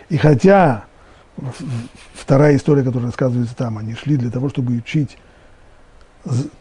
И 0.09 0.17
хотя 0.17 0.85
вторая 2.15 2.57
история, 2.57 2.83
которая 2.83 3.07
рассказывается 3.07 3.57
там, 3.57 3.79
они 3.79 3.95
шли 3.95 4.17
для 4.17 4.31
того, 4.31 4.49
чтобы 4.49 4.75
учить 4.75 5.17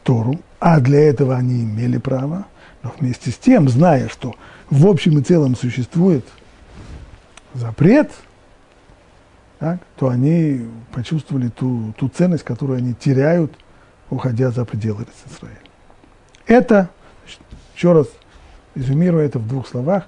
Тору, 0.04 0.40
а 0.60 0.80
для 0.80 1.10
этого 1.10 1.36
они 1.36 1.64
имели 1.64 1.98
право, 1.98 2.46
но 2.86 2.94
вместе 3.00 3.32
с 3.32 3.38
тем, 3.38 3.68
зная, 3.68 4.08
что 4.10 4.36
в 4.70 4.86
общем 4.86 5.18
и 5.18 5.24
целом 5.24 5.56
существует 5.56 6.24
запрет, 7.56 8.12
так, 9.58 9.80
то 9.98 10.10
они 10.10 10.68
почувствовали 10.94 11.50
ту, 11.50 11.96
ту 11.98 12.10
ценность, 12.10 12.44
которую 12.44 12.78
они 12.78 12.94
теряют, 12.94 13.52
уходя 14.12 14.52
за 14.52 14.66
пределы 14.66 15.08
Израиля. 15.32 15.58
Это, 16.46 16.92
еще 17.76 17.94
раз 17.94 18.08
резюмируя 18.76 19.26
это 19.26 19.40
в 19.40 19.48
двух 19.48 19.68
словах, 19.68 20.06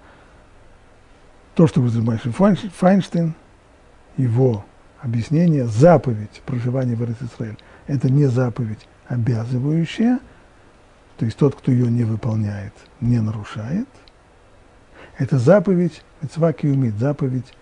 то, 1.56 1.66
что 1.66 1.82
говорит 1.82 2.04
Майшин 2.04 2.32
Файнштейн, 2.32 3.34
его 4.18 4.64
объяснение, 5.02 5.66
заповедь 5.66 6.44
проживания 6.46 6.96
в 6.96 7.02
Израиль, 7.02 7.58
это 7.88 8.12
не 8.12 8.28
заповедь 8.28 8.88
обязывающая, 9.08 10.20
то 11.18 11.26
есть 11.26 11.38
тот, 11.38 11.56
кто 11.56 11.72
ее 11.72 11.88
не 11.88 12.04
выполняет, 12.04 12.74
не 13.02 13.20
нарушает. 13.20 13.88
Это 15.18 15.40
заповедь, 15.40 16.04
митцва 16.22 16.54
заповедь 17.00 17.54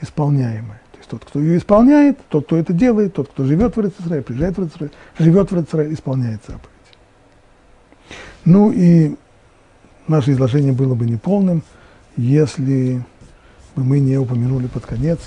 исполняемая. 0.00 0.80
То 0.92 0.98
есть 0.98 1.10
тот, 1.10 1.24
кто 1.24 1.38
ее 1.38 1.58
исполняет, 1.58 2.18
тот, 2.28 2.46
кто 2.46 2.56
это 2.56 2.72
делает, 2.72 3.14
тот, 3.14 3.28
кто 3.28 3.44
живет 3.44 3.76
в 3.76 3.80
Израиль, 3.80 4.22
приезжает 4.22 4.56
в 4.56 4.66
Израиль, 4.66 4.92
живет 5.18 5.50
в 5.50 5.64
Израиль, 5.64 5.92
исполняет 5.92 6.40
заповедь. 6.46 6.70
Ну 8.46 8.72
и 8.72 9.16
наше 10.08 10.32
изложение 10.32 10.72
было 10.72 10.94
бы 10.94 11.04
неполным, 11.04 11.62
если 12.16 13.04
мы 13.74 14.00
не 14.00 14.16
упомянули 14.16 14.66
под 14.66 14.86
конец 14.86 15.18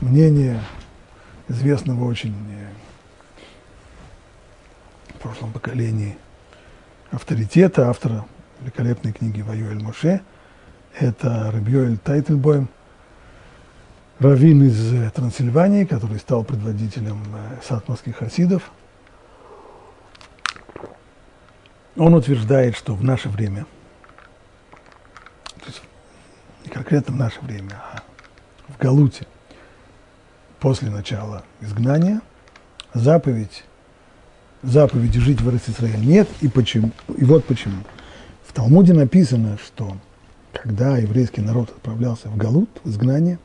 мнение 0.00 0.60
известного 1.48 2.04
очень 2.04 2.34
в 5.14 5.22
прошлом 5.22 5.52
поколении 5.52 6.16
авторитета, 7.10 7.88
автора 7.88 8.24
великолепной 8.60 9.12
книги 9.12 9.40
«Ваюэль 9.42 9.82
Моше». 9.82 10.20
Это 10.98 11.50
Рабьёэль 11.52 11.98
Тайтельбойм, 11.98 12.68
раввин 14.18 14.62
из 14.62 14.92
э, 14.94 15.10
Трансильвании, 15.10 15.84
который 15.84 16.18
стал 16.18 16.42
предводителем 16.42 17.22
э, 17.34 17.60
сатмарских 17.62 18.16
хасидов. 18.16 18.70
Он 21.96 22.14
утверждает, 22.14 22.76
что 22.76 22.94
в 22.94 23.04
наше 23.04 23.28
время– 23.28 23.66
не 26.66 26.72
конкретно 26.72 27.14
в 27.14 27.16
наше 27.16 27.40
время, 27.40 27.80
а 27.92 28.02
в 28.68 28.76
Галуте, 28.78 29.26
после 30.58 30.90
начала 30.90 31.44
изгнания, 31.60 32.20
заповедь, 32.92 33.64
заповеди 34.62 35.18
жить 35.18 35.40
в 35.40 35.48
Израиле 35.48 36.04
нет, 36.06 36.28
и, 36.40 36.48
почему, 36.48 36.90
и 37.16 37.24
вот 37.24 37.44
почему. 37.44 37.82
В 38.44 38.52
Талмуде 38.52 38.92
написано, 38.92 39.58
что 39.64 39.96
когда 40.52 40.96
еврейский 40.98 41.40
народ 41.40 41.70
отправлялся 41.70 42.28
в 42.28 42.36
Галут, 42.36 42.70
в 42.84 42.90
изгнание, 42.90 43.38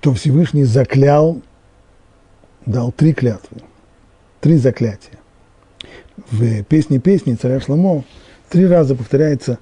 то 0.00 0.12
Всевышний 0.14 0.64
заклял, 0.64 1.40
дал 2.66 2.90
три 2.90 3.14
клятвы, 3.14 3.58
три 4.40 4.56
заклятия. 4.56 5.18
В 6.30 6.62
песне 6.64 6.98
песни 6.98 7.34
царя 7.34 7.60
Шламо 7.60 8.04
Три 8.52 8.66
раза 8.66 8.94
повторяется 8.94 9.58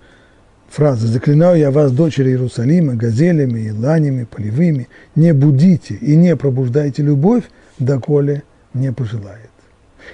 фраза 0.71 1.07
«Заклинаю 1.09 1.59
я 1.59 1.71
вас, 1.71 1.93
дочери 1.93 2.31
Иерусалима, 2.31 2.95
газелями, 2.95 3.61
еланями, 3.61 4.25
полевыми, 4.25 4.89
не 5.17 5.35
будите 5.35 5.95
и 5.95 6.17
не 6.17 6.37
пробуждайте 6.37 7.03
любовь, 7.03 7.45
доколе 7.79 8.45
не 8.73 8.93
пожелает». 8.93 9.51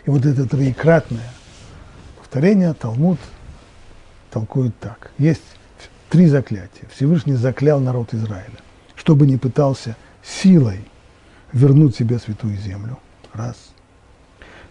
И 0.06 0.10
вот 0.10 0.24
это 0.24 0.48
троекратное 0.48 1.30
повторение 2.18 2.74
Талмуд 2.74 3.18
толкует 4.30 4.76
так. 4.80 5.10
Есть 5.18 5.42
три 6.10 6.26
заклятия. 6.26 6.88
Всевышний 6.94 7.34
заклял 7.34 7.78
народ 7.78 8.14
Израиля, 8.14 8.58
чтобы 8.94 9.26
не 9.26 9.36
пытался 9.36 9.96
силой 10.22 10.80
вернуть 11.52 11.96
себе 11.96 12.18
святую 12.18 12.56
землю. 12.56 12.98
Раз. 13.32 13.56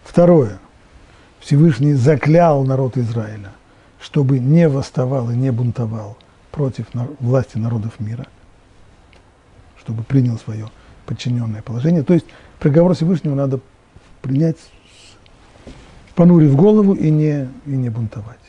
Второе. 0.04 0.60
Всевышний 1.40 1.94
заклял 1.94 2.64
народ 2.64 2.98
Израиля– 2.98 3.52
чтобы 4.00 4.39
не 4.39 4.68
восставал 4.68 5.32
и 5.32 5.36
не 5.36 5.52
бунтовал 5.52 6.18
против 6.52 6.86
власти 7.20 7.58
народов 7.58 8.00
мира, 8.00 8.28
чтобы 9.80 10.04
принял 10.04 10.38
свое 10.38 10.70
подчиненное 11.06 11.62
положение. 11.62 12.04
То 12.04 12.14
есть 12.14 12.26
приговор 12.60 12.93
Всевышнего 12.93 13.36
надо 13.36 13.60
принять, 14.22 14.58
понурив 16.16 16.56
голову 16.56 16.93
и 16.93 17.10
не, 17.10 17.50
и 17.66 17.70
не 17.70 17.89
бунтовать. 17.89 18.39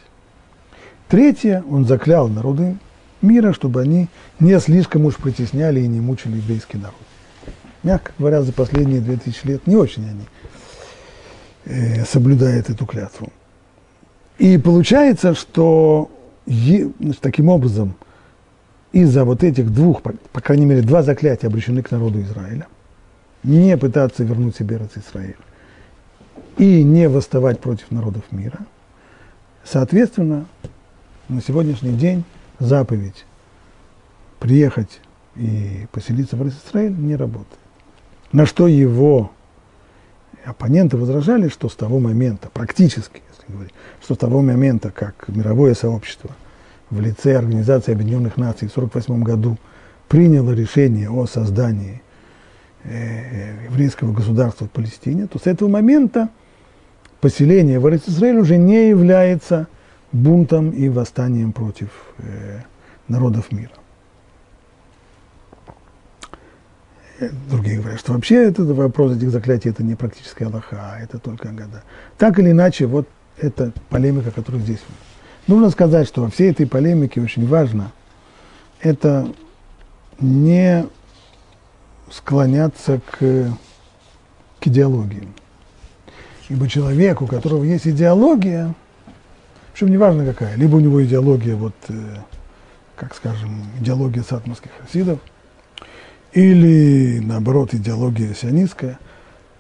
Третье, 1.09 1.63
он 1.69 1.87
заклял 1.87 2.29
народы 2.29 2.77
мира, 3.23 3.53
чтобы 3.53 3.81
они 3.81 4.09
не 4.41 4.59
слишком 4.61 5.05
уж 5.05 5.17
притесняли 5.17 5.81
и 5.81 5.87
не 5.87 6.01
мучили 6.01 6.37
еврейский 6.37 6.79
народ. 6.79 6.95
Мягко 7.83 8.13
говоря, 8.19 8.43
за 8.43 8.53
последние 8.53 9.01
2000 9.01 9.47
лет 9.47 9.67
не 9.67 9.77
очень 9.77 10.09
они 10.09 10.27
э, 11.65 12.05
соблюдают 12.05 12.71
эту 12.71 12.87
клятву. 12.87 13.33
И 14.39 14.59
получается, 14.59 15.35
что 15.35 16.11
значит, 16.47 17.21
таким 17.21 17.49
образом 17.49 17.95
из-за 18.93 19.25
вот 19.25 19.43
этих 19.43 19.73
двух, 19.73 20.03
по, 20.03 20.13
по 20.33 20.41
крайней 20.41 20.67
мере, 20.67 20.83
два 20.83 21.03
заклятия 21.03 21.49
обращены 21.49 21.83
к 21.83 21.91
народу 21.91 22.21
Израиля, 22.21 22.67
не 23.43 23.77
пытаться 23.77 24.25
вернуть 24.25 24.57
себе 24.57 24.77
Израиль 24.77 25.37
и 26.59 26.83
не 26.83 27.09
восставать 27.09 27.61
против 27.61 27.91
народов 27.91 28.25
мира, 28.31 28.59
соответственно, 29.65 30.47
на 31.29 31.41
сегодняшний 31.41 31.93
день 31.93 32.25
заповедь 32.59 33.25
приехать 34.39 35.01
и 35.35 35.87
поселиться 35.93 36.37
в 36.37 36.49
Израиль 36.49 36.97
не 36.97 37.17
работает. 37.17 37.59
На 38.33 38.47
что 38.47 38.69
его 38.69 39.31
оппоненты 40.45 40.97
возражали, 40.97 41.49
что 41.49 41.69
с 41.69 41.75
того 41.75 41.99
момента, 41.99 42.49
практически, 42.53 43.23
говорить, 43.49 43.73
что 44.03 44.15
с 44.15 44.19
того 44.19 44.43
момента, 44.43 44.91
как 44.91 45.29
мировое 45.29 45.75
сообщество 45.75 46.31
в 46.91 47.01
лице 47.01 47.37
Организации 47.37 47.93
Объединенных 47.93 48.37
Наций 48.37 48.69
в 48.69 48.77
1948 48.77 49.23
году 49.23 49.59
приняло 50.09 50.53
решение 50.53 51.11
о 51.11 51.27
создании 51.27 52.03
э, 52.85 53.67
еврейского 53.71 54.13
государства 54.13 54.67
в 54.67 54.71
Палестине, 54.71 55.27
то 55.27 55.39
с 55.39 55.47
этого 55.47 55.69
момента 55.69 56.29
поселение 57.21 57.81
в 57.81 57.89
Израиль 57.89 58.39
уже 58.39 58.57
не 58.57 58.89
является 58.89 59.67
бунтом 60.13 60.71
и 60.71 60.89
восстанием 60.89 61.53
против 61.53 61.89
э, 62.19 62.61
народов 63.09 63.51
мира. 63.53 63.73
Другие 67.49 67.79
говорят, 67.81 67.99
что 67.99 68.13
вообще 68.13 68.45
этот 68.45 68.69
вопрос 68.69 69.17
этих 69.17 69.31
заклятий 69.31 69.71
это 69.71 69.83
не 69.83 69.95
практическая 69.95 70.47
Аллаха, 70.47 70.77
а 70.79 70.99
это 71.01 71.19
только 71.19 71.49
года. 71.49 71.83
Так 72.19 72.39
или 72.39 72.51
иначе, 72.51 72.87
вот 72.87 73.09
эта 73.39 73.73
полемика, 73.89 74.31
которая 74.31 74.63
здесь. 74.63 74.81
Нужно 75.47 75.71
сказать, 75.71 76.09
что 76.09 76.23
во 76.23 76.31
всей 76.31 76.51
этой 76.51 76.67
полемике 76.67 77.21
очень 77.21 77.47
важно 77.47 77.93
это 78.81 79.29
не 80.21 80.87
склоняться 82.11 83.01
к, 83.11 83.19
к 84.61 84.67
идеологии. 84.67 85.29
Ибо 86.49 86.69
человек, 86.69 87.23
у 87.23 87.27
которого 87.27 87.65
есть 87.65 87.87
идеология, 87.87 88.75
причем 89.73 89.89
неважно 89.89 90.25
какая, 90.25 90.57
либо 90.57 90.77
у 90.77 90.81
него 90.81 91.05
идеология, 91.05 91.57
вот, 91.57 91.75
э, 91.89 92.17
как 92.95 93.15
скажем, 93.15 93.65
идеология 93.81 94.23
сатмарских 94.23 94.71
хасидов, 94.81 95.19
или, 96.33 97.19
наоборот, 97.21 97.75
идеология 97.75 98.35
сионистская, 98.35 98.99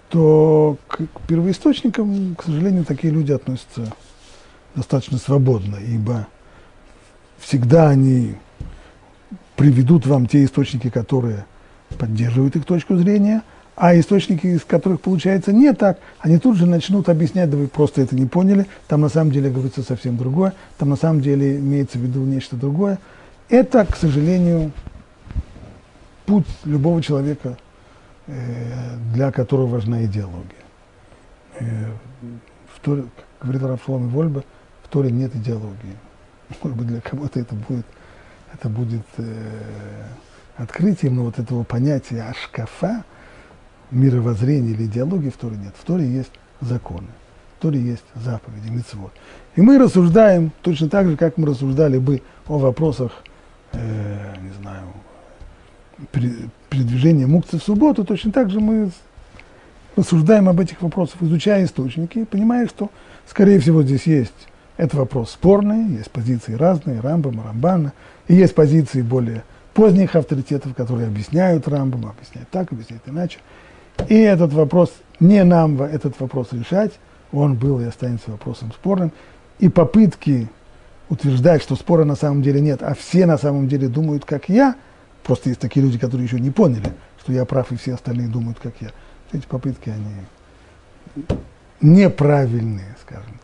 то 0.08 0.76
к, 0.88 1.00
первоисточникам, 1.26 2.34
к 2.34 2.44
сожалению, 2.44 2.84
такие 2.84 3.12
люди 3.12 3.32
относятся 3.32 3.92
достаточно 4.74 5.18
свободно, 5.18 5.76
ибо 5.76 6.26
всегда 7.38 7.88
они 7.88 8.34
приведут 9.56 10.06
вам 10.06 10.26
те 10.26 10.44
источники, 10.44 10.90
которые 10.90 11.46
поддерживают 11.98 12.56
их 12.56 12.64
точку 12.64 12.96
зрения– 12.96 13.42
а 13.76 13.98
источники, 13.98 14.46
из 14.46 14.64
которых 14.64 15.02
получается 15.02 15.52
не 15.52 15.72
так, 15.74 15.98
они 16.20 16.38
тут 16.38 16.56
же 16.56 16.66
начнут 16.66 17.10
объяснять, 17.10 17.50
да 17.50 17.58
вы 17.58 17.68
просто 17.68 18.00
это 18.00 18.16
не 18.16 18.24
поняли, 18.24 18.66
там 18.88 19.02
на 19.02 19.10
самом 19.10 19.30
деле 19.30 19.50
говорится 19.50 19.82
совсем 19.82 20.16
другое, 20.16 20.54
там 20.78 20.88
на 20.88 20.96
самом 20.96 21.20
деле 21.20 21.58
имеется 21.58 21.98
в 21.98 22.00
виду 22.00 22.20
нечто 22.20 22.56
другое. 22.56 22.98
Это, 23.50 23.84
к 23.84 23.94
сожалению, 23.96 24.72
путь 26.24 26.46
любого 26.64 27.02
человека, 27.02 27.58
для 28.26 29.30
которого 29.30 29.66
важна 29.66 30.04
идеология. 30.04 30.66
Э, 31.60 31.92
в 32.74 32.80
Торе, 32.80 33.04
как 33.38 33.48
говорит 33.48 33.62
Рафшлом 33.62 34.08
и 34.08 34.10
Вольба, 34.10 34.44
в 34.82 34.88
Торе 34.88 35.10
нет 35.10 35.34
идеологии. 35.34 35.96
Может 36.62 36.78
быть, 36.78 36.86
для 36.88 37.00
кого-то 37.00 37.40
это 37.40 37.54
будет, 37.54 37.86
это 38.52 38.68
будет 38.68 39.06
э, 39.18 40.04
открытием, 40.56 41.16
но 41.16 41.24
вот 41.24 41.38
этого 41.38 41.64
понятия 41.64 42.22
ашкафа, 42.22 43.04
мировоззрения 43.90 44.70
или 44.70 44.84
идеологии 44.84 45.30
в 45.30 45.36
Торе 45.36 45.56
нет. 45.56 45.74
В 45.78 45.84
Торе 45.84 46.06
есть 46.06 46.32
законы, 46.60 47.08
в 47.58 47.62
Торе 47.62 47.80
есть 47.80 48.04
заповеди, 48.14 48.68
митцвот. 48.68 49.12
И 49.54 49.62
мы 49.62 49.78
рассуждаем 49.78 50.52
точно 50.62 50.88
так 50.88 51.08
же, 51.08 51.16
как 51.16 51.38
мы 51.38 51.46
рассуждали 51.46 51.98
бы 51.98 52.22
о 52.48 52.58
вопросах, 52.58 53.12
э, 53.72 54.34
не 54.42 54.50
знаю, 54.60 54.88
передвижения 56.12 57.26
мукцы 57.26 57.58
в 57.58 57.62
субботу, 57.62 58.04
точно 58.04 58.32
так 58.32 58.50
же 58.50 58.60
мы 58.60 58.90
рассуждаем 59.96 60.48
об 60.48 60.60
этих 60.60 60.82
вопросах, 60.82 61.22
изучая 61.22 61.64
источники, 61.64 62.24
понимая, 62.24 62.66
что, 62.66 62.90
скорее 63.26 63.58
всего, 63.60 63.82
здесь 63.82 64.06
есть 64.06 64.48
это 64.76 64.96
вопрос 64.96 65.30
спорный, 65.30 65.96
есть 65.96 66.10
позиции 66.10 66.54
разные, 66.54 67.00
Рамбама, 67.00 67.44
Рамбана, 67.44 67.92
и 68.28 68.34
есть 68.34 68.54
позиции 68.54 69.02
более 69.02 69.42
поздних 69.74 70.14
авторитетов, 70.14 70.74
которые 70.74 71.08
объясняют 71.08 71.66
Рамбама, 71.68 72.10
объясняют 72.10 72.50
так, 72.50 72.72
объясняют 72.72 73.02
иначе. 73.06 73.38
И 74.08 74.14
этот 74.14 74.52
вопрос, 74.52 74.92
не 75.20 75.42
нам 75.44 75.80
этот 75.80 76.18
вопрос 76.20 76.48
решать, 76.52 76.92
он 77.32 77.54
был 77.54 77.80
и 77.80 77.84
останется 77.84 78.30
вопросом 78.30 78.72
спорным. 78.72 79.12
И 79.58 79.68
попытки 79.68 80.48
утверждать, 81.08 81.62
что 81.62 81.76
спора 81.76 82.04
на 82.04 82.16
самом 82.16 82.42
деле 82.42 82.60
нет, 82.60 82.82
а 82.82 82.94
все 82.94 83.26
на 83.26 83.38
самом 83.38 83.68
деле 83.68 83.88
думают, 83.88 84.24
как 84.24 84.48
я, 84.48 84.74
просто 85.26 85.48
есть 85.48 85.60
такие 85.60 85.84
люди, 85.84 85.98
которые 85.98 86.26
еще 86.26 86.38
не 86.38 86.50
поняли, 86.50 86.92
что 87.20 87.32
я 87.32 87.44
прав, 87.44 87.72
и 87.72 87.76
все 87.76 87.94
остальные 87.94 88.28
думают, 88.28 88.58
как 88.60 88.74
я. 88.80 88.92
Эти 89.32 89.44
попытки, 89.46 89.90
они 89.90 91.26
неправильные, 91.80 92.96
скажем. 93.02 93.35